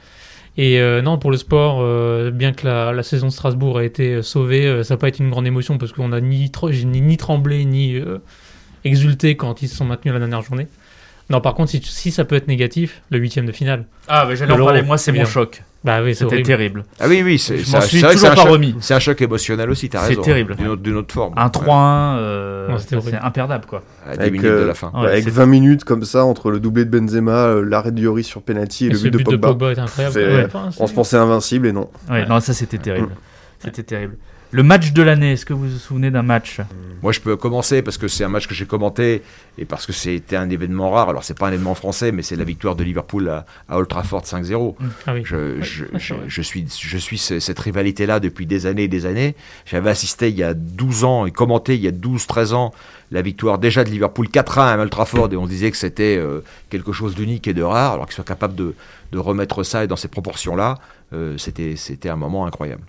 Et 0.56 0.80
euh, 0.80 1.02
non, 1.02 1.18
pour 1.18 1.30
le 1.30 1.36
sport, 1.36 1.78
euh, 1.80 2.30
bien 2.30 2.52
que 2.52 2.66
la, 2.66 2.92
la 2.92 3.02
saison 3.02 3.28
de 3.28 3.32
Strasbourg 3.32 3.78
a 3.78 3.84
été 3.84 4.22
sauvée, 4.22 4.82
ça 4.84 4.94
n'a 4.94 4.98
pas 4.98 5.08
été 5.08 5.22
une 5.22 5.30
grande 5.30 5.46
émotion 5.46 5.78
parce 5.78 5.92
qu'on 5.92 6.12
a 6.12 6.20
ni, 6.20 6.50
ni, 6.84 7.00
ni 7.00 7.16
tremblé 7.16 7.64
ni 7.64 7.96
exulté 8.84 9.36
quand 9.36 9.62
ils 9.62 9.68
se 9.68 9.76
sont 9.76 9.84
maintenus 9.84 10.10
à 10.10 10.14
la 10.14 10.20
dernière 10.20 10.42
journée. 10.42 10.66
Non, 11.30 11.40
par 11.40 11.54
contre, 11.54 11.70
si, 11.70 11.80
si 11.82 12.10
ça 12.10 12.24
peut 12.24 12.34
être 12.34 12.48
négatif, 12.48 13.02
le 13.10 13.18
huitième 13.18 13.46
de 13.46 13.52
finale. 13.52 13.84
Ah, 14.08 14.26
bah, 14.26 14.34
j'allais 14.34 14.54
De 14.54 14.60
en 14.60 14.64
parler. 14.64 14.82
Moi, 14.82 14.98
c'est 14.98 15.12
mon 15.12 15.24
choc. 15.24 15.62
Bah 15.82 16.02
oui, 16.02 16.14
c'est 16.14 16.24
C'était 16.28 16.42
terrible. 16.42 16.84
Ah 16.98 17.06
oui, 17.08 17.22
oui, 17.24 17.38
c'est, 17.38 17.56
Je 17.56 17.64
c'est 17.64 17.72
m'en 17.72 17.78
un- 17.78 17.80
c'est 17.80 18.00
c'est 18.18 18.28
pas 18.28 18.34
choc- 18.34 18.48
remis. 18.50 18.74
C'est 18.80 18.92
un 18.92 18.98
choc 18.98 19.22
émotionnel 19.22 19.70
aussi, 19.70 19.88
t'as 19.88 20.00
C'est 20.00 20.08
raison. 20.08 20.20
terrible. 20.22 20.54
D'une 20.56 20.96
autre, 20.96 21.14
forme. 21.14 21.32
Un 21.38 21.48
3-1, 21.48 22.18
euh, 22.18 22.76
c'est 22.78 22.96
horrible. 22.96 23.18
imperdable 23.22 23.64
quoi. 23.66 23.82
À 24.06 24.12
10 24.14 24.20
Avec, 24.20 24.32
minutes 24.32 24.46
de 24.46 24.52
euh, 24.52 24.66
la 24.66 24.74
fin. 24.74 24.92
Ouais, 24.94 25.06
avec 25.08 25.24
c'est- 25.24 25.30
20 25.30 25.46
minutes 25.46 25.84
comme 25.84 26.02
ça 26.04 26.24
entre 26.26 26.50
le 26.50 26.60
doublé 26.60 26.84
de 26.84 26.90
Benzema, 26.90 27.32
euh, 27.46 27.64
l'arrêt 27.64 27.92
de 27.92 28.00
Lloris 28.02 28.26
sur 28.26 28.42
penalty 28.42 28.84
et, 28.84 28.88
Et 28.88 28.90
le 28.90 28.98
but 28.98 29.10
de 29.12 29.18
Pogba. 29.36 29.48
incroyable. 29.70 29.88
C'est- 30.12 30.26
Ouais, 30.26 30.44
enfin, 30.44 30.68
c'est- 30.70 30.82
On 30.82 30.86
se 30.86 30.92
pensait 30.92 31.16
invincible 31.16 31.66
et 31.68 31.72
non. 31.72 31.88
Ouais, 32.10 32.16
Ouais. 32.16 32.26
Non, 32.26 32.40
ça 32.40 32.52
c'était 32.52 32.76
terrible. 32.78 33.12
C'était 33.60 33.82
terrible. 33.84 34.16
Le 34.52 34.64
match 34.64 34.92
de 34.92 35.02
l'année, 35.02 35.32
est-ce 35.34 35.46
que 35.46 35.52
vous 35.52 35.68
vous 35.68 35.78
souvenez 35.78 36.10
d'un 36.10 36.22
match? 36.22 36.58
Moi, 37.02 37.12
je 37.12 37.20
peux 37.20 37.36
commencer 37.36 37.82
parce 37.82 37.98
que 37.98 38.08
c'est 38.08 38.24
un 38.24 38.28
match 38.28 38.48
que 38.48 38.54
j'ai 38.54 38.66
commenté 38.66 39.22
et 39.56 39.64
parce 39.64 39.86
que 39.86 39.92
c'était 39.92 40.34
un 40.34 40.50
événement 40.50 40.90
rare. 40.90 41.08
Alors, 41.08 41.22
c'est 41.22 41.38
pas 41.38 41.46
un 41.46 41.52
événement 41.52 41.76
français, 41.76 42.10
mais 42.10 42.22
c'est 42.22 42.34
la 42.34 42.42
victoire 42.42 42.74
de 42.74 42.82
Liverpool 42.82 43.28
à, 43.28 43.46
à 43.68 43.78
Old 43.78 43.86
Trafford 43.86 44.22
5-0. 44.22 44.74
Ah 45.06 45.14
oui. 45.14 45.22
Je, 45.24 46.42
suis, 46.42 46.66
je 46.68 46.98
suis 46.98 47.18
ce- 47.18 47.38
cette 47.38 47.60
rivalité-là 47.60 48.18
depuis 48.18 48.44
des 48.44 48.66
années 48.66 48.82
et 48.84 48.88
des 48.88 49.06
années. 49.06 49.36
J'avais 49.66 49.90
assisté 49.90 50.30
il 50.30 50.36
y 50.36 50.42
a 50.42 50.52
12 50.52 51.04
ans 51.04 51.26
et 51.26 51.30
commenté 51.30 51.76
il 51.76 51.80
y 51.82 51.88
a 51.88 51.92
12-13 51.92 52.52
ans 52.52 52.72
la 53.12 53.22
victoire 53.22 53.58
déjà 53.58 53.84
de 53.84 53.90
Liverpool 53.90 54.26
4-1 54.28 54.60
à 54.60 54.78
Old 54.78 54.90
Trafford 54.90 55.32
et 55.32 55.36
on 55.36 55.46
disait 55.46 55.70
que 55.70 55.76
c'était 55.76 56.16
euh, 56.18 56.40
quelque 56.70 56.92
chose 56.92 57.14
d'unique 57.14 57.46
et 57.46 57.54
de 57.54 57.62
rare. 57.62 57.92
Alors 57.94 58.06
qu'ils 58.06 58.14
soient 58.16 58.24
capables 58.24 58.56
de, 58.56 58.74
de 59.12 59.18
remettre 59.18 59.62
ça 59.62 59.84
et 59.84 59.86
dans 59.86 59.96
ces 59.96 60.08
proportions-là, 60.08 60.78
euh, 61.12 61.38
c'était 61.38 61.76
c'était 61.76 62.08
un 62.08 62.16
moment 62.16 62.46
incroyable. 62.46 62.82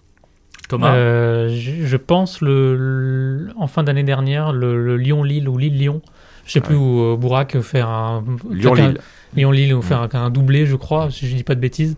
Thomas 0.72 0.94
Euh, 0.96 1.50
je, 1.50 1.86
je 1.86 1.98
pense 1.98 2.42
le, 2.42 2.76
le- 2.76 3.50
en 3.58 3.68
fin 3.68 3.84
d'année 3.84 4.04
dernière 4.04 4.52
le, 4.54 4.84
le 4.84 4.98
Lyon-Lille 4.98 5.48
ou 5.48 5.58
Lille-Lyon. 5.58 6.02
Je 6.46 6.54
sais 6.54 6.62
plus 6.62 6.76
où 6.76 7.02
euh, 7.02 7.16
Bourak 7.16 7.60
fait 7.62 7.82
un 7.82 8.24
Lyon-Lille. 8.50 8.98
Lyon-Lille 9.36 9.74
ou 9.74 9.82
faire 9.82 10.02
un, 10.02 10.10
un 10.14 10.30
doublé, 10.30 10.66
je 10.66 10.76
crois, 10.76 11.10
si 11.12 11.28
je 11.28 11.36
dis 11.36 11.44
pas 11.44 11.56
de 11.56 11.60
bêtises, 11.62 11.96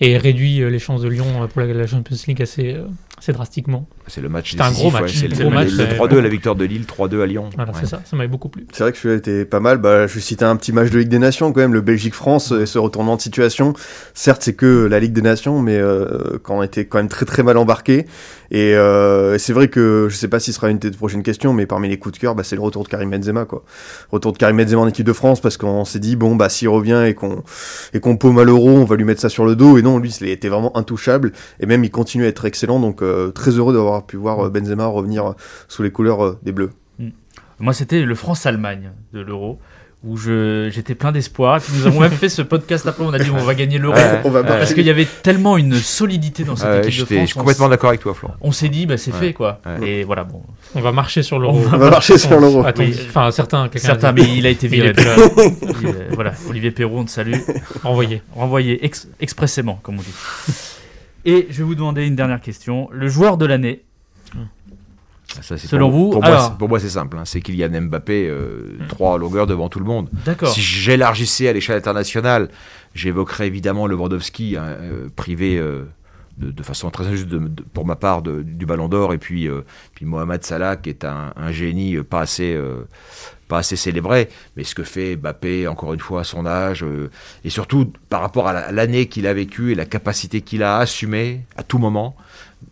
et 0.00 0.16
réduit 0.16 0.62
euh, 0.62 0.70
les 0.70 0.78
chances 0.80 1.02
de 1.02 1.08
Lyon 1.08 1.26
euh, 1.42 1.46
pour 1.46 1.60
la, 1.60 1.66
la 1.72 1.86
Champions 1.86 2.16
League 2.26 2.42
assez, 2.42 2.74
euh, 2.74 2.86
assez 3.22 3.32
drastiquement. 3.32 3.86
C'est 4.08 4.20
le 4.20 4.28
match 4.28 4.50
C'était 4.50 4.62
un 4.64 4.72
gros 4.72 4.90
ouais. 4.90 5.00
match. 5.02 5.14
C'est 5.16 5.28
le, 5.28 5.36
Gros 5.36 5.44
le- 5.50 5.54
match, 5.54 5.70
le 5.70 5.84
ouais. 5.84 5.94
3-2, 6.08 6.18
la 6.18 6.28
victoire 6.28 6.56
de 6.56 6.64
Lille, 6.64 6.84
3-2 6.86 7.22
à 7.22 7.26
Lyon. 7.26 7.50
Voilà, 7.54 7.70
Ouais. 7.70 7.78
c'est 7.80 7.86
ça. 7.86 8.02
Ça 8.04 8.16
m'avait 8.16 8.28
beaucoup 8.28 8.48
plu. 8.48 8.66
C'est 8.72 8.82
vrai 8.82 8.90
que 8.92 8.98
celui-là 8.98 9.18
était 9.18 9.44
pas 9.44 9.60
mal. 9.60 9.78
Bah, 9.78 10.08
je 10.08 10.14
vais 10.14 10.20
citer 10.20 10.44
un 10.44 10.56
petit 10.56 10.72
match 10.72 10.90
de 10.90 10.98
Ligue 10.98 11.08
des 11.08 11.20
Nations 11.20 11.52
quand 11.52 11.60
même, 11.60 11.72
le 11.72 11.80
Belgique-France 11.82 12.50
et 12.52 12.66
ce 12.66 12.78
retournement 12.78 13.14
de 13.16 13.20
situation. 13.20 13.74
Certes, 14.12 14.42
c'est 14.42 14.54
que 14.54 14.86
la 14.86 14.98
Ligue 14.98 15.12
des 15.12 15.22
Nations, 15.22 15.62
mais 15.62 15.76
euh, 15.78 16.38
quand 16.42 16.58
on 16.58 16.62
était 16.64 16.84
quand 16.84 16.98
même 16.98 17.08
très 17.08 17.24
très 17.24 17.44
mal 17.44 17.56
embarqué. 17.58 18.06
Et 18.50 18.74
euh, 18.74 19.38
c'est 19.38 19.54
vrai 19.54 19.68
que 19.68 20.08
je 20.10 20.16
sais 20.16 20.28
pas 20.28 20.38
si 20.40 20.52
ce 20.52 20.56
sera 20.56 20.68
une 20.68 20.78
de 20.78 20.88
tes 20.90 20.96
prochaines 20.96 21.22
questions, 21.22 21.54
mais 21.54 21.64
parmi 21.64 21.88
les 21.88 21.98
coups 21.98 22.14
de 22.16 22.18
cœur, 22.20 22.34
bah, 22.34 22.42
c'est 22.44 22.56
le 22.56 22.60
retour 22.60 22.82
de 22.82 22.88
Karim 22.88 23.10
Benzema, 23.10 23.44
quoi. 23.46 23.64
Retour 24.10 24.32
de 24.32 24.38
Karim 24.38 24.56
Benzema 24.58 24.82
en 24.82 24.88
équipe 24.88 25.06
de 25.06 25.12
France 25.14 25.40
parce 25.40 25.56
qu'on 25.56 25.84
s'est 25.86 26.00
dit 26.00 26.16
bon 26.16 26.36
bah 26.36 26.48
s'il 26.50 26.68
revient 26.68 27.04
et 27.06 27.14
qu'on 27.14 27.42
et 27.94 28.00
qu'on 28.00 28.16
paume 28.18 28.38
à 28.38 28.44
l'euro, 28.44 28.68
on 28.68 28.84
va 28.84 28.96
lui 28.96 29.04
mettre 29.04 29.20
ça 29.22 29.28
sur 29.30 29.46
le 29.46 29.56
dos. 29.56 29.78
Et 29.78 29.82
non, 29.82 29.98
lui, 29.98 30.10
il 30.20 30.28
était 30.28 30.48
vraiment 30.48 30.76
intouchable 30.76 31.32
et 31.60 31.66
même 31.66 31.82
il 31.84 31.90
continue 31.90 32.24
à 32.24 32.28
être 32.28 32.44
excellent. 32.44 32.78
Donc 32.80 33.00
euh, 33.02 33.11
très 33.34 33.50
heureux 33.52 33.72
d'avoir 33.72 34.04
pu 34.06 34.16
voir 34.16 34.46
euh, 34.46 34.50
Benzema 34.50 34.86
revenir 34.86 35.26
euh, 35.26 35.32
sous 35.68 35.82
les 35.82 35.90
couleurs 35.90 36.24
euh, 36.24 36.38
des 36.42 36.52
Bleus. 36.52 36.70
Moi, 37.58 37.72
c'était 37.74 38.02
le 38.02 38.14
France-Allemagne 38.16 38.90
de 39.12 39.20
l'Euro, 39.20 39.58
où 40.02 40.16
je- 40.16 40.68
j'étais 40.72 40.96
plein 40.96 41.12
d'espoir. 41.12 41.58
Et 41.58 41.60
puis 41.60 41.72
nous 41.78 41.86
avons 41.86 42.00
même 42.00 42.10
fait 42.10 42.28
ce 42.28 42.42
podcast 42.42 42.84
après, 42.88 43.04
on 43.04 43.12
a 43.12 43.20
dit 43.20 43.30
on 43.30 43.36
va 43.36 43.54
gagner 43.54 43.78
l'Euro. 43.78 43.94
Ouais, 43.96 44.20
on 44.24 44.30
va 44.30 44.40
ouais. 44.40 44.46
Parce 44.48 44.74
qu'il 44.74 44.84
y 44.84 44.90
avait 44.90 45.06
tellement 45.22 45.56
une 45.56 45.74
solidité 45.74 46.42
dans 46.42 46.56
cette 46.56 46.66
Ouais, 46.66 46.78
équipe 46.78 46.86
de 46.86 46.90
j'étais- 46.96 47.14
France. 47.14 47.28
je 47.28 47.30
suis 47.32 47.38
complètement 47.38 47.68
d'accord 47.68 47.90
avec 47.90 48.00
toi, 48.00 48.14
Florent. 48.14 48.34
On 48.40 48.50
s'est 48.50 48.68
dit, 48.68 48.86
bah, 48.86 48.96
c'est 48.96 49.12
Ouais. 49.12 49.18
fait 49.20 49.32
quoi. 49.32 49.60
Ouais. 49.64 49.88
Et 49.88 50.02
voilà, 50.02 50.24
bon. 50.24 50.42
On 50.74 50.80
va 50.80 50.90
marcher 50.90 51.22
sur 51.22 51.36
On 51.36 51.40
l'euro. 51.40 51.58
va 51.60 51.76
On 51.76 51.78
va 51.78 51.90
marcher 51.90 52.18
sur 52.18 52.40
l'euro. 52.40 52.64
Attends, 52.66 52.82
Oui. 52.82 52.98
Enfin, 53.08 53.30
certains, 53.30 53.70
Certains, 53.76 54.10
mais 54.10 54.22
il 54.36 54.44
a 54.44 54.50
été 54.50 54.66
viré. 54.66 54.92
là. 54.92 55.02
Il, 55.82 55.86
euh, 55.86 55.92
voilà, 56.14 56.32
Olivier 56.50 56.72
Perrault, 56.72 56.98
on 56.98 57.04
te 57.04 57.10
salue. 57.10 57.34
Renvoyé. 57.84 58.22
Renvoyé 58.34 58.84
ex- 58.84 59.06
expressément, 59.20 59.78
comme 59.84 59.98
on 59.98 60.02
dit. 60.02 60.14
Et 61.24 61.46
je 61.50 61.58
vais 61.58 61.64
vous 61.64 61.74
demander 61.74 62.06
une 62.06 62.16
dernière 62.16 62.40
question. 62.40 62.88
Le 62.92 63.08
joueur 63.08 63.36
de 63.36 63.46
l'année, 63.46 63.82
Ça, 65.40 65.56
c'est 65.56 65.66
Selon 65.66 65.88
pour- 65.90 65.98
vous, 65.98 66.10
pour 66.10 66.20
moi, 66.20 66.28
alors- 66.30 66.48
c'est- 66.50 66.58
pour 66.58 66.68
moi, 66.68 66.78
c'est 66.78 66.90
simple. 66.90 67.16
hein. 67.16 67.22
C'est 67.24 67.40
Kylian 67.40 67.70
Mbappé, 67.82 68.28
euh, 68.28 68.76
trois 68.88 69.16
longueurs 69.18 69.46
devant 69.46 69.70
tout 69.70 69.78
le 69.78 69.86
monde. 69.86 70.10
d'accord. 70.26 70.52
Si 70.52 70.60
j'élargissais 70.60 71.48
à 71.48 71.54
l'échelle 71.54 71.76
internationale, 71.78 72.50
j'évoquerais 72.94 73.46
évidemment 73.46 73.86
Lewandowski, 73.86 74.58
hein, 74.58 74.64
euh, 74.78 75.08
privé 75.16 75.56
euh, 75.56 75.84
de, 76.36 76.50
de 76.50 76.62
façon 76.62 76.90
très 76.90 77.06
injuste 77.06 77.28
de- 77.28 77.38
de- 77.38 77.62
pour 77.72 77.86
ma 77.86 77.96
part 77.96 78.20
du 78.20 78.66
Ballon 78.66 78.88
d'Or, 78.88 79.14
et 79.14 79.18
puis, 79.18 79.48
euh, 79.48 79.62
puis 79.94 80.04
Mohamed 80.04 80.44
Salah, 80.44 80.76
qui 80.76 80.90
est 80.90 81.02
un, 81.06 81.32
un 81.34 81.50
génie 81.50 81.96
pas 82.02 82.20
assez, 82.20 82.52
pas 83.52 83.58
assez 83.58 83.76
célébré. 83.76 84.28
Mais 84.56 84.64
ce 84.64 84.74
que 84.74 84.82
fait 84.94 85.16
Mbappé, 85.16 85.68
encore 85.68 85.92
une 85.96 86.00
fois, 86.08 86.20
à 86.22 86.24
son 86.24 86.44
âge, 86.46 86.82
euh, 86.84 87.10
et 87.44 87.50
surtout 87.50 87.92
par 88.08 88.20
rapport 88.26 88.46
à 88.48 88.52
la- 88.54 88.66
à 88.70 88.72
l'année 88.72 89.04
qu'il 89.10 89.26
a 89.26 89.34
vécue 89.34 89.72
et 89.72 89.74
la 89.74 89.84
capacité 89.96 90.40
qu'il 90.40 90.62
a 90.62 90.76
à 90.78 90.80
assumer 90.86 91.26
à 91.56 91.62
tout 91.62 91.78
moment, 91.86 92.16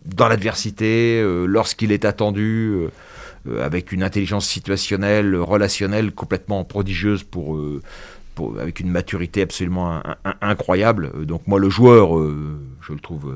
dans 0.05 0.27
l'adversité, 0.27 1.21
euh, 1.21 1.45
lorsqu'il 1.45 1.91
est 1.91 2.05
attendu. 2.05 2.51
euh, 2.75 2.89
avec 3.63 3.91
une 3.91 4.03
intelligence 4.03 4.45
situationnelle, 4.47 5.35
relationnelle 5.35 6.11
complètement 6.11 6.63
prodigieuse 6.63 7.23
pour, 7.23 7.57
avec 8.59 8.79
une 8.79 8.91
maturité 8.91 9.41
absolument 9.41 9.87
in- 9.93 10.15
in- 10.29 10.35
incroyable. 10.53 11.25
Donc 11.25 11.41
moi, 11.47 11.57
le 11.59 11.67
joueur, 11.77 12.05
je 12.85 12.93
le 12.93 12.99
trouve 12.99 13.27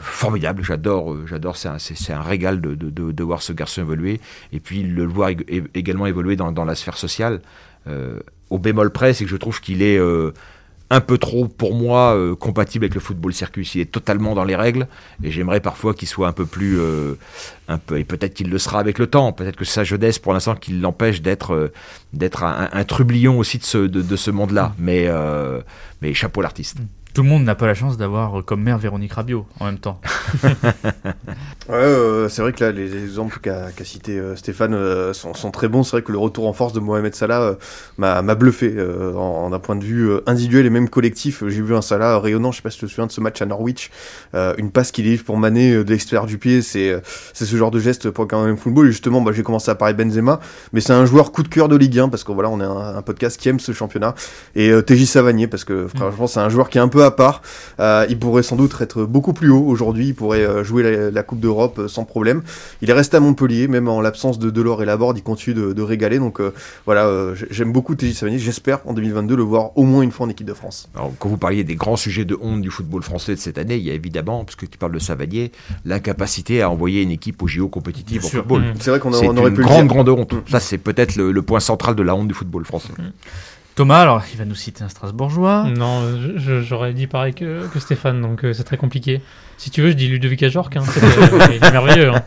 formidable. 0.00 0.64
J'adore, 0.64 1.12
euh, 1.12 1.26
j'adore. 1.26 1.56
C'est 1.56 1.68
un, 1.68 1.78
c'est- 1.78 2.12
un 2.12 2.22
régal 2.22 2.60
de, 2.60 3.22
voir 3.22 3.42
ce 3.42 3.52
garçon 3.52 3.82
évoluer. 3.82 4.20
Et 4.52 4.60
puis 4.60 4.82
le 4.82 5.04
voir 5.04 5.30
également 5.74 6.06
évoluer 6.06 6.36
dans, 6.36 6.64
la 6.64 6.74
sphère 6.74 6.96
sociale. 6.96 7.40
Euh, 7.86 8.18
au 8.50 8.58
bémol 8.58 8.90
près, 8.90 9.14
c'est 9.14 9.24
que 9.24 9.30
je 9.30 9.36
trouve 9.36 9.60
qu'il 9.60 9.82
est 9.82 9.98
euh, 9.98 10.32
un 10.90 11.00
peu 11.00 11.18
trop, 11.18 11.46
pour 11.46 11.74
moi, 11.74 12.18
compatible 12.40 12.84
avec 12.84 12.94
le 12.94 13.00
football 13.00 13.32
circus. 13.32 13.76
Il 13.76 13.82
est 13.82 13.92
totalement 13.92 14.34
dans 14.34 14.42
les 14.42 14.56
règles. 14.56 14.88
Et 15.22 15.30
j'aimerais 15.30 15.60
parfois 15.60 15.94
qu'il 15.94 16.08
soit 16.08 16.26
un 16.26 16.32
peu 16.32 16.46
plus, 16.46 16.80
un 17.68 17.78
peu. 17.78 17.98
Et 17.98 18.04
peut-être 18.04 18.34
qu'il 18.34 18.50
le 18.50 18.58
sera 18.58 18.80
avec 18.80 18.98
le 18.98 19.06
temps. 19.06 19.32
Peut-être 19.32 19.56
que 19.56 19.64
sa 19.64 19.84
jeunesse, 19.84 20.18
pour 20.18 20.32
l'instant, 20.32 20.56
qui 20.56 20.72
l'empêche 20.72 21.22
d'être, 21.22 21.70
d'être 22.12 22.42
un, 22.42 22.84
trublion 22.84 23.38
aussi 23.38 23.58
de 23.58 23.64
ce, 23.64 23.78
de, 23.78 24.02
de 24.02 24.16
ce 24.16 24.32
monde-là. 24.32 24.74
Mais, 24.78 25.08
mais 26.02 26.12
chapeau 26.12 26.42
l'artiste. 26.42 26.78
Tout 27.14 27.22
le 27.22 27.28
monde 27.28 27.44
n'a 27.44 27.54
pas 27.54 27.66
la 27.66 27.74
chance 27.74 27.96
d'avoir 27.96 28.44
comme 28.44 28.62
mère 28.62 28.78
Véronique 28.78 29.12
Rabiot 29.12 29.46
en 29.58 29.66
même 29.66 29.78
temps. 29.78 30.00
Ouais, 31.68 31.76
euh, 31.76 31.99
c'est 32.30 32.42
vrai 32.42 32.52
que 32.52 32.64
là, 32.64 32.72
les 32.72 32.96
exemples 32.96 33.38
qu'a 33.40 33.70
cité 33.84 34.18
euh, 34.18 34.36
Stéphane 34.36 34.74
euh, 34.74 35.12
sont, 35.12 35.34
sont 35.34 35.50
très 35.50 35.68
bons. 35.68 35.82
C'est 35.82 35.92
vrai 35.92 36.02
que 36.02 36.12
le 36.12 36.18
retour 36.18 36.46
en 36.46 36.52
force 36.52 36.72
de 36.72 36.80
Mohamed 36.80 37.14
Salah 37.14 37.42
euh, 37.42 37.54
m'a 37.98 38.34
bluffé 38.34 38.74
en, 39.14 39.18
en 39.18 39.52
un 39.52 39.58
point 39.58 39.76
de 39.76 39.84
vue 39.84 40.10
individuel 40.26 40.66
et 40.66 40.70
même 40.70 40.88
collectif. 40.88 41.42
J'ai 41.46 41.62
vu 41.62 41.74
un 41.74 41.82
Salah 41.82 42.18
rayonnant. 42.18 42.52
Je 42.52 42.56
sais 42.56 42.62
pas 42.62 42.70
si 42.70 42.78
tu 42.78 42.86
te 42.86 42.90
souviens 42.90 43.06
de 43.06 43.12
ce 43.12 43.20
match 43.20 43.42
à 43.42 43.46
Norwich. 43.46 43.90
Une 44.34 44.70
passe 44.70 44.92
qu'il 44.92 45.04
livre 45.04 45.24
pour 45.24 45.36
Mané 45.36 45.72
de 45.84 45.90
l'extérieur 45.90 46.26
du 46.26 46.38
pied. 46.38 46.62
C'est 46.62 47.00
c'est 47.34 47.44
ce 47.44 47.56
genre 47.56 47.70
de 47.70 47.78
geste 47.78 48.10
pour 48.10 48.26
quand 48.28 48.44
même 48.44 48.56
football. 48.56 48.88
Et 48.88 48.92
justement, 48.92 49.20
bah, 49.20 49.32
j'ai 49.34 49.42
commencé 49.42 49.70
à 49.70 49.74
parler 49.74 49.94
Benzema, 49.94 50.40
mais 50.72 50.80
c'est 50.80 50.92
un 50.92 51.04
joueur 51.04 51.32
coup 51.32 51.42
de 51.42 51.48
cœur 51.48 51.68
de 51.68 51.76
Ligue 51.76 51.98
1 51.98 52.08
parce 52.08 52.24
que 52.24 52.32
voilà, 52.32 52.48
on 52.48 52.60
est 52.60 52.64
un, 52.64 52.96
un 52.96 53.02
podcast 53.02 53.38
qui 53.40 53.48
aime 53.48 53.60
ce 53.60 53.72
championnat. 53.72 54.14
Et 54.54 54.70
TJ 54.82 55.04
Savanier 55.04 55.46
parce 55.46 55.64
que 55.64 55.88
franchement, 55.88 56.26
c'est 56.26 56.40
un 56.40 56.48
joueur 56.48 56.70
qui 56.70 56.78
est 56.78 56.82
un 56.82 56.88
peu 56.88 57.04
à 57.04 57.10
part. 57.10 57.42
Il 57.78 58.18
pourrait 58.18 58.42
sans 58.42 58.56
doute 58.56 58.74
être 58.80 59.04
beaucoup 59.04 59.32
plus 59.32 59.50
haut 59.50 59.64
aujourd'hui. 59.66 60.08
Il 60.08 60.14
pourrait 60.14 60.64
jouer 60.64 60.82
la, 60.82 61.10
la 61.10 61.22
Coupe 61.22 61.40
d'Europe 61.40 61.82
sans 61.88 62.04
problème. 62.04 62.19
Il 62.82 62.90
est 62.90 62.92
resté 62.92 63.16
à 63.16 63.20
Montpellier, 63.20 63.68
même 63.68 63.88
en 63.88 64.00
l'absence 64.00 64.38
de 64.38 64.50
Delors 64.50 64.82
et 64.82 64.86
Laborde, 64.86 65.18
il 65.18 65.22
continue 65.22 65.54
de, 65.54 65.72
de 65.72 65.82
régaler. 65.82 66.18
Donc 66.18 66.40
euh, 66.40 66.52
voilà, 66.86 67.06
euh, 67.06 67.34
j'aime 67.50 67.72
beaucoup 67.72 67.94
TJ 67.94 68.12
Savanier. 68.14 68.38
J'espère 68.38 68.80
en 68.86 68.92
2022 68.94 69.36
le 69.36 69.42
voir 69.42 69.76
au 69.76 69.84
moins 69.84 70.02
une 70.02 70.10
fois 70.12 70.26
en 70.26 70.28
équipe 70.30 70.46
de 70.46 70.54
France. 70.54 70.88
Alors, 70.94 71.12
quand 71.18 71.28
vous 71.28 71.36
parliez 71.38 71.64
des 71.64 71.74
grands 71.76 71.96
sujets 71.96 72.24
de 72.24 72.36
honte 72.40 72.60
du 72.62 72.70
football 72.70 73.02
français 73.02 73.34
de 73.34 73.40
cette 73.40 73.58
année, 73.58 73.76
il 73.76 73.82
y 73.82 73.90
a 73.90 73.94
évidemment, 73.94 74.44
parce 74.44 74.56
que 74.56 74.66
tu 74.66 74.78
parles 74.78 74.92
de 74.92 74.98
Savanier, 74.98 75.52
l'incapacité 75.84 76.62
à 76.62 76.70
envoyer 76.70 77.02
une 77.02 77.10
équipe 77.10 77.42
au 77.42 77.46
JO 77.46 77.68
compétitive 77.68 78.20
Bien 78.20 78.26
en 78.26 78.30
sûr. 78.30 78.40
football. 78.40 78.62
Mmh. 78.62 78.74
C'est 78.80 78.90
vrai 78.90 79.00
qu'on 79.00 79.12
aurait 79.12 79.26
une 79.26 79.54
pu 79.54 79.62
grande, 79.62 79.82
le 79.82 79.82
dire. 79.82 79.86
grande 79.86 80.08
honte. 80.08 80.34
Ça, 80.48 80.60
c'est 80.60 80.78
peut-être 80.78 81.16
le, 81.16 81.32
le 81.32 81.42
point 81.42 81.60
central 81.60 81.94
de 81.94 82.02
la 82.02 82.14
honte 82.14 82.28
du 82.28 82.34
football 82.34 82.64
français. 82.64 82.92
Thomas, 83.80 84.00
alors 84.00 84.22
il 84.30 84.36
va 84.38 84.44
nous 84.44 84.54
citer 84.54 84.84
un 84.84 84.90
Strasbourgeois. 84.90 85.64
Non, 85.74 86.02
j'aurais 86.36 86.92
dit 86.92 87.06
pareil 87.06 87.32
que, 87.32 87.66
que 87.68 87.80
Stéphane, 87.80 88.20
donc 88.20 88.44
euh, 88.44 88.52
c'est 88.52 88.64
très 88.64 88.76
compliqué. 88.76 89.22
Si 89.56 89.70
tu 89.70 89.80
veux, 89.80 89.88
je 89.88 89.94
dis 89.94 90.06
Ludovic 90.06 90.42
Ajorc, 90.42 90.68
hein, 90.76 90.82
c'est- 90.84 91.02
euh, 91.02 91.38
il 91.50 91.64
est 91.64 91.70
merveilleux. 91.72 92.10
hein. 92.14 92.22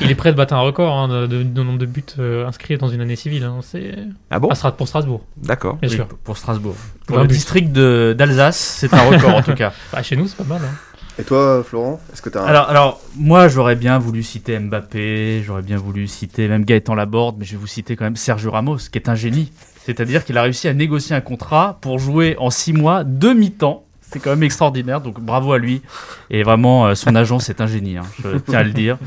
Il 0.00 0.10
est 0.10 0.16
prêt 0.16 0.32
de 0.32 0.36
battre 0.36 0.54
un 0.54 0.60
record 0.60 0.92
hein, 0.96 1.06
de, 1.06 1.26
de- 1.28 1.42
de 1.44 1.62
nombre 1.62 1.78
de 1.78 1.86
buts 1.86 2.02
euh, 2.18 2.48
inscrits 2.48 2.78
dans 2.78 2.88
une 2.88 3.00
année 3.00 3.14
civile. 3.14 3.44
hein. 3.44 3.60
C'est 3.62 3.94
Ah 4.28 4.40
bon? 4.40 4.48
Stras- 4.54 4.72
pour 4.74 4.88
Strasbourg, 4.88 5.22
D'accord. 5.36 5.76
bien 5.76 5.88
Oui, 5.88 5.94
sûr. 5.94 6.08
pour 6.24 6.36
Strasbourg. 6.36 6.74
Pour 7.06 7.18
Un 7.18 7.22
le 7.22 7.28
but. 7.28 7.34
district 7.34 7.70
de- 7.70 8.12
d'Alsace, 8.18 8.56
c'est 8.58 8.92
un 8.92 9.02
record 9.08 9.36
en 9.36 9.42
tout 9.42 9.54
cas. 9.54 9.72
Bah, 9.92 10.02
chez 10.02 10.16
nous, 10.16 10.26
c'est 10.26 10.36
pas 10.38 10.42
mal. 10.52 10.62
hein. 10.64 10.74
Et 11.20 11.22
toi, 11.22 11.62
Florent, 11.64 12.00
est-ce 12.12 12.22
que 12.22 12.28
t'as 12.28 12.42
un... 12.42 12.46
Alors, 12.46 12.68
alors, 12.70 13.00
moi, 13.16 13.46
j'aurais 13.46 13.76
bien 13.76 13.98
voulu 14.00 14.24
citer 14.24 14.58
Mbappé, 14.58 15.42
j'aurais 15.46 15.62
bien 15.62 15.76
voulu 15.76 16.08
citer 16.08 16.48
même 16.48 16.64
Gaëtan 16.64 16.94
Laborde, 16.96 17.36
mais 17.38 17.44
je 17.44 17.52
vais 17.52 17.56
vous 17.58 17.66
citer 17.68 17.94
quand 17.94 18.04
même 18.04 18.16
Sergio 18.16 18.50
Ramos, 18.50 18.78
qui 18.90 18.98
est 18.98 19.08
un 19.08 19.14
génie. 19.14 19.52
C'est-à-dire 19.88 20.22
qu'il 20.26 20.36
a 20.36 20.42
réussi 20.42 20.68
à 20.68 20.74
négocier 20.74 21.16
un 21.16 21.22
contrat 21.22 21.78
pour 21.80 21.98
jouer 21.98 22.36
en 22.38 22.50
six 22.50 22.74
mois, 22.74 23.04
demi-temps. 23.04 23.86
C'est 24.02 24.20
quand 24.20 24.28
même 24.28 24.42
extraordinaire, 24.42 25.00
donc 25.00 25.18
bravo 25.18 25.52
à 25.52 25.58
lui. 25.58 25.80
Et 26.28 26.42
vraiment, 26.42 26.88
euh, 26.88 26.94
son 26.94 27.14
agent, 27.14 27.38
c'est 27.38 27.62
un 27.62 27.66
génie, 27.66 27.96
hein, 27.96 28.04
je 28.22 28.36
tiens 28.36 28.58
à 28.58 28.64
le 28.64 28.72
dire. 28.72 28.98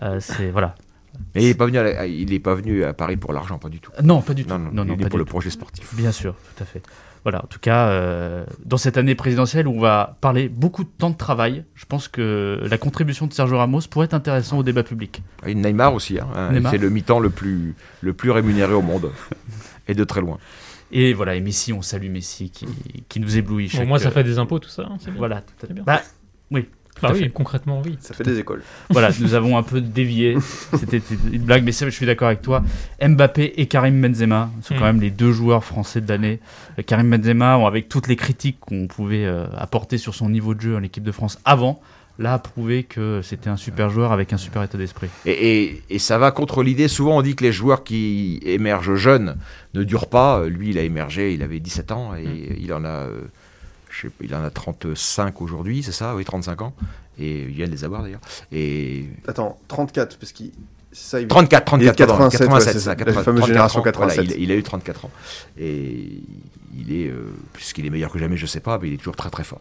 Euh, 0.00 0.18
c'est 0.20 0.50
voilà. 0.50 0.76
Mais 1.34 1.42
il 1.42 1.48
n'est 1.48 1.54
pas, 1.54 1.66
venu 1.66 1.78
à 1.78 2.06
il 2.06 2.32
est 2.32 2.38
pas 2.38 2.54
venu 2.54 2.84
à 2.84 2.92
Paris 2.92 3.16
pour 3.16 3.32
l'argent, 3.32 3.58
pas 3.58 3.68
du 3.68 3.80
tout. 3.80 3.90
Non, 4.00 4.20
pas 4.20 4.32
du 4.32 4.44
tout. 4.44 4.50
Non, 4.50 4.60
non, 4.60 4.84
non, 4.84 4.94
il 4.94 5.00
est 5.00 5.04
pas 5.04 5.08
pour 5.08 5.18
le 5.18 5.24
tout. 5.24 5.30
projet 5.30 5.50
sportif. 5.50 5.92
Bien 5.96 6.12
sûr, 6.12 6.36
tout 6.56 6.62
à 6.62 6.66
fait. 6.66 6.82
Voilà, 7.24 7.42
en 7.42 7.48
tout 7.48 7.58
cas, 7.58 7.88
euh, 7.88 8.44
dans 8.64 8.76
cette 8.76 8.96
année 8.96 9.16
présidentielle 9.16 9.66
où 9.66 9.72
on 9.72 9.80
va 9.80 10.16
parler 10.20 10.48
beaucoup 10.48 10.84
de 10.84 10.88
temps 10.88 11.10
de 11.10 11.16
travail, 11.16 11.64
je 11.74 11.84
pense 11.84 12.06
que 12.06 12.60
la 12.62 12.78
contribution 12.78 13.26
de 13.26 13.32
Sergio 13.32 13.58
Ramos 13.58 13.80
pourrait 13.90 14.04
être 14.04 14.14
intéressante 14.14 14.60
au 14.60 14.62
débat 14.62 14.84
public. 14.84 15.20
Et 15.44 15.56
Neymar 15.56 15.94
aussi. 15.94 16.20
Hein, 16.20 16.28
hein, 16.36 16.52
Neymar. 16.52 16.70
C'est 16.70 16.78
le 16.78 16.90
mi-temps 16.90 17.18
le 17.18 17.30
plus, 17.30 17.74
le 18.02 18.12
plus 18.12 18.30
rémunéré 18.30 18.72
au 18.72 18.82
monde. 18.82 19.10
Et 19.88 19.94
de 19.94 20.04
très 20.04 20.20
loin. 20.20 20.38
Et 20.92 21.12
voilà, 21.12 21.34
et 21.34 21.40
Messi, 21.40 21.72
on 21.72 21.82
salue 21.82 22.10
Messi 22.10 22.50
qui, 22.50 22.66
qui 23.08 23.20
nous 23.20 23.36
éblouit. 23.36 23.66
Au 23.66 23.68
chaque- 23.70 23.86
moins, 23.88 23.98
ça 23.98 24.10
fait 24.10 24.24
des 24.24 24.38
impôts, 24.38 24.58
tout 24.58 24.68
ça. 24.70 24.82
hein, 24.90 24.96
bien. 25.04 25.12
Voilà, 25.16 25.40
tout 25.42 25.52
à 25.62 25.66
C'est 25.66 25.72
bien. 25.74 25.82
Bah, 25.84 26.00
oui, 26.50 26.66
Bah 27.02 27.10
à 27.10 27.12
oui, 27.12 27.18
fait. 27.20 27.28
concrètement, 27.28 27.82
oui. 27.84 27.96
Ça 28.00 28.14
fait 28.14 28.24
des 28.24 28.38
écoles. 28.38 28.62
voilà, 28.90 29.10
nous 29.20 29.34
avons 29.34 29.58
un 29.58 29.62
peu 29.62 29.80
dévié. 29.82 30.36
C'était 30.78 31.02
une 31.30 31.42
blague, 31.42 31.62
mais 31.62 31.72
je 31.72 31.90
suis 31.90 32.06
d'accord 32.06 32.28
avec 32.28 32.40
toi. 32.42 32.62
Mbappé 33.06 33.52
et 33.60 33.66
Karim 33.66 34.00
Benzema 34.00 34.50
sont 34.62 34.74
quand 34.74 34.80
Mm. 34.80 34.84
même 34.84 35.00
les 35.02 35.10
deux 35.10 35.30
joueurs 35.32 35.62
français 35.62 36.00
de 36.00 36.08
l'année. 36.08 36.40
Euh, 36.78 36.82
Karim 36.82 37.10
Benzema, 37.10 37.54
avec 37.66 37.88
toutes 37.90 38.08
les 38.08 38.16
critiques 38.16 38.58
qu'on 38.60 38.86
pouvait 38.86 39.26
euh, 39.26 39.46
apporter 39.58 39.98
sur 39.98 40.14
son 40.14 40.30
niveau 40.30 40.54
de 40.54 40.60
jeu 40.62 40.76
en 40.76 40.82
équipe 40.82 41.04
de 41.04 41.12
France 41.12 41.38
avant, 41.44 41.80
là 42.18 42.34
a 42.34 42.38
prouvé 42.38 42.82
que 42.84 43.20
c'était 43.22 43.48
un 43.48 43.56
super 43.56 43.90
joueur 43.90 44.10
avec 44.12 44.32
un 44.32 44.36
super 44.38 44.62
état 44.62 44.76
d'esprit. 44.78 45.08
Et, 45.24 45.62
et- 45.62 45.82
et 45.90 45.98
ça 45.98 46.18
va 46.18 46.30
contre 46.32 46.62
l'idée. 46.62 46.88
Souvent, 46.88 47.16
on 47.16 47.22
dit 47.22 47.36
que 47.36 47.44
les 47.44 47.52
joueurs 47.52 47.84
qui 47.84 48.40
émergent 48.44 48.94
jeunes 48.96 49.36
ne 49.74 49.84
durent 49.84 50.08
pas. 50.08 50.44
Lui, 50.46 50.70
il 50.70 50.78
a 50.78 50.82
émergé, 50.82 51.32
il 51.34 51.42
avait 51.42 51.60
17 51.60 51.92
ans 51.92 52.14
et 52.14 52.24
Mm. 52.24 52.56
il 52.60 52.72
en 52.72 52.84
a. 52.84 52.88
euh, 52.88 53.20
je 53.90 54.02
sais 54.02 54.08
pas, 54.08 54.24
il 54.24 54.34
en 54.34 54.42
a 54.44 54.50
35 54.50 55.40
aujourd'hui, 55.40 55.82
c'est 55.82 55.92
ça? 55.92 56.14
Oui, 56.14 56.24
35 56.24 56.62
ans. 56.62 56.74
Et 57.20 57.40
il 57.42 57.46
vient 57.48 57.66
de 57.66 57.72
les 57.72 57.84
avoir 57.84 58.02
d'ailleurs. 58.02 58.20
Et 58.52 59.06
Attends, 59.26 59.58
34, 59.68 60.18
parce 60.18 60.32
qu'il. 60.32 60.52
C'est 60.92 61.10
ça, 61.10 61.20
il... 61.20 61.28
34, 61.28 61.64
34, 61.66 61.82
Il 61.82 62.02
est 62.02 62.06
de 62.06 62.08
pardon, 62.10 62.24
87, 62.30 62.40
ouais, 62.40 62.46
87, 62.46 62.72
c'est 62.72 62.78
ça, 62.78 62.84
ça, 62.84 62.90
la 62.90 62.96
80, 62.96 63.12
fameuse 63.22 63.24
34 63.40 63.46
génération 63.46 63.78
ans, 63.80 63.82
voilà, 63.82 63.92
87. 64.14 64.36
il, 64.38 64.42
il 64.44 64.52
a 64.52 64.54
eu 64.56 64.62
34 64.62 65.04
ans. 65.04 65.10
Et 65.58 66.22
il 66.76 66.92
est, 66.92 67.08
euh, 67.08 67.26
puisqu'il 67.52 67.86
est 67.86 67.90
meilleur 67.90 68.10
que 68.10 68.18
jamais, 68.18 68.36
je 68.36 68.46
sais 68.46 68.60
pas, 68.60 68.78
mais 68.80 68.88
il 68.88 68.94
est 68.94 68.98
toujours 68.98 69.16
très 69.16 69.30
très 69.30 69.44
fort. 69.44 69.60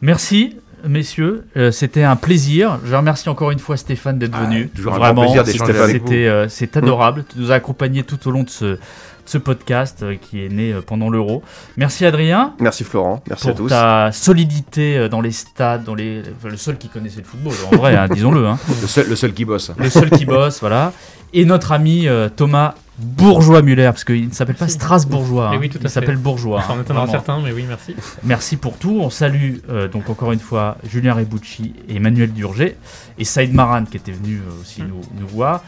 Merci, 0.00 0.56
messieurs. 0.86 1.44
Euh, 1.56 1.70
c'était 1.70 2.02
un 2.02 2.16
plaisir. 2.16 2.78
Je 2.84 2.94
remercie 2.94 3.28
encore 3.28 3.50
une 3.50 3.58
fois 3.58 3.76
Stéphane 3.76 4.18
d'être 4.18 4.34
Ah, 4.34 4.44
venu. 4.44 4.68
toujours 4.68 4.94
un 4.94 4.98
Vraiment, 4.98 5.22
grand 5.24 5.32
plaisir 5.32 5.44
d'échanger 5.44 5.78
avec 5.78 6.02
vous. 6.04 6.12
euh, 6.12 6.46
c'est 6.48 6.76
adorable. 6.76 7.24
Tu 7.32 7.38
nous 7.38 7.50
as 7.52 7.56
accompagnés 7.56 8.02
tout 8.02 8.28
au 8.28 8.30
long 8.30 8.42
de 8.42 8.50
ce, 8.50 8.64
de 8.64 8.78
ce 9.26 9.38
podcast 9.38 10.02
euh, 10.02 10.16
qui 10.20 10.44
est 10.44 10.48
né 10.48 10.74
pendant 10.86 11.10
l'Euro. 11.10 11.42
Merci 11.76 12.04
Adrien 12.06 12.54
Merci 12.60 12.84
Florent, 12.84 13.22
merci 13.28 13.48
à 13.50 13.52
tous. 13.54 13.68
ta 13.68 14.10
solidité 14.12 15.08
dans 15.08 15.20
les 15.20 15.32
stades, 15.32 15.84
dans 15.84 15.94
les, 15.94 16.22
enfin, 16.38 16.48
le 16.48 16.56
seul 16.56 16.76
qui 16.78 16.88
connaissait 16.88 17.18
le 17.20 17.24
football, 17.24 17.52
en 17.72 17.76
vrai, 17.76 17.96
hein, 17.96 18.06
disons-le. 18.12 18.46
hein. 18.46 18.58
Le 18.80 18.86
seul, 18.86 19.08
le 19.08 19.16
seul 19.16 19.32
qui 19.32 19.44
bosse. 19.44 19.72
Le 19.78 19.90
seul 19.90 20.10
qui 20.10 20.24
bosse, 20.24 20.60
voilà. 20.60 20.92
Et 21.34 21.44
notre 21.44 21.72
ami 21.72 22.08
euh, 22.08 22.28
Thomas 22.98 23.30
Bourgeois-Muller, 23.30 23.84
parce 23.84 24.04
qu'il 24.04 24.28
ne 24.28 24.32
s'appelle 24.32 24.56
pas. 24.56 24.68
Strasbourgeois, 24.68 25.50
hein. 25.50 25.58
oui, 25.58 25.68
tout 25.68 25.78
à 25.78 25.82
il 25.84 25.90
s'appelle. 25.90 26.16
Bourgeois. 26.16 26.62
En 26.68 26.78
hein, 26.78 26.82
vraiment. 26.82 27.06
certains, 27.06 27.40
mais 27.40 27.52
oui, 27.52 27.64
merci. 27.66 27.94
Merci 28.24 28.56
pour 28.56 28.76
tout. 28.76 28.98
On 29.00 29.10
salue 29.10 29.56
euh, 29.68 29.88
donc 29.88 30.10
encore 30.10 30.32
une 30.32 30.40
fois 30.40 30.76
Julien 30.84 31.14
Rebucci 31.14 31.74
et 31.88 31.96
Emmanuel 31.96 32.32
Durger 32.32 32.76
et 33.18 33.24
Saïd 33.24 33.54
Maran 33.54 33.84
qui 33.84 33.96
était 33.96 34.12
venu 34.12 34.36
euh, 34.36 34.60
aussi 34.60 34.82
nous, 34.82 35.00
nous 35.18 35.28
voir. 35.28 35.62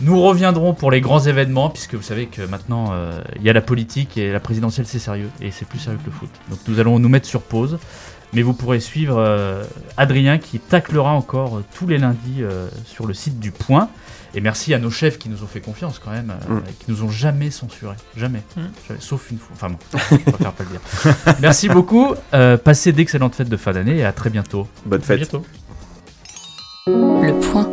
Nous 0.00 0.20
reviendrons 0.20 0.74
pour 0.74 0.90
les 0.90 1.00
grands 1.00 1.20
événements 1.20 1.70
puisque 1.70 1.94
vous 1.94 2.02
savez 2.02 2.26
que 2.26 2.42
maintenant 2.42 2.88
euh, 2.92 3.22
il 3.36 3.42
y 3.42 3.50
a 3.50 3.52
la 3.52 3.60
politique 3.60 4.16
et 4.16 4.32
la 4.32 4.40
présidentielle 4.40 4.86
c'est 4.86 4.98
sérieux 4.98 5.30
et 5.40 5.52
c'est 5.52 5.68
plus 5.68 5.78
sérieux 5.78 6.00
que 6.00 6.06
le 6.06 6.12
foot. 6.12 6.30
Donc 6.50 6.58
nous 6.66 6.80
allons 6.80 6.98
nous 6.98 7.08
mettre 7.08 7.26
sur 7.26 7.42
pause. 7.42 7.78
Mais 8.34 8.42
vous 8.42 8.52
pourrez 8.52 8.80
suivre 8.80 9.16
euh, 9.18 9.62
Adrien 9.96 10.38
qui 10.38 10.58
taclera 10.58 11.12
encore 11.12 11.58
euh, 11.58 11.64
tous 11.74 11.86
les 11.86 11.98
lundis 11.98 12.42
euh, 12.42 12.68
sur 12.84 13.06
le 13.06 13.14
site 13.14 13.38
du 13.38 13.52
Point. 13.52 13.88
Et 14.36 14.40
merci 14.40 14.74
à 14.74 14.80
nos 14.80 14.90
chefs 14.90 15.18
qui 15.18 15.28
nous 15.28 15.44
ont 15.44 15.46
fait 15.46 15.60
confiance 15.60 16.00
quand 16.00 16.10
même, 16.10 16.32
euh, 16.50 16.54
Mm. 16.54 16.62
et 16.68 16.72
qui 16.72 16.90
nous 16.90 17.04
ont 17.04 17.08
jamais 17.10 17.50
censuré. 17.52 17.94
Jamais. 18.16 18.42
Mm. 18.56 18.60
Jamais. 18.88 19.00
Sauf 19.00 19.30
une 19.30 19.38
fois. 19.38 19.50
Enfin 19.54 19.70
bon, 19.70 19.78
je 20.10 20.16
préfère 20.30 20.52
pas 20.52 20.64
le 20.64 20.70
dire. 20.70 21.36
merci 21.40 21.68
beaucoup. 21.68 22.14
Euh, 22.32 22.56
passez 22.56 22.92
d'excellentes 22.92 23.36
fêtes 23.36 23.48
de 23.48 23.56
fin 23.56 23.72
d'année 23.72 23.98
et 23.98 24.04
à 24.04 24.12
très 24.12 24.30
bientôt. 24.30 24.66
Bonne 24.84 25.00
À 25.02 25.04
fête. 25.04 25.18
bientôt. 25.18 25.44
Le 26.86 27.32
point. 27.52 27.70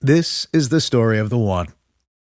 This 0.00 0.46
is 0.52 0.68
the 0.68 0.80
story 0.80 1.18
of 1.18 1.28
the 1.28 1.36
one. 1.38 1.66